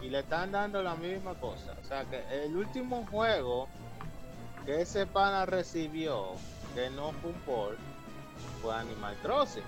Y 0.01 0.09
le 0.09 0.19
están 0.19 0.51
dando 0.51 0.81
la 0.81 0.95
misma 0.95 1.35
cosa. 1.35 1.75
O 1.83 1.87
sea 1.87 2.03
que 2.05 2.23
el 2.43 2.55
último 2.55 3.05
juego 3.11 3.67
que 4.65 4.81
ese 4.81 5.05
pana 5.05 5.45
recibió, 5.45 6.31
que 6.73 6.89
no 6.89 7.11
fue 7.21 7.31
un 7.31 7.39
port, 7.41 7.77
fue 8.61 8.73
Animal 8.75 9.15
Crossing. 9.21 9.63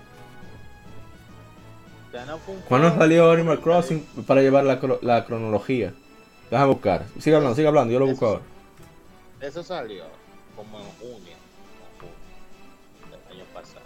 ¿Cuándo 2.68 2.90
salió 2.90 3.30
Animal 3.30 3.60
Crossing 3.60 4.00
para 4.26 4.42
llevar 4.42 4.64
la, 4.64 4.78
la 5.00 5.24
cronología? 5.24 5.94
Déjame 6.50 6.72
buscar. 6.72 7.06
Sigue 7.18 7.36
hablando, 7.36 7.54
sigue 7.54 7.68
hablando, 7.68 7.92
yo 7.92 7.98
lo 7.98 8.06
busco 8.06 8.26
ahora. 8.26 8.42
Eso 9.40 9.62
salió 9.62 10.04
como 10.54 10.78
en 10.78 10.84
junio, 11.00 11.36
del 13.10 13.36
año 13.36 13.44
pasado. 13.54 13.84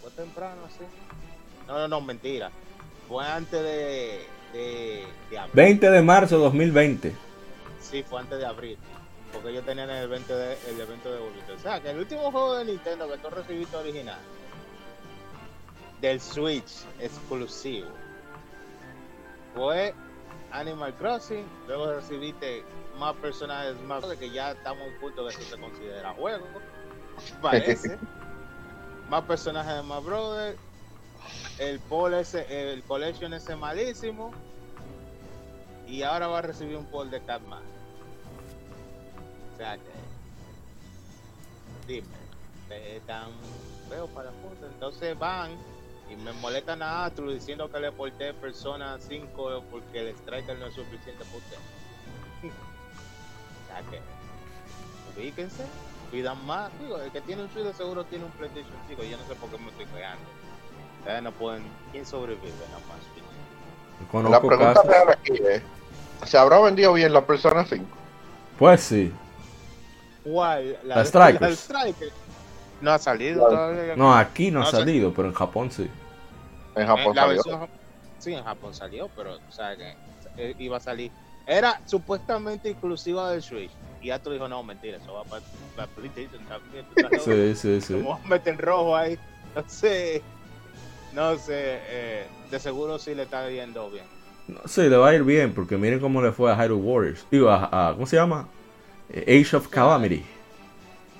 Fue 0.00 0.10
temprano, 0.10 0.62
sí. 0.76 0.84
No, 1.66 1.78
no, 1.78 1.88
no, 1.88 2.00
mentira. 2.00 2.50
Fue 3.08 3.24
antes 3.24 3.62
de, 3.62 4.26
de, 4.52 5.06
de 5.30 5.38
abril. 5.38 5.52
20 5.54 5.90
de 5.90 6.02
marzo 6.02 6.36
de 6.36 6.42
2020. 6.42 7.12
Sí, 7.80 8.02
fue 8.02 8.20
antes 8.20 8.38
de 8.38 8.46
abril. 8.46 8.78
Porque 9.32 9.50
ellos 9.50 9.64
tenían 9.64 9.88
el 9.88 10.02
evento 10.02 10.36
de, 10.36 10.58
el 10.68 10.80
evento 10.80 11.10
de 11.12 11.18
O 11.18 11.58
sea, 11.62 11.80
que 11.80 11.90
el 11.90 11.98
último 11.98 12.30
juego 12.32 12.56
de 12.56 12.64
Nintendo 12.64 13.08
que 13.08 13.18
tú 13.18 13.30
recibiste 13.30 13.76
original 13.76 14.18
del 16.02 16.20
Switch 16.20 16.84
exclusivo 16.98 17.88
fue 19.54 19.94
Animal 20.50 20.94
Crossing, 20.96 21.46
luego 21.68 21.94
recibiste 21.94 22.64
más 22.98 23.14
personajes 23.16 23.80
más 23.82 24.04
que 24.18 24.30
ya 24.30 24.50
estamos 24.50 24.82
en 24.82 24.94
un 24.94 25.00
punto 25.00 25.26
que 25.26 25.30
eso 25.30 25.42
se 25.42 25.58
considera 25.58 26.12
juego, 26.14 26.44
parece. 27.40 27.98
más 29.08 29.24
personajes 29.24 29.76
de 29.76 29.82
más 29.82 30.04
Brother, 30.04 30.56
el 31.58 31.78
Paul 31.80 32.14
ese, 32.14 32.72
el 32.72 32.82
Collection 32.82 33.32
ese 33.32 33.54
malísimo, 33.54 34.32
y 35.86 36.02
ahora 36.02 36.26
va 36.26 36.38
a 36.38 36.42
recibir 36.42 36.76
un 36.76 36.86
Paul 36.86 37.10
de 37.10 37.20
Catman. 37.22 37.62
O 39.52 39.56
sea 39.56 39.76
que, 39.76 39.92
dime, 41.86 42.08
tan 43.06 43.30
feo 43.88 44.06
para 44.08 44.30
foto, 44.32 44.66
entonces 44.66 45.16
van 45.18 45.52
y 46.12 46.16
me 46.16 46.32
molesta 46.32 46.76
nada 46.76 47.10
tú 47.10 47.30
diciendo 47.30 47.70
que 47.70 47.80
le 47.80 47.90
porté 47.90 48.34
persona 48.34 48.98
5 48.98 49.64
porque 49.70 50.00
el 50.00 50.08
striker 50.08 50.58
no 50.58 50.66
es 50.66 50.74
suficiente 50.74 51.24
por 51.24 51.40
usted. 51.40 51.56
o 52.44 53.66
sea 53.66 53.82
que, 53.90 54.00
ubíquense, 55.18 55.64
pidan 56.10 56.44
más. 56.46 56.70
Digo, 56.80 56.98
el 56.98 57.10
que 57.10 57.20
tiene 57.22 57.42
un 57.42 57.50
Switch 57.50 57.72
seguro 57.74 58.04
tiene 58.04 58.26
un 58.26 58.30
PlayStation 58.32 58.74
5. 58.88 59.02
Yo 59.02 59.16
no 59.16 59.24
sé 59.24 59.34
por 59.36 59.50
qué 59.50 59.58
me 59.58 59.70
estoy 59.70 59.86
creando. 59.86 60.24
Ustedes 60.98 61.22
no 61.22 61.32
pueden. 61.32 61.62
¿Quién 61.90 62.04
sobrevive 62.04 62.52
nada 62.68 62.82
más? 62.88 64.30
La 64.30 64.40
pregunta 64.40 64.82
real 64.82 65.08
aquí 65.10 65.32
es: 65.32 65.62
¿se 66.28 66.36
habrá 66.36 66.60
vendido 66.60 66.92
bien 66.92 67.12
la 67.12 67.24
persona 67.24 67.64
5? 67.64 67.84
Pues 68.58 68.80
sí. 68.82 69.12
¿Cuál? 70.24 70.76
La, 70.84 70.96
la 70.96 71.04
Strikers. 71.04 71.70
No 72.80 72.90
ha 72.90 72.98
salido 72.98 73.48
todavía. 73.48 73.96
No, 73.96 74.14
aquí 74.14 74.50
no, 74.50 74.62
ha 74.62 74.66
salido, 74.66 75.14
pero 75.14 75.28
en 75.28 75.34
Japón 75.34 75.70
sí. 75.70 75.88
En 76.74 76.86
Japón 76.86 77.14
salió. 77.14 77.68
sí, 78.18 78.34
en 78.34 78.44
Japón 78.44 78.74
salió, 78.74 79.10
pero 79.14 79.36
o 79.36 79.52
sea 79.52 79.76
que 79.76 79.94
eh, 80.36 80.54
iba 80.58 80.76
a 80.76 80.80
salir. 80.80 81.10
Era 81.46 81.80
supuestamente 81.86 82.70
exclusiva 82.70 83.30
del 83.30 83.42
Switch. 83.42 83.70
Y 84.00 84.10
tú 84.18 84.30
dijo, 84.30 84.48
no, 84.48 84.62
mentira, 84.62 84.96
eso 84.96 85.12
va 85.12 85.24
para, 85.24 85.42
para 85.76 85.88
PlayStation 85.88 86.44
también. 86.46 86.84
Sí, 87.24 87.54
sí, 87.54 87.80
sí. 87.80 87.94
Como 87.94 88.18
meten 88.26 88.58
rojo 88.58 88.96
ahí. 88.96 89.18
No 89.54 89.62
sé. 89.68 90.22
No 91.12 91.36
sé. 91.36 91.78
Eh, 91.88 92.26
de 92.50 92.58
seguro 92.58 92.98
sí 92.98 93.14
le 93.14 93.24
está 93.24 93.50
yendo 93.50 93.90
bien. 93.90 94.06
No, 94.48 94.60
sí, 94.64 94.82
le 94.82 94.96
va 94.96 95.10
a 95.10 95.14
ir 95.14 95.24
bien, 95.24 95.52
porque 95.52 95.76
miren 95.76 96.00
cómo 96.00 96.22
le 96.22 96.32
fue 96.32 96.50
a 96.50 96.56
Hyrule 96.56 96.82
Warriors. 96.82 97.26
Digo, 97.30 97.50
a, 97.50 97.92
¿cómo 97.92 98.06
se 98.06 98.16
llama? 98.16 98.48
Eh, 99.10 99.40
Age 99.40 99.56
of 99.56 99.68
Calamity. 99.68 100.24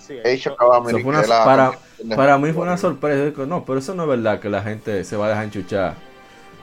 Sí, 0.07 0.19
Age 0.19 0.51
of 0.51 0.57
Calamity. 0.57 1.03
para, 1.29 1.73
para 2.17 2.39
mí 2.39 2.53
fue 2.53 2.65
una 2.65 2.77
sorpresa. 2.77 3.47
No, 3.47 3.65
pero 3.65 3.79
eso 3.79 3.95
no 3.95 4.03
es 4.03 4.09
verdad 4.09 4.41
que 4.41 4.49
la 4.49 4.63
gente 4.63 5.05
se 5.05 5.17
va 5.17 5.27
a 5.27 5.29
dejar 5.31 5.45
enchuchar. 5.45 5.95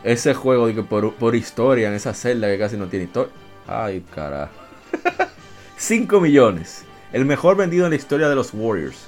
Ese 0.04 0.34
juego 0.34 0.68
que 0.68 0.84
por, 0.84 1.14
por 1.16 1.36
historia, 1.36 1.88
en 1.88 1.94
esa 1.94 2.14
celda 2.14 2.48
que 2.48 2.60
casi 2.60 2.78
no 2.78 2.88
tiene 2.88 3.06
historia. 3.06 3.32
Ay, 3.68 4.04
carajo. 4.14 4.52
5 5.78 6.20
millones. 6.20 6.84
El 7.14 7.26
mejor 7.26 7.56
vendido 7.56 7.86
en 7.86 7.92
la 7.92 7.96
historia 7.96 8.28
de 8.28 8.36
los 8.36 8.54
Warriors. 8.54 9.08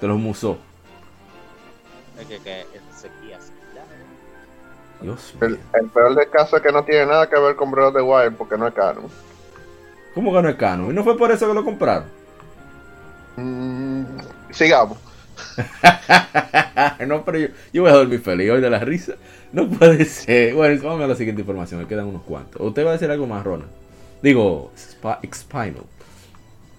De 0.00 0.06
los 0.06 0.18
Musou. 0.18 0.58
Es 2.20 2.26
que, 2.26 2.38
que 2.38 2.64
Dios 5.00 5.34
el, 5.40 5.58
el, 5.74 5.88
peor 5.90 6.14
del 6.14 6.30
caso 6.30 6.56
es 6.56 6.62
que 6.62 6.72
no 6.72 6.84
tiene 6.84 7.06
nada 7.06 7.28
que 7.28 7.38
ver 7.38 7.56
con 7.56 7.70
Breath 7.70 7.88
of 7.88 7.94
the 7.94 8.00
Wild 8.00 8.36
porque 8.36 8.56
no 8.56 8.66
es 8.66 8.74
canon. 8.74 9.04
¿Cómo 10.14 10.32
que 10.32 10.42
no 10.42 10.48
es 10.48 10.56
canon? 10.56 10.90
¿Y 10.90 10.94
no 10.94 11.04
fue 11.04 11.16
por 11.16 11.30
eso 11.30 11.46
que 11.46 11.54
lo 11.54 11.64
compraron? 11.64 12.04
Mm, 13.36 14.04
sigamos. 14.50 14.98
no, 17.06 17.24
pero 17.24 17.38
yo, 17.72 17.82
voy 17.82 17.90
a 17.90 17.94
dormir 17.94 18.20
feliz 18.20 18.50
hoy 18.50 18.60
de 18.60 18.70
la 18.70 18.78
risa. 18.78 19.14
No 19.52 19.68
puede 19.68 20.04
ser. 20.04 20.54
Bueno, 20.54 20.80
vamos 20.82 21.02
a 21.02 21.06
la 21.08 21.14
siguiente 21.14 21.42
información. 21.42 21.80
Me 21.80 21.86
quedan 21.86 22.06
unos 22.06 22.22
cuantos. 22.22 22.60
¿Usted 22.60 22.84
va 22.84 22.90
a 22.90 22.92
decir 22.92 23.10
algo 23.10 23.26
más, 23.26 23.44
Rona? 23.44 23.64
Digo, 24.22 24.72
Spinal. 24.76 25.84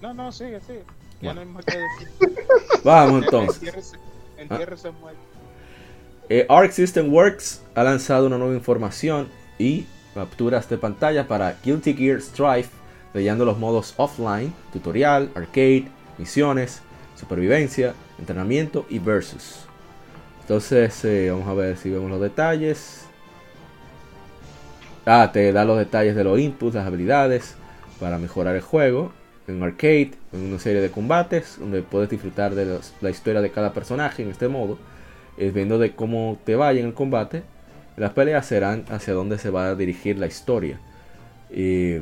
No, 0.02 0.14
no, 0.14 0.32
sigue, 0.32 0.60
sigue. 0.60 0.82
Ya 1.20 1.32
no 1.32 1.40
hay 1.40 1.46
más 1.46 1.64
que 1.64 1.78
decir. 1.78 2.44
Vamos 2.84 3.24
entonces. 3.24 3.94
Entiérrese, 4.36 4.88
ah. 4.88 5.12
eh, 6.28 6.46
Arc 6.48 6.72
System 6.72 7.12
Works 7.12 7.62
ha 7.74 7.82
lanzado 7.82 8.26
una 8.26 8.36
nueva 8.36 8.54
información 8.54 9.28
y 9.58 9.86
capturas 10.14 10.68
de 10.68 10.76
pantalla 10.76 11.26
para 11.26 11.56
Guilty 11.64 11.94
Gear 11.94 12.20
Strive, 12.20 12.68
leyendo 13.14 13.44
los 13.44 13.58
modos 13.58 13.94
offline, 13.96 14.52
tutorial, 14.72 15.30
arcade, 15.34 15.88
misiones, 16.18 16.82
supervivencia, 17.16 17.94
entrenamiento 18.18 18.86
y 18.88 18.98
versus. 18.98 19.66
Entonces, 20.42 21.04
eh, 21.04 21.30
vamos 21.30 21.48
a 21.48 21.54
ver 21.54 21.76
si 21.76 21.90
vemos 21.90 22.10
los 22.10 22.20
detalles. 22.20 23.04
Ah, 25.04 25.30
te 25.32 25.52
da 25.52 25.64
los 25.64 25.78
detalles 25.78 26.14
de 26.14 26.24
los 26.24 26.38
inputs, 26.38 26.74
las 26.74 26.86
habilidades 26.86 27.56
para 27.98 28.18
mejorar 28.18 28.54
el 28.54 28.62
juego. 28.62 29.12
En 29.48 29.62
arcade, 29.62 30.12
en 30.32 30.46
una 30.46 30.58
serie 30.58 30.80
de 30.80 30.90
combates 30.90 31.56
donde 31.58 31.82
puedes 31.82 32.10
disfrutar 32.10 32.54
de 32.54 32.80
la 33.00 33.10
historia 33.10 33.40
de 33.40 33.50
cada 33.50 33.72
personaje 33.72 34.22
en 34.22 34.30
este 34.30 34.48
modo. 34.48 34.78
Es 35.36 35.52
viendo 35.52 35.78
de 35.78 35.94
cómo 35.94 36.38
te 36.44 36.56
vaya 36.56 36.80
en 36.80 36.86
el 36.86 36.94
combate. 36.94 37.42
Las 37.96 38.12
peleas 38.12 38.46
serán 38.46 38.84
hacia 38.88 39.14
dónde 39.14 39.38
se 39.38 39.50
va 39.50 39.68
a 39.68 39.74
dirigir 39.74 40.18
la 40.18 40.26
historia. 40.26 40.80
Y 41.50 41.98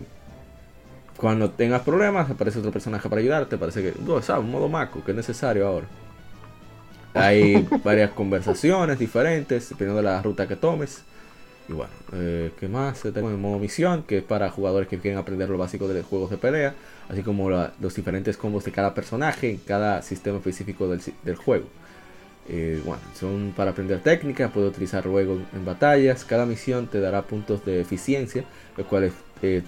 cuando 1.24 1.48
tengas 1.48 1.80
problemas, 1.80 2.30
aparece 2.30 2.58
otro 2.58 2.70
personaje 2.70 3.08
para 3.08 3.18
ayudarte. 3.18 3.56
Parece 3.56 3.82
que, 3.82 3.94
no, 3.98 4.20
¿sabes? 4.20 4.44
Un 4.44 4.50
modo 4.50 4.68
Mako, 4.68 5.02
que 5.02 5.12
es 5.12 5.16
necesario 5.16 5.66
ahora. 5.66 5.86
Hay 7.14 7.66
varias 7.82 8.10
conversaciones 8.10 8.98
diferentes, 8.98 9.70
dependiendo 9.70 10.02
de 10.02 10.02
la 10.02 10.20
ruta 10.20 10.46
que 10.46 10.54
tomes. 10.54 11.02
Y 11.66 11.72
bueno, 11.72 11.90
eh, 12.12 12.52
¿qué 12.60 12.68
más? 12.68 13.00
Tenemos 13.00 13.32
el 13.32 13.38
modo 13.38 13.58
misión, 13.58 14.02
que 14.02 14.18
es 14.18 14.22
para 14.22 14.50
jugadores 14.50 14.86
que 14.86 14.98
quieren 14.98 15.18
aprender 15.18 15.48
lo 15.48 15.56
básico 15.56 15.88
de 15.88 15.94
los 15.94 16.04
juegos 16.04 16.28
de 16.28 16.36
pelea, 16.36 16.74
así 17.08 17.22
como 17.22 17.48
los 17.48 17.94
diferentes 17.94 18.36
combos 18.36 18.66
de 18.66 18.72
cada 18.72 18.92
personaje 18.92 19.48
en 19.48 19.56
cada 19.56 20.02
sistema 20.02 20.36
específico 20.36 20.88
del, 20.88 21.00
del 21.22 21.36
juego. 21.36 21.64
Eh, 22.50 22.82
bueno, 22.84 23.00
son 23.18 23.54
para 23.56 23.70
aprender 23.70 24.00
técnicas, 24.00 24.52
puedes 24.52 24.72
utilizar 24.72 25.06
luego 25.06 25.40
en 25.54 25.64
batallas. 25.64 26.26
Cada 26.26 26.44
misión 26.44 26.86
te 26.86 27.00
dará 27.00 27.22
puntos 27.22 27.64
de 27.64 27.80
eficiencia, 27.80 28.44
los 28.76 28.86
cuales 28.86 29.14
eh, 29.40 29.62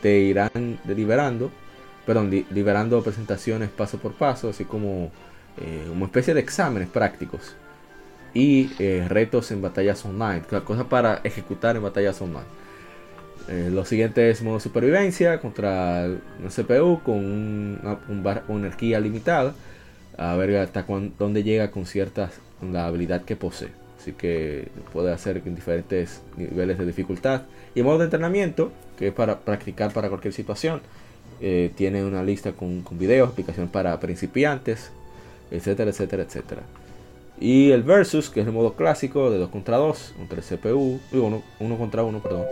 te 0.00 0.18
irán 0.18 0.78
liberando, 0.86 1.50
perdón, 2.06 2.30
liberando 2.50 3.02
presentaciones 3.02 3.70
paso 3.70 3.98
por 3.98 4.14
paso, 4.14 4.50
así 4.50 4.64
como 4.64 5.10
eh, 5.58 5.90
una 5.92 6.06
especie 6.06 6.34
de 6.34 6.40
exámenes 6.40 6.88
prácticos 6.88 7.54
y 8.32 8.70
eh, 8.78 9.06
retos 9.08 9.50
en 9.50 9.60
batallas 9.60 10.04
online, 10.04 10.42
cosas 10.64 10.86
para 10.86 11.20
ejecutar 11.24 11.76
en 11.76 11.82
batallas 11.82 12.20
online. 12.20 12.46
Eh, 13.48 13.68
lo 13.72 13.84
siguiente 13.84 14.30
es 14.30 14.42
modo 14.42 14.60
supervivencia 14.60 15.40
contra 15.40 16.06
una 16.38 16.50
CPU 16.50 17.00
con 17.02 17.16
una, 17.16 18.42
energía 18.48 19.00
limitada. 19.00 19.54
a 20.18 20.36
ver 20.36 20.56
hasta 20.58 20.84
dónde 21.18 21.42
llega 21.42 21.70
con 21.70 21.86
ciertas 21.86 22.32
la 22.62 22.86
habilidad 22.86 23.22
que 23.22 23.36
posee. 23.36 23.70
Así 23.98 24.12
que 24.12 24.68
puede 24.92 25.12
hacer 25.12 25.42
en 25.44 25.54
diferentes 25.54 26.22
niveles 26.36 26.78
de 26.78 26.86
dificultad. 26.86 27.42
Y 27.74 27.82
modo 27.82 27.98
de 27.98 28.04
entrenamiento, 28.04 28.72
que 29.00 29.08
es 29.08 29.14
para 29.14 29.40
practicar 29.40 29.92
para 29.94 30.10
cualquier 30.10 30.34
situación, 30.34 30.82
eh, 31.40 31.72
tiene 31.74 32.04
una 32.04 32.22
lista 32.22 32.52
con, 32.52 32.84
videos, 32.90 33.28
explicación 33.28 33.68
para 33.68 33.98
principiantes, 33.98 34.92
etcétera, 35.50 35.90
etcétera, 35.90 36.22
etcétera. 36.22 36.62
Y 37.40 37.70
el 37.70 37.82
versus, 37.82 38.28
que 38.28 38.42
es 38.42 38.46
el 38.46 38.52
modo 38.52 38.74
clásico 38.74 39.30
de 39.30 39.38
2 39.38 39.48
contra 39.48 39.78
2, 39.78 40.14
contra 40.18 40.38
el 40.38 40.44
CPU, 40.44 41.00
1 41.12 41.78
contra 41.78 42.04
1, 42.04 42.20
perdón. 42.20 42.44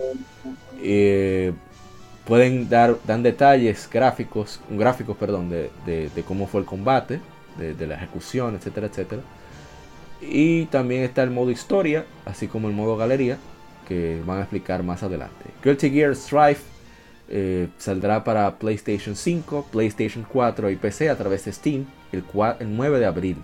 Eh, 0.83 1.53
pueden 2.25 2.71
dar 2.71 2.97
dan 3.07 3.23
detalles 3.23 3.87
gráficos, 3.93 4.61
gráficos 4.71 5.19
perdón, 5.19 5.51
de, 5.51 5.71
de, 5.85 6.23
cómo 6.27 6.47
fue 6.47 6.63
el 6.63 6.67
combate, 6.67 7.21
de, 7.59 7.87
la 7.87 7.97
ejecución, 7.97 8.55
etcétera, 8.55 8.87
etcétera. 8.87 9.21
Y 10.23 10.65
también 10.67 11.03
está 11.03 11.23
el 11.23 11.31
modo 11.31 11.51
historia, 11.51 12.07
así 12.25 12.49
como 12.49 12.69
el 12.69 12.75
modo 12.75 12.97
galería, 12.97 13.37
que 13.89 14.23
van 14.25 14.39
a 14.39 14.41
explicar 14.43 14.83
más 14.83 15.03
adelante. 15.03 15.47
Guilty 15.65 15.91
Gear 15.91 16.15
Strife 16.15 16.63
eh, 17.31 17.69
saldrá 17.79 18.23
para 18.23 18.59
PlayStation 18.59 19.17
5, 19.17 19.69
PlayStation 19.73 20.27
4 20.31 20.71
y 20.71 20.77
PC 20.77 21.09
a 21.09 21.17
través 21.17 21.47
de 21.47 21.53
Steam 21.53 21.87
el, 22.13 22.25
9 22.77 22.99
de 22.99 23.07
abril. 23.07 23.37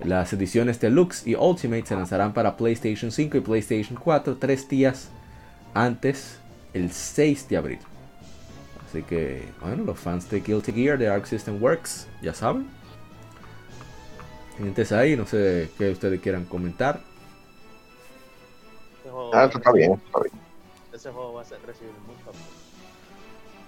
Las 0.00 0.32
ediciones 0.32 0.80
Deluxe 0.80 1.26
y 1.26 1.34
Ultimate 1.34 1.86
se 1.86 1.94
lanzarán 1.94 2.32
para 2.32 2.56
PlayStation 2.56 3.12
5 3.12 3.36
y 3.36 3.40
PlayStation 3.40 3.98
4 4.02 4.36
tres 4.36 4.68
días 4.68 5.10
antes, 5.72 6.38
el 6.72 6.90
6 6.90 7.48
de 7.48 7.56
abril. 7.56 7.78
Así 8.88 9.02
que, 9.02 9.44
bueno, 9.60 9.84
los 9.84 9.98
fans 9.98 10.28
de 10.30 10.40
Guilty 10.40 10.72
Gear 10.72 10.98
de 10.98 11.08
Arc 11.08 11.26
System 11.26 11.62
Works 11.62 12.08
ya 12.22 12.34
saben. 12.34 12.66
Entonces 14.58 14.92
ahí, 14.92 15.16
no 15.16 15.26
sé 15.26 15.70
qué 15.78 15.90
ustedes 15.90 16.20
quieran 16.20 16.44
comentar. 16.44 17.00
Ah, 19.32 19.44
está 19.52 19.72
bien, 19.72 19.92
está 19.92 20.20
bien. 20.20 20.34
Ese 20.92 21.10
juego 21.10 21.34
va 21.34 21.42
a 21.42 21.44
ser 21.44 21.58
recibir 21.66 21.92
mucho 22.06 22.38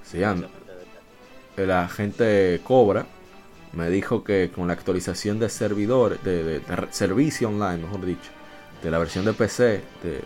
Sí, 0.05 0.20
la 1.57 1.88
gente 1.88 2.61
Cobra 2.62 3.07
me 3.72 3.90
dijo 3.90 4.24
que 4.24 4.51
con 4.55 4.68
la 4.68 4.72
actualización 4.72 5.38
de 5.38 5.49
servidor, 5.49 6.20
de, 6.20 6.62
servicio 6.90 7.49
online, 7.49 7.78
mejor 7.78 8.05
dicho, 8.07 8.30
de 8.82 8.90
la 8.90 8.99
versión 8.99 9.24
de 9.24 9.32
PC, 9.32 9.82
de 10.03 10.22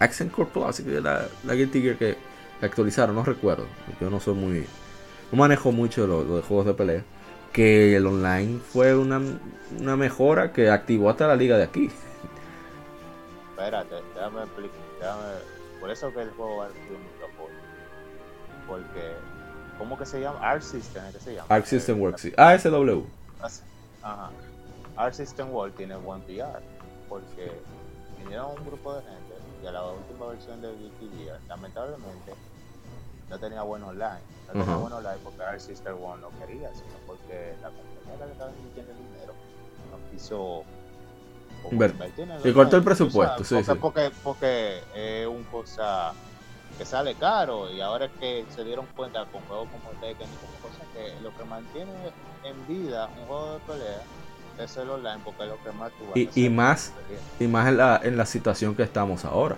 Accent 0.00 0.32
Core 0.32 0.50
Plus, 0.52 0.80
la, 0.80 1.26
la 1.44 1.54
Guilty 1.54 1.80
Gear 1.80 1.96
que, 1.96 2.16
actualizaron, 2.60 3.14
no 3.14 3.24
recuerdo, 3.24 3.66
yo 4.00 4.10
no 4.10 4.20
soy 4.20 4.34
muy, 4.34 4.66
no 5.30 5.38
manejo 5.38 5.72
mucho 5.72 6.06
los, 6.06 6.28
de 6.28 6.42
juegos 6.42 6.66
de 6.66 6.74
pelea, 6.74 7.04
que 7.52 7.96
el 7.96 8.06
online 8.06 8.60
fue 8.72 8.96
una, 8.96 9.20
una 9.78 9.96
mejora 9.96 10.52
que 10.52 10.70
activó 10.70 11.10
hasta 11.10 11.26
la 11.26 11.36
liga 11.36 11.56
de 11.56 11.64
aquí. 11.64 11.90
Espérate, 13.64 13.94
déjame 14.14 14.42
explicar, 14.42 15.40
por 15.80 15.90
eso 15.90 16.12
que 16.12 16.20
el 16.20 16.30
juego 16.32 16.58
va 16.58 16.66
a 16.66 16.68
mucho 16.68 17.32
apoyo, 17.32 17.54
porque 18.66 19.14
¿Cómo 19.78 19.98
que 19.98 20.04
se 20.04 20.20
llama? 20.20 20.38
Arc 20.40 20.60
System, 20.60 21.02
¿qué 21.12 21.18
se 21.18 21.34
llama? 21.34 21.46
Arc 21.48 21.64
System 21.64 21.98
Works, 21.98 22.28
ASW. 22.36 23.04
Ajá. 24.02 24.30
Arc 24.96 25.14
System 25.14 25.50
World 25.50 25.74
tiene 25.76 25.96
buen 25.96 26.20
PR, 26.22 26.60
porque 27.08 27.52
vinieron 28.18 28.50
un 28.50 28.66
grupo 28.66 28.94
de 28.94 29.02
gente 29.02 29.34
y 29.62 29.66
a 29.66 29.72
la 29.72 29.82
última 29.84 30.26
versión 30.26 30.60
de 30.60 30.68
Gear, 31.00 31.40
lamentablemente, 31.48 32.34
no 33.30 33.38
tenía 33.38 33.62
buen 33.62 33.82
online. 33.82 34.20
No 34.46 34.60
tenía 34.60 34.76
buen 34.76 34.92
online 34.92 35.18
porque 35.24 35.42
Arc 35.42 35.58
System 35.58 35.98
World 36.00 36.22
no 36.22 36.28
quería, 36.38 36.68
sino 36.74 36.92
porque 37.06 37.54
la 37.62 37.70
compañía 37.70 38.26
que 38.26 38.32
estaba 38.32 38.50
invirtiendo 38.50 38.92
el 38.92 38.98
dinero 38.98 39.32
no 39.90 40.10
quiso 40.10 40.64
Y 42.44 42.52
cortó 42.52 42.76
el 42.76 42.84
presupuesto, 42.84 43.44
sí, 43.44 43.54
porque, 43.54 43.72
sí. 43.72 43.78
Porque, 43.80 44.10
porque 44.22 44.82
es 44.94 45.26
un 45.26 45.44
cosa 45.44 46.12
que 46.76 46.84
sale 46.84 47.14
caro 47.14 47.70
y 47.70 47.80
ahora 47.80 48.06
es 48.06 48.12
que 48.18 48.44
se 48.54 48.64
dieron 48.64 48.86
cuenta 48.96 49.24
con 49.26 49.40
juegos 49.42 49.68
como 49.70 49.90
Tekken 50.00 50.28
y 50.28 50.36
como 50.36 50.52
cosas 50.70 50.86
que 50.92 51.20
lo 51.22 51.36
que 51.36 51.44
mantiene 51.44 51.92
en 52.42 52.66
vida 52.66 53.08
un 53.20 53.26
juego 53.26 53.52
de 53.54 53.58
pelea 53.60 54.02
es 54.58 54.76
el 54.76 54.90
online 54.90 55.20
porque 55.24 55.44
es 55.44 55.48
lo 55.48 55.62
que 55.62 55.72
más 55.72 55.92
tú 55.92 56.04
y, 56.14 56.46
y 56.46 56.48
más 56.48 56.92
y 57.38 57.46
más 57.46 57.68
en 57.68 57.76
la, 57.76 58.00
en 58.02 58.16
la 58.16 58.26
situación 58.26 58.74
que 58.74 58.82
estamos 58.82 59.24
ahora. 59.24 59.56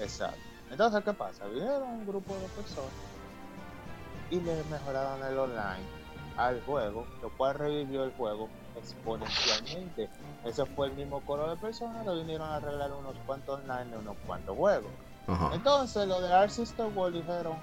Exacto. 0.00 0.38
Entonces 0.70 1.02
qué 1.04 1.12
pasa 1.12 1.46
vinieron 1.46 1.82
un 1.82 2.06
grupo 2.06 2.34
de 2.34 2.46
personas 2.48 2.90
y 4.30 4.40
le 4.40 4.62
mejoraron 4.70 5.22
el 5.24 5.38
online 5.38 5.84
al 6.36 6.60
juego 6.62 7.06
lo 7.22 7.30
cual 7.30 7.54
revivió 7.54 8.04
el 8.04 8.12
juego 8.12 8.48
exponencialmente 8.78 10.08
ese 10.44 10.64
fue 10.66 10.88
el 10.88 10.94
mismo 10.94 11.20
coro 11.20 11.48
de 11.48 11.56
personas 11.56 12.04
que 12.04 12.14
vinieron 12.14 12.48
a 12.48 12.56
arreglar 12.56 12.92
unos 12.92 13.16
cuantos 13.26 13.60
online 13.60 13.90
de 13.90 13.98
unos 13.98 14.16
cuantos 14.26 14.56
juegos 14.56 14.90
entonces, 15.52 16.06
los 16.06 16.22
de 16.22 16.32
Art 16.32 16.50
System 16.50 16.96
World 16.96 17.16
dijeron: 17.16 17.56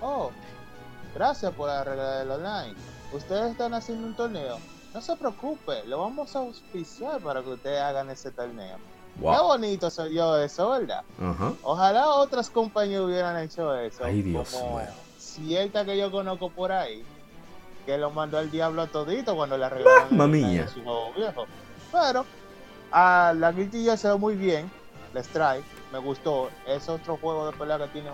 Oh, 0.00 0.30
gracias 1.14 1.52
por 1.54 1.68
arreglar 1.68 2.22
el 2.22 2.30
online. 2.30 2.74
Ustedes 3.12 3.52
están 3.52 3.74
haciendo 3.74 4.06
un 4.06 4.14
torneo. 4.14 4.58
No 4.94 5.00
se 5.00 5.16
preocupe, 5.16 5.84
lo 5.84 6.00
vamos 6.00 6.34
a 6.36 6.40
auspiciar 6.40 7.20
para 7.20 7.42
que 7.42 7.50
ustedes 7.50 7.80
hagan 7.80 8.08
ese 8.10 8.30
torneo. 8.30 8.78
Qué 9.16 9.42
bonito 9.42 9.90
se 9.90 10.08
dio 10.08 10.36
eso, 10.38 10.70
¿verdad? 10.70 11.02
Ojalá 11.62 12.08
otras 12.10 12.50
compañías 12.50 13.00
hubieran 13.00 13.36
hecho 13.42 13.74
eso. 13.74 14.04
Ay, 14.04 14.22
Dios 14.22 14.50
como 14.50 14.80
cierta 15.18 15.84
que 15.84 15.98
yo 15.98 16.10
conozco 16.10 16.50
por 16.50 16.72
ahí, 16.72 17.04
que 17.86 17.96
lo 17.96 18.10
mandó 18.10 18.36
al 18.36 18.50
diablo 18.50 18.82
a 18.82 18.86
todito 18.88 19.34
cuando 19.36 19.56
le 19.56 19.64
arreglaron 19.64 20.34
el 20.34 20.68
su 20.68 20.82
nuevo 20.82 21.12
viejo. 21.14 21.46
Pero 21.92 22.26
a 22.90 23.32
la 23.34 23.52
guiltilla 23.52 23.96
se 23.96 24.08
ve 24.08 24.16
muy 24.16 24.34
bien, 24.34 24.70
la 25.14 25.20
Strike 25.20 25.64
me 25.92 25.98
gustó. 26.00 26.50
Es 26.66 26.88
otro 26.88 27.16
juego 27.16 27.50
de 27.50 27.56
pelea 27.56 27.78
que 27.78 27.86
tiene 27.88 28.10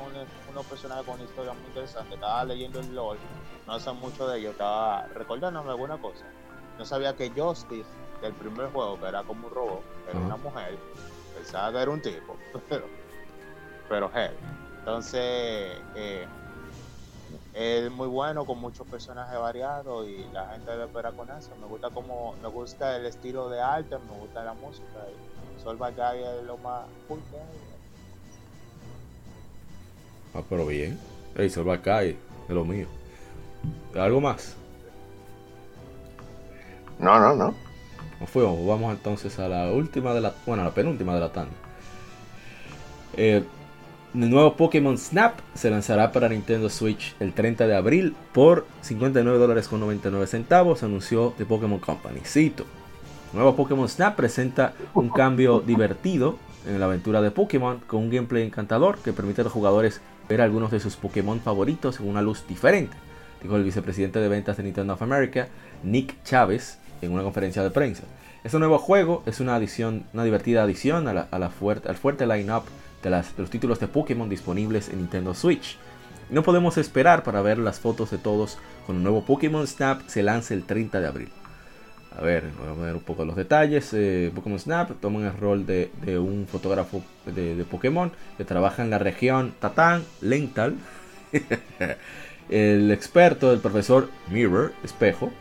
unos 0.50 0.66
personajes 0.66 1.06
con 1.06 1.14
una 1.14 1.24
historia 1.24 1.52
muy 1.54 1.64
interesante. 1.66 2.14
Estaba 2.14 2.44
leyendo 2.44 2.80
el 2.80 2.94
LOL, 2.94 3.16
no 3.66 3.80
sé 3.80 3.92
mucho 3.92 4.28
de 4.28 4.38
ello, 4.38 4.50
estaba 4.50 5.06
recordándome 5.14 5.70
alguna 5.70 5.96
cosa. 5.96 6.24
No 6.78 6.84
sabía 6.84 7.16
que 7.16 7.30
Justice, 7.30 7.88
del 8.20 8.34
primer 8.34 8.70
juego, 8.72 9.00
que 9.00 9.06
era 9.06 9.22
como 9.22 9.46
un 9.46 9.54
robot, 9.54 9.82
era 10.08 10.18
una 10.18 10.36
mujer, 10.36 10.78
pensaba 11.34 11.72
que 11.72 11.78
era 11.78 11.90
un 11.90 12.00
tipo, 12.00 12.36
pero, 12.68 12.86
pero 13.88 14.10
hey. 14.14 14.30
Entonces, 14.80 15.78
eh, 15.94 16.26
es 17.54 17.90
muy 17.90 18.08
bueno 18.08 18.46
con 18.46 18.58
muchos 18.58 18.86
personajes 18.86 19.38
variados 19.38 20.08
y 20.08 20.24
la 20.32 20.48
gente 20.50 20.70
debe 20.70 20.84
esperar 20.84 21.14
con 21.14 21.28
eso. 21.30 21.50
Me 21.60 21.66
gusta 21.66 21.90
como, 21.90 22.34
me 22.42 22.48
gusta 22.48 22.96
el 22.96 23.06
estilo 23.06 23.50
de 23.50 23.60
arte, 23.60 23.96
me 23.98 24.18
gusta 24.18 24.42
la 24.42 24.54
música. 24.54 24.86
Y 25.10 25.62
Sol 25.62 25.78
es 25.80 26.44
lo 26.44 26.56
más 26.58 26.84
cool 27.08 27.20
que 27.30 27.36
Ah, 30.38 30.42
pero 30.48 30.66
bien. 30.66 30.98
Ey, 31.36 31.50
Sol 31.50 31.68
es 31.68 32.16
lo 32.48 32.64
mío. 32.64 32.86
¿Algo 33.94 34.20
más? 34.20 34.56
No, 36.98 37.18
no, 37.20 37.34
no. 37.34 37.54
Nos 38.18 38.30
fuimos. 38.30 38.66
Vamos 38.66 38.94
entonces 38.94 39.38
a 39.38 39.48
la 39.48 39.70
última 39.72 40.14
de 40.14 40.22
la. 40.22 40.32
Bueno, 40.46 40.62
a 40.62 40.66
la 40.66 40.74
penúltima 40.74 41.14
de 41.14 41.20
la 41.20 41.32
tanda. 41.32 41.52
Eh, 43.14 43.44
el 44.14 44.28
nuevo 44.28 44.56
Pokémon 44.56 44.98
Snap 44.98 45.38
se 45.54 45.70
lanzará 45.70 46.12
para 46.12 46.28
Nintendo 46.28 46.68
Switch 46.68 47.14
el 47.18 47.32
30 47.32 47.66
de 47.66 47.74
abril 47.74 48.14
por 48.32 48.66
59 48.82 49.38
dólares 49.38 49.68
con 49.68 49.80
99 49.80 50.26
centavos, 50.26 50.82
anunció 50.82 51.32
The 51.38 51.46
Pokémon 51.46 51.78
Company. 51.78 52.20
Cito. 52.24 52.64
El 53.32 53.38
nuevo 53.38 53.56
Pokémon 53.56 53.88
Snap 53.88 54.14
presenta 54.14 54.74
un 54.92 55.08
cambio 55.08 55.60
divertido 55.66 56.36
en 56.66 56.78
la 56.78 56.86
aventura 56.86 57.22
de 57.22 57.30
Pokémon 57.30 57.80
con 57.86 58.00
un 58.00 58.10
gameplay 58.10 58.44
encantador 58.44 58.98
que 58.98 59.14
permite 59.14 59.40
a 59.40 59.44
los 59.44 59.52
jugadores 59.52 60.02
ver 60.28 60.42
algunos 60.42 60.70
de 60.70 60.80
sus 60.80 60.96
Pokémon 60.96 61.40
favoritos 61.40 61.98
en 61.98 62.08
una 62.08 62.20
luz 62.20 62.46
diferente, 62.46 62.96
dijo 63.42 63.56
el 63.56 63.64
vicepresidente 63.64 64.18
de 64.18 64.28
ventas 64.28 64.58
de 64.58 64.62
Nintendo 64.62 64.92
of 64.92 65.02
America, 65.02 65.48
Nick 65.82 66.22
Chávez, 66.22 66.78
en 67.00 67.12
una 67.12 67.22
conferencia 67.22 67.62
de 67.62 67.70
prensa. 67.70 68.04
Este 68.44 68.58
nuevo 68.58 68.78
juego 68.78 69.22
es 69.24 69.40
una 69.40 69.54
adición, 69.54 70.04
una 70.12 70.24
divertida 70.24 70.64
adición 70.64 71.08
a 71.08 71.14
la, 71.14 71.28
a 71.30 71.38
la 71.38 71.48
fuerte, 71.48 71.88
al 71.88 71.96
fuerte 71.96 72.26
line-up 72.26 72.64
de, 73.02 73.22
los 73.36 73.50
títulos 73.50 73.80
de 73.80 73.88
Pokémon 73.88 74.28
disponibles 74.28 74.88
en 74.88 74.98
Nintendo 74.98 75.34
Switch. 75.34 75.76
No 76.30 76.42
podemos 76.42 76.78
esperar 76.78 77.22
para 77.24 77.42
ver 77.42 77.58
las 77.58 77.80
fotos 77.80 78.10
de 78.10 78.18
todos 78.18 78.58
cuando 78.86 79.00
el 79.00 79.04
nuevo 79.04 79.24
Pokémon 79.24 79.66
Snap 79.66 80.00
se 80.06 80.22
lance 80.22 80.54
el 80.54 80.64
30 80.64 81.00
de 81.00 81.06
abril. 81.06 81.28
A 82.16 82.20
ver, 82.20 82.44
voy 82.58 82.68
a 82.68 82.86
ver 82.86 82.94
un 82.94 83.02
poco 83.02 83.24
los 83.24 83.36
detalles. 83.36 83.90
Eh, 83.92 84.30
Pokémon 84.34 84.58
Snap 84.58 85.00
toma 85.00 85.26
el 85.26 85.36
rol 85.36 85.66
de, 85.66 85.90
un 86.18 86.46
fotógrafo 86.46 87.02
de, 87.26 87.64
Pokémon 87.70 88.12
que 88.36 88.44
trabaja 88.44 88.82
en 88.82 88.90
la 88.90 88.98
región 88.98 89.54
Tatán, 89.58 90.04
Lental. 90.20 90.76
el 92.50 92.90
experto, 92.90 93.52
el 93.52 93.60
profesor 93.60 94.10
Mirror, 94.30 94.72
espejo, 94.84 95.32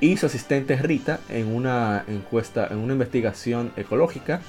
y 0.00 0.16
su 0.16 0.26
asistente 0.26 0.76
Rita 0.76 1.20
en 1.28 1.54
una 1.54 2.04
encuesta, 2.08 2.68
en 2.70 2.78
una 2.78 2.92
investigación 2.94 3.72
ecológica 3.76 4.40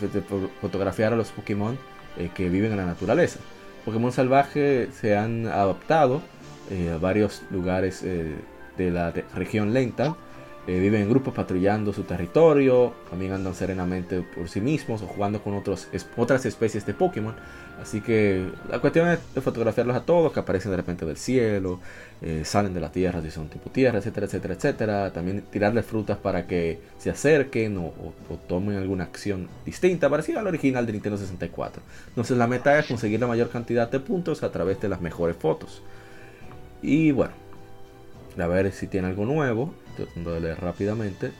de 0.00 0.20
fotografiar 0.60 1.12
a 1.12 1.16
los 1.16 1.30
Pokémon 1.30 1.76
eh, 2.20 2.30
que 2.34 2.48
viven 2.48 2.72
en 2.72 2.78
la 2.78 2.86
naturaleza. 2.86 3.40
Pokémon 3.84 4.12
salvaje 4.12 4.88
se 4.92 5.16
han 5.16 5.46
adaptado 5.46 6.20
eh, 6.70 6.92
a 6.94 6.98
varios 6.98 7.42
lugares 7.50 8.02
eh, 8.02 8.34
de 8.76 8.90
la 8.90 9.10
región 9.34 9.72
lenta 9.72 10.16
Eh, 10.70 10.78
viven 10.78 11.02
en 11.02 11.08
grupos 11.08 11.34
patrullando 11.34 11.92
su 11.92 12.04
territorio, 12.04 12.92
también 13.10 13.32
andan 13.32 13.56
serenamente 13.56 14.22
por 14.22 14.48
sí 14.48 14.60
mismos 14.60 15.02
o 15.02 15.08
jugando 15.08 15.42
con 15.42 15.54
otros, 15.54 15.88
otras 16.16 16.46
especies 16.46 16.86
de 16.86 16.94
Pokémon. 16.94 17.34
Así 17.82 18.00
que 18.00 18.46
la 18.70 18.78
cuestión 18.78 19.08
es 19.08 19.18
fotografiarlos 19.42 19.96
a 19.96 20.02
todos, 20.02 20.32
que 20.32 20.38
aparecen 20.38 20.70
de 20.70 20.76
repente 20.76 21.04
del 21.04 21.16
cielo, 21.16 21.80
eh, 22.22 22.42
salen 22.44 22.72
de 22.72 22.78
la 22.78 22.92
tierra 22.92 23.20
si 23.20 23.32
son 23.32 23.48
tipo 23.48 23.68
tierra, 23.70 23.98
etcétera, 23.98 24.26
etcétera, 24.26 24.54
etcétera. 24.54 25.12
También 25.12 25.42
tirarles 25.50 25.84
frutas 25.86 26.18
para 26.18 26.46
que 26.46 26.78
se 26.98 27.10
acerquen 27.10 27.76
o, 27.76 27.92
tomen 28.46 28.76
alguna 28.76 29.02
acción 29.02 29.48
distinta, 29.66 30.08
parecida 30.08 30.38
al 30.38 30.46
original 30.46 30.86
de 30.86 30.92
Nintendo 30.92 31.18
64. 31.18 31.82
Entonces 32.10 32.36
la 32.38 32.46
meta 32.46 32.78
es 32.78 32.86
conseguir 32.86 33.18
la 33.18 33.26
mayor 33.26 33.50
cantidad 33.50 33.90
de 33.90 33.98
puntos 33.98 34.44
a 34.44 34.52
través 34.52 34.80
de 34.80 34.88
las 34.88 35.00
mejores 35.00 35.34
fotos. 35.34 35.82
Y 36.80 37.10
bueno, 37.10 37.32
a 38.38 38.46
ver 38.46 38.70
si 38.70 38.86
tiene 38.86 39.08
algo 39.08 39.24
nuevo. 39.24 39.74
Estoy 39.90 40.06
tratando 40.06 40.32
de 40.32 40.40
leer 40.40 40.60
rápidamente. 40.60 41.32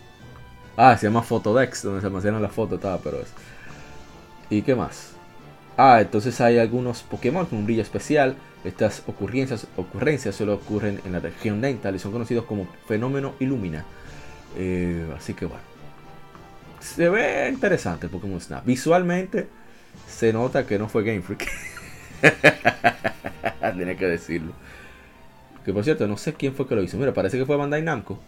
Ah, 0.77 0.97
se 0.97 1.07
llama 1.07 1.23
Photodex, 1.23 1.83
donde 1.83 2.01
se 2.01 2.07
almacenan 2.07 2.43
las 2.43 2.53
fotos, 2.53 2.79
estaba, 2.79 2.99
pero 2.99 3.21
es. 3.21 3.29
¿Y 4.49 4.63
qué 4.63 4.75
más? 4.75 5.13
Ah, 5.77 6.01
entonces 6.01 6.41
hay 6.41 6.59
algunos 6.59 7.03
Pokémon 7.03 7.47
con 7.47 7.59
un 7.59 7.65
brillo 7.67 7.83
especial. 7.83 8.37
Estas 8.65 9.03
ocurrencias, 9.07 9.67
ocurrencias 9.77 10.35
solo 10.35 10.55
ocurren 10.55 11.01
en 11.07 11.13
la 11.13 11.21
región 11.21 11.61
dental 11.61 11.95
y 11.95 11.99
son 11.99 12.13
conocidos 12.13 12.45
como 12.45 12.69
fenómeno 12.87 13.35
Illumina. 13.41 13.85
Eh, 14.57 15.07
así 15.17 15.35
que 15.35 15.47
bueno. 15.47 15.63
Se 16.81 17.09
ve 17.09 17.49
interesante 17.51 18.07
el 18.07 18.13
Pokémon 18.13 18.41
Snap. 18.41 18.65
Visualmente 18.65 19.49
se 20.09 20.33
nota 20.33 20.67
que 20.67 20.79
no 20.79 20.89
fue 20.89 21.05
Game 21.05 21.23
Freak. 21.23 21.47
Tiene 23.75 23.97
que 23.97 24.07
decirlo. 24.07 24.53
Que 25.65 25.73
por 25.73 25.85
cierto, 25.85 26.07
no 26.07 26.17
sé 26.17 26.35
quién 26.35 26.55
fue 26.55 26.67
que 26.67 26.75
lo 26.75 26.83
hizo. 26.83 26.97
Mira, 26.97 27.13
parece 27.13 27.39
que 27.39 27.47
fue 27.47 27.57
Bandai 27.57 27.83
Namco. 27.83 28.19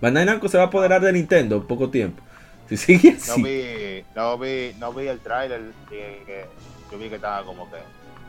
Bandai 0.00 0.24
Namco 0.24 0.48
se 0.48 0.56
va 0.56 0.64
a 0.64 0.66
apoderar 0.66 1.00
de 1.00 1.12
Nintendo 1.12 1.56
en 1.56 1.66
poco 1.66 1.90
tiempo. 1.90 2.22
Si 2.70 2.76
sigue 2.76 3.16
así. 3.18 3.30
No 3.30 3.48
vi, 3.48 4.04
no 4.14 4.38
vi, 4.38 4.74
no 4.78 4.92
vi 4.92 5.08
el 5.08 5.18
trailer. 5.18 5.60
Que, 5.88 6.46
yo 6.88 6.98
vi 6.98 7.08
que 7.08 7.16
estaba 7.16 7.44
como 7.44 7.68
que, 7.68 7.78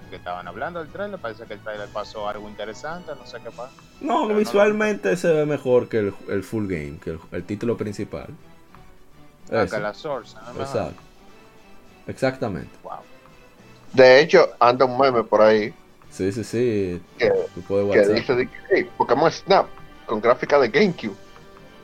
que 0.10 0.15
estaban 0.15 0.48
hablando 0.48 0.80
del 0.80 0.91
trailer. 0.91 1.19
Parece 1.19 1.43
que 1.45 1.53
el 1.53 1.60
trailer 1.60 1.88
pasó 1.89 2.27
algo 2.27 2.49
interesante. 2.49 3.11
No 3.15 3.23
sé 3.27 3.38
qué 3.43 3.52
pasa. 3.52 3.72
No, 3.99 4.27
visualmente 4.30 5.15
se 5.15 5.31
ve 5.31 5.45
mejor 5.45 5.88
que 5.89 5.99
el, 5.99 6.14
el 6.27 6.41
full 6.41 6.65
game, 6.65 6.98
que 7.03 7.19
el, 7.31 7.43
título 7.43 7.77
principal. 7.77 8.30
Ah, 9.52 9.68
que 9.69 9.77
la 9.77 9.93
Source. 9.93 10.35
Exacto. 10.57 10.99
Exactamente. 12.07 12.72
Wow. 12.81 12.93
De 13.93 14.22
hecho, 14.22 14.49
anda 14.60 14.85
un 14.85 14.98
meme 14.98 15.23
por 15.23 15.43
ahí 15.43 15.72
Sí, 16.11 16.31
sí, 16.31 16.43
sí. 16.43 17.02
Que, 17.18 17.31
dice 18.14 18.49
que 18.69 18.85
Pokémon 18.98 19.31
Snap 19.31 19.68
con 20.06 20.19
gráfica 20.19 20.60
de 20.60 20.68
GameCube 20.68 21.15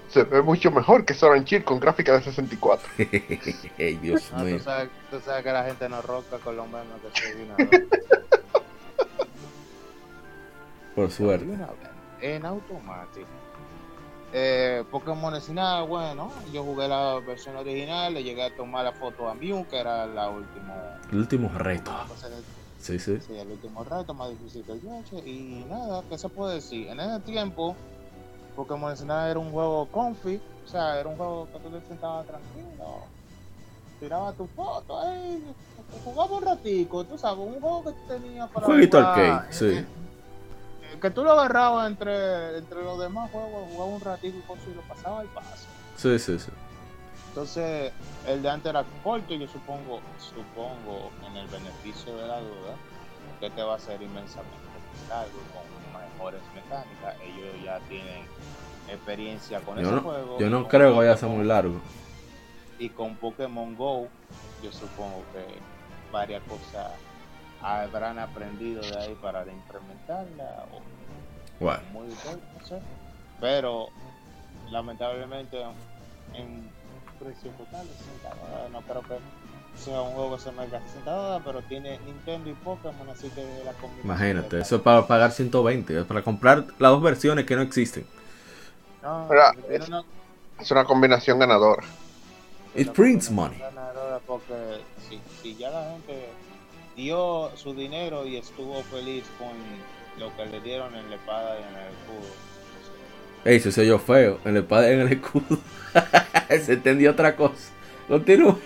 se 0.09 0.23
ve 0.23 0.41
mucho 0.41 0.71
mejor 0.71 1.05
que 1.05 1.13
Soran 1.13 1.45
Chill 1.45 1.63
con 1.63 1.79
gráfica 1.79 2.13
de 2.13 2.23
64. 2.23 2.89
Dios 4.01 4.31
mío. 4.33 4.57
Tú 4.57 5.19
sabes, 5.19 5.43
que 5.43 5.51
la 5.51 5.63
gente 5.63 5.89
no 5.89 6.01
roca 6.01 6.37
con 6.37 6.55
los 6.55 6.67
memes 6.67 6.87
que 7.13 7.21
se 7.21 7.87
Por 10.95 11.11
suerte. 11.11 11.45
En 12.21 12.45
automático. 12.45 13.27
Eh, 14.33 14.83
Pokémon 14.91 15.39
Snap, 15.39 15.87
bueno, 15.87 16.31
yo 16.51 16.63
jugué 16.63 16.87
la 16.87 17.19
versión 17.19 17.55
original, 17.55 18.13
le 18.13 18.23
llegué 18.23 18.43
a 18.43 18.55
tomar 18.55 18.83
la 18.83 18.91
foto 18.91 19.29
a 19.29 19.33
Mew, 19.33 19.65
que 19.69 19.77
era 19.77 20.05
la 20.05 20.29
última. 20.29 20.99
El 21.11 21.19
último 21.19 21.49
reto. 21.55 21.91
Sí, 22.79 22.99
sí. 22.99 23.19
Sí, 23.21 23.37
el 23.37 23.49
último 23.49 23.83
reto 23.83 24.13
más 24.13 24.29
difícil 24.29 24.63
que 24.63 24.73
el 24.73 24.81
Yoshi. 24.81 25.17
Y 25.25 25.65
nada, 25.69 26.03
¿qué 26.09 26.17
se 26.17 26.29
puede 26.29 26.55
decir? 26.55 26.87
En 26.89 26.99
ese 26.99 27.19
tiempo, 27.21 27.75
Pokémon 28.57 28.97
Snap 28.97 29.29
era 29.29 29.39
un 29.39 29.51
juego 29.51 29.87
comfy. 29.91 30.41
O 30.65 30.67
sea, 30.67 30.99
era 30.99 31.07
un 31.07 31.15
juego 31.15 31.47
que 31.53 31.59
tú 31.59 31.69
te 31.69 31.87
sentabas 31.87 32.25
tranquilo. 32.25 33.03
Tiraba 33.99 34.33
tu 34.33 34.47
foto, 34.47 34.99
ahí, 34.99 35.43
jugaba 36.03 36.35
un 36.35 36.43
ratico, 36.43 37.03
tú 37.03 37.17
sabes, 37.17 37.39
un 37.39 37.59
juego 37.59 37.83
que 37.85 37.91
tenía 38.13 38.47
para. 38.47 38.65
Jueguito 38.65 38.97
arcade, 38.97 39.53
sí. 39.53 39.65
Eh, 39.67 39.85
que 41.01 41.09
tú 41.09 41.23
lo 41.23 41.31
agarrabas 41.31 41.87
entre, 41.87 42.57
entre 42.57 42.83
los 42.83 42.99
demás 42.99 43.31
juegos, 43.31 43.67
jugaba 43.71 43.91
un 43.91 44.01
ratico 44.01 44.57
y 44.69 44.75
lo 44.75 44.81
pasaba 44.81 45.23
y 45.23 45.27
paso. 45.27 45.67
Sí, 45.95 46.19
sí, 46.19 46.37
sí. 46.37 46.51
Entonces, 47.29 47.91
el 48.27 48.41
de 48.41 48.49
antes 48.49 48.69
era 48.69 48.83
corto 49.03 49.33
y 49.33 49.39
yo 49.39 49.47
supongo, 49.47 49.99
supongo, 50.19 51.11
en 51.27 51.37
el 51.37 51.47
beneficio 51.47 52.15
de 52.17 52.27
la 52.27 52.39
duda, 52.39 52.75
que 53.39 53.49
te 53.49 53.63
va 53.63 53.75
a 53.75 53.79
ser 53.79 54.01
inmensamente 54.01 54.57
largo 55.09 55.39
con 55.53 55.77
mejores 56.17 56.41
mecánicas. 56.53 57.15
Ellos 57.23 57.63
ya 57.63 57.79
tienen 57.87 58.25
experiencia 58.89 59.59
con 59.61 59.79
ese 59.79 59.91
juego. 59.91 60.39
Yo 60.39 60.49
no 60.49 60.67
creo 60.67 60.91
que 60.91 60.97
vaya 60.97 61.13
a 61.13 61.17
ser 61.17 61.29
muy 61.29 61.45
largo. 61.45 61.79
Y 62.79 62.89
con 62.89 63.15
Pokémon 63.15 63.75
Go, 63.75 64.07
yo 64.63 64.71
supongo 64.71 65.23
que 65.33 65.45
varias 66.11 66.43
cosas 66.43 66.91
habrán 67.61 68.19
aprendido 68.19 68.81
de 68.81 68.97
ahí 68.97 69.17
para 69.21 69.41
implementarla. 69.41 70.65
O 70.71 71.63
bueno. 71.63 71.81
muy 71.91 72.07
no 72.07 72.65
sé. 72.65 72.79
Pero 73.39 73.89
lamentablemente 74.71 75.61
en 76.33 76.69
precio 77.19 77.49
total 77.51 77.85
No 78.71 78.81
creo 78.81 79.01
que 79.01 79.17
sea 79.79 80.01
un 80.01 80.13
juego 80.13 80.35
que 80.35 80.41
se 80.41 80.51
me 80.51 80.67
gaste 80.67 80.89
60 80.89 81.41
pero 81.45 81.61
tiene 81.61 81.99
Nintendo 82.05 82.49
y 82.49 82.53
Pokémon, 82.53 83.09
así 83.09 83.29
que 83.29 83.43
la 83.63 83.73
combinación. 83.73 84.05
Imagínate, 84.05 84.59
eso 84.59 84.77
es 84.77 84.81
para 84.81 85.05
pagar 85.05 85.31
120, 85.31 85.99
es 85.99 86.05
para 86.05 86.23
comprar 86.23 86.65
las 86.79 86.91
dos 86.91 87.01
versiones 87.01 87.45
que 87.45 87.55
no 87.55 87.61
existen. 87.61 88.05
No, 89.07 89.29
es 90.59 90.71
una 90.71 90.83
combinación 90.83 91.39
ganadora. 91.39 91.83
It 92.75 92.91
prints 92.91 93.31
money. 93.31 93.57
Ganadora 93.57 94.19
porque 94.27 94.81
si, 95.07 95.21
si 95.41 95.55
ya 95.55 95.69
la 95.69 95.91
gente 95.91 96.29
dio 96.95 97.49
su 97.55 97.73
dinero 97.73 98.25
y 98.25 98.35
estuvo 98.35 98.81
feliz 98.83 99.23
con 99.37 99.55
lo 100.19 100.35
que 100.35 100.45
le 100.47 100.59
dieron 100.59 100.93
en 100.95 101.09
la 101.09 101.15
espada 101.15 101.57
y 101.57 101.63
en 101.63 101.69
el 101.69 101.87
escudo. 101.87 102.33
Ey, 103.45 103.59
se 103.59 103.81
oyó 103.81 103.97
feo, 103.97 104.39
en 104.43 104.55
la 104.55 104.59
espada 104.59 104.89
y 104.89 104.93
en 104.93 104.99
el 105.01 105.13
escudo. 105.13 105.57
Se 106.49 106.73
entendió 106.73 107.11
otra 107.11 107.35
cosa. 107.35 107.71
Continúe. 108.07 108.59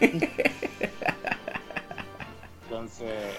Entonces, 2.64 3.36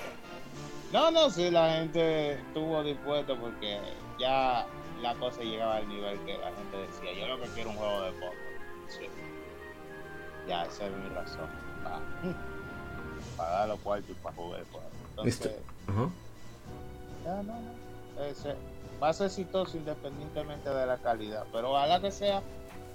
no, 0.93 1.11
no, 1.11 1.31
si 1.31 1.51
la 1.51 1.77
gente 1.77 2.35
estuvo 2.35 2.83
dispuesta 2.85 3.35
porque 3.35 3.81
ya 4.21 4.67
la 5.03 5.15
cosa 5.17 5.43
llegaba 5.43 5.77
al 5.77 5.89
nivel 5.89 6.19
que 6.21 6.39
la 6.39 6.53
gente 6.53 6.77
decía, 6.77 7.13
yo 7.19 7.27
lo 7.27 7.43
que 7.43 7.49
quiero 7.51 7.71
un 7.71 7.77
juego 7.77 8.03
de 8.03 8.13
poco. 8.13 8.35
Ya, 10.49 10.65
esa 10.65 10.87
es 10.87 10.93
mi 10.93 11.09
razón. 11.15 11.49
Para, 13.37 13.51
dar 13.51 13.69
los 13.69 13.81
cuartos 13.81 14.11
y 14.11 14.15
para 14.15 14.35
jugar 14.35 14.61
el 14.61 14.67
juego. 14.67 14.87
Entonces, 15.11 15.53
ya 17.25 17.43
no, 17.43 17.43
no. 17.43 18.25
Ese, 18.25 18.55
va 19.03 19.09
a 19.09 19.13
ser 19.13 19.27
exitoso 19.27 19.77
independientemente 19.77 20.71
de 20.71 20.87
la 20.87 20.99
calidad, 20.99 21.45
pero 21.53 21.73
ojalá 21.73 22.01
que 22.01 22.11
sea 22.11 22.43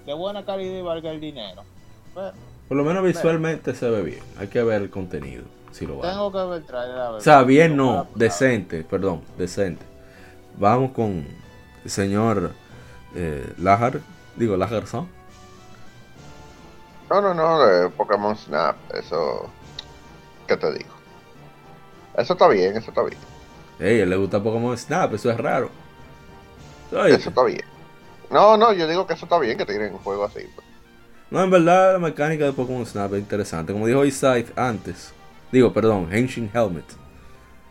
de 0.05 0.13
buena 0.13 0.45
calidad 0.45 0.77
y 0.77 0.81
valga 0.81 1.11
el 1.11 1.19
dinero. 1.19 1.63
Por 2.67 2.77
lo 2.77 2.83
menos 2.83 3.03
visualmente 3.03 3.73
se 3.73 3.89
ve 3.89 4.01
bien. 4.01 4.23
Hay 4.37 4.47
que 4.47 4.63
ver 4.63 4.81
el 4.81 4.89
contenido. 4.89 5.43
Si 5.71 5.85
lo 5.85 5.99
va. 5.99 6.09
Tengo 6.09 6.31
que 6.31 6.37
ver 6.37 6.57
el 6.61 6.65
trailer. 6.65 6.97
O 6.97 7.21
sea, 7.21 7.43
bien 7.43 7.77
no, 7.77 8.07
decente, 8.15 8.83
perdón, 8.83 9.21
decente. 9.37 9.85
Vamos 10.57 10.91
con 10.91 11.25
señor 11.89 12.51
eh, 13.15 13.53
Lajar, 13.57 14.01
digo 14.35 14.57
Lajarson. 14.57 15.07
No, 17.09 17.21
no, 17.21 17.33
no, 17.33 17.65
de 17.65 17.89
Pokémon 17.89 18.35
Snap, 18.35 18.75
eso. 18.93 19.49
¿Qué 20.47 20.57
te 20.57 20.71
digo? 20.73 20.89
Eso 22.17 22.33
está 22.33 22.47
bien, 22.47 22.75
eso 22.75 22.89
está 22.89 23.03
bien. 23.03 23.19
Ey, 23.79 24.05
le 24.05 24.15
gusta 24.15 24.41
Pokémon 24.41 24.77
Snap, 24.77 25.13
eso 25.13 25.29
es 25.29 25.37
raro. 25.37 25.69
Eso 26.91 27.29
está 27.29 27.43
bien. 27.43 27.63
No, 28.29 28.57
no, 28.57 28.73
yo 28.73 28.87
digo 28.87 29.07
que 29.07 29.13
eso 29.13 29.25
está 29.25 29.39
bien 29.39 29.57
que 29.57 29.65
tienen 29.65 29.93
un 29.93 29.99
juego 29.99 30.25
así. 30.25 30.41
Pues. 30.55 30.67
No, 31.29 31.43
en 31.43 31.49
verdad 31.49 31.93
la 31.93 31.99
mecánica 31.99 32.45
de 32.45 32.53
Pokémon 32.53 32.85
Snap 32.85 33.13
es 33.13 33.19
interesante. 33.19 33.73
Como 33.73 33.87
dijo 33.87 34.03
Isaac 34.05 34.47
antes. 34.55 35.13
Digo, 35.51 35.71
perdón, 35.71 36.09
Ancient 36.11 36.53
Helmet. 36.53 36.85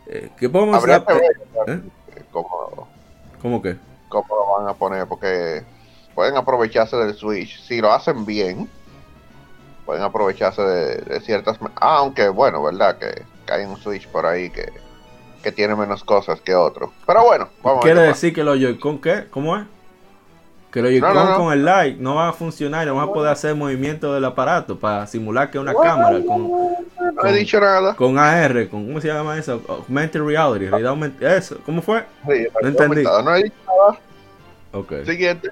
Eh, 0.06 0.30
¿Qué 0.38 0.48
Pokémon 0.48 0.80
Snap? 0.80 1.08
¿eh? 1.66 1.80
¿Cómo, 2.30 2.88
¿Cómo 3.42 3.62
qué? 3.62 3.76
¿Cómo 4.08 4.26
lo 4.34 4.58
van 4.58 4.68
a 4.68 4.74
poner? 4.74 5.06
Porque 5.06 5.64
pueden 6.14 6.36
aprovecharse 6.36 6.96
del 6.96 7.14
Switch. 7.14 7.60
Si 7.62 7.80
lo 7.80 7.92
hacen 7.92 8.24
bien, 8.24 8.68
pueden 9.84 10.02
aprovecharse 10.02 10.62
de, 10.62 11.20
ciertas... 11.20 11.58
Ah, 11.76 11.98
aunque 11.98 12.28
bueno, 12.28 12.62
¿verdad? 12.62 12.98
Que, 12.98 13.24
hay 13.52 13.64
un 13.64 13.76
Switch 13.76 14.08
por 14.08 14.26
ahí 14.26 14.50
que, 14.50 14.72
que 15.42 15.52
tiene 15.52 15.76
menos 15.76 16.02
cosas 16.02 16.40
que 16.40 16.54
otro. 16.54 16.92
Pero 17.06 17.24
bueno, 17.24 17.48
vamos 17.62 17.84
¿Quiere 17.84 18.00
decir 18.02 18.34
que 18.34 18.42
lo 18.42 18.54
Joy-Con 18.54 19.00
qué? 19.00 19.26
¿Cómo 19.30 19.56
es? 19.56 19.64
Que 20.76 20.82
lo 20.82 21.14
no, 21.14 21.38
con 21.38 21.52
el 21.54 21.64
light 21.64 21.98
no 21.98 22.16
va 22.16 22.28
a 22.28 22.32
funcionar, 22.34 22.86
no 22.86 22.96
va 22.96 23.04
a 23.04 23.10
poder 23.10 23.32
hacer 23.32 23.54
movimiento 23.54 24.12
del 24.12 24.22
aparato 24.26 24.78
para 24.78 25.06
simular 25.06 25.50
que 25.50 25.56
es 25.56 25.62
una 25.62 25.72
cámara 25.72 26.20
con, 26.22 26.48
no 26.48 27.24
he 27.24 27.32
dicho 27.32 27.58
nada. 27.58 27.96
Con 27.96 28.18
AR, 28.18 28.68
con 28.68 28.86
¿cómo 28.86 29.00
se 29.00 29.08
llama 29.08 29.38
eso? 29.38 29.62
Augmented 29.66 30.20
reality, 30.20 30.68
realidad 30.68 31.22
eso, 31.22 31.58
¿cómo 31.64 31.80
fue? 31.80 32.04
no 32.26 32.68
entendí. 32.68 33.04
No 33.04 33.34
he 33.34 33.44
dicho 33.44 33.56
nada. 33.66 33.98
Okay. 34.72 35.06
Siguiente. 35.06 35.48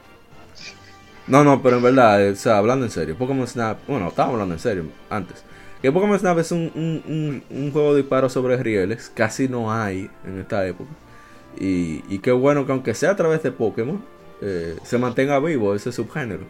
No, 1.26 1.42
no, 1.42 1.62
pero 1.62 1.78
en 1.78 1.84
verdad, 1.84 2.28
o 2.28 2.36
sea, 2.36 2.59
hablando 2.59 2.84
en 2.84 2.90
serio, 2.90 3.16
Pokémon 3.16 3.46
Snap, 3.46 3.78
bueno, 3.88 4.09
estábamos 4.09 4.34
hablando 4.34 4.56
en 4.56 4.60
serio 4.60 4.84
antes. 5.09 5.42
Que 5.80 5.90
Pokémon 5.90 6.18
Snap 6.18 6.38
es 6.38 6.52
un, 6.52 7.70
juego 7.72 7.94
de 7.94 8.02
disparos 8.02 8.30
sobre 8.30 8.59
rieles, 8.59 9.10
casi 9.14 9.48
no 9.48 9.72
hay 9.72 10.10
en 10.26 10.40
esta 10.40 10.66
época. 10.66 10.90
Y, 11.59 12.05
y 12.10 12.18
qué 12.18 12.32
bueno 12.32 12.66
que 12.66 12.72
aunque 12.72 12.92
sea 12.92 13.12
a 13.12 13.16
través 13.16 13.42
de 13.42 13.52
Pokémon, 13.52 14.02
eh, 14.44 14.76
se 14.84 14.98
mantenga 14.98 15.38
vivo 15.40 15.74
ese 15.74 15.90
subgénero. 15.90 16.44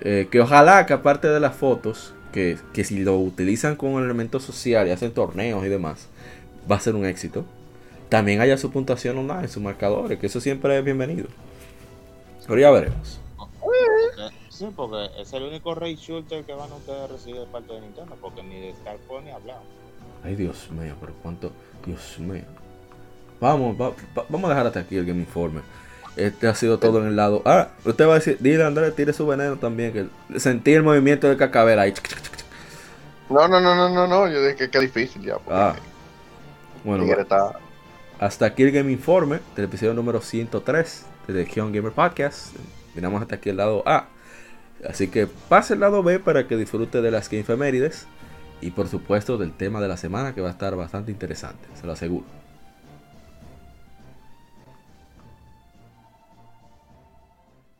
Eh, 0.00 0.28
que 0.30 0.40
ojalá 0.40 0.84
que 0.84 0.92
aparte 0.92 1.28
de 1.28 1.38
las 1.38 1.54
fotos, 1.54 2.12
que, 2.32 2.58
que 2.72 2.82
si 2.82 2.98
lo 2.98 3.16
utilizan 3.18 3.76
un 3.80 4.02
elemento 4.02 4.40
social 4.40 4.86
y 4.88 4.90
hacen 4.90 5.12
torneos 5.12 5.64
y 5.64 5.68
demás, 5.68 6.08
va 6.70 6.76
a 6.76 6.80
ser 6.80 6.96
un 6.96 7.06
éxito. 7.06 7.44
También 8.08 8.40
haya 8.40 8.58
su 8.58 8.70
puntuación 8.70 9.16
online, 9.18 9.48
sus 9.48 9.62
marcadores, 9.62 10.18
que 10.18 10.26
eso 10.26 10.40
siempre 10.40 10.76
es 10.76 10.84
bienvenido. 10.84 11.28
Pero 12.46 12.60
ya 12.60 12.70
veremos. 12.70 13.20
Sí, 14.48 14.66
porque 14.74 15.08
es 15.20 15.32
el 15.34 15.44
único 15.44 15.74
Ray 15.76 15.94
Shooter 15.94 16.42
que 16.44 16.52
van 16.52 16.72
a 16.72 16.74
ustedes 16.74 17.08
recibir 17.08 17.40
de 17.40 17.46
parte 17.46 17.74
de 17.74 17.80
Nintendo, 17.80 18.16
porque 18.20 18.42
ni 18.42 18.58
de 18.58 18.72
Starpoint 18.72 19.26
ni 19.26 19.30
hablamos. 19.30 19.62
Ay, 20.24 20.34
Dios 20.34 20.68
mío, 20.72 20.96
pero 21.00 21.12
cuánto. 21.22 21.52
Dios 21.86 22.18
mío. 22.18 22.42
Vamos, 23.40 23.76
vamos 23.78 24.44
a 24.44 24.48
dejar 24.48 24.66
hasta 24.66 24.80
aquí 24.80 24.96
el 24.96 25.06
Game 25.06 25.20
Informe. 25.20 25.60
Este 26.18 26.48
ha 26.48 26.54
sido 26.54 26.78
todo 26.78 27.00
en 27.00 27.06
el 27.06 27.16
lado. 27.16 27.42
Ah, 27.44 27.68
usted 27.84 28.06
va 28.06 28.12
a 28.12 28.14
decir, 28.16 28.38
dile 28.40 28.64
Andrés, 28.64 28.94
tire 28.96 29.12
su 29.12 29.24
veneno 29.24 29.56
también, 29.56 29.92
que 29.92 30.40
sentí 30.40 30.72
el 30.72 30.82
movimiento 30.82 31.28
de 31.28 31.36
cacabera 31.36 31.82
ahí. 31.82 31.94
No, 33.30 33.46
no, 33.46 33.60
no, 33.60 33.76
no, 33.76 33.88
no, 33.88 34.08
no, 34.08 34.28
yo 34.28 34.44
dije 34.44 34.68
que 34.68 34.78
es 34.78 34.82
difícil 34.82 35.22
ya. 35.22 35.36
Ah. 35.48 35.76
Bueno, 36.82 37.04
hasta 38.18 38.46
aquí 38.46 38.64
el 38.64 38.72
Game 38.72 38.90
Informe 38.90 39.38
del 39.54 39.66
episodio 39.66 39.94
número 39.94 40.20
103 40.20 41.06
de 41.28 41.44
The 41.44 41.52
Gamer 41.54 41.92
Podcast. 41.92 42.56
Miramos 42.96 43.22
hasta 43.22 43.36
aquí 43.36 43.50
el 43.50 43.58
lado 43.58 43.84
A. 43.86 44.08
Así 44.88 45.06
que 45.06 45.28
pase 45.28 45.74
el 45.74 45.80
lado 45.80 46.02
B 46.02 46.18
para 46.18 46.48
que 46.48 46.56
disfrute 46.56 47.00
de 47.00 47.12
las 47.12 47.30
Game 47.30 47.44
Femérides 47.44 48.06
y 48.60 48.72
por 48.72 48.88
supuesto 48.88 49.38
del 49.38 49.52
tema 49.52 49.80
de 49.80 49.86
la 49.86 49.96
semana 49.96 50.34
que 50.34 50.40
va 50.40 50.48
a 50.48 50.52
estar 50.52 50.74
bastante 50.74 51.12
interesante, 51.12 51.68
se 51.80 51.86
lo 51.86 51.92
aseguro. 51.92 52.37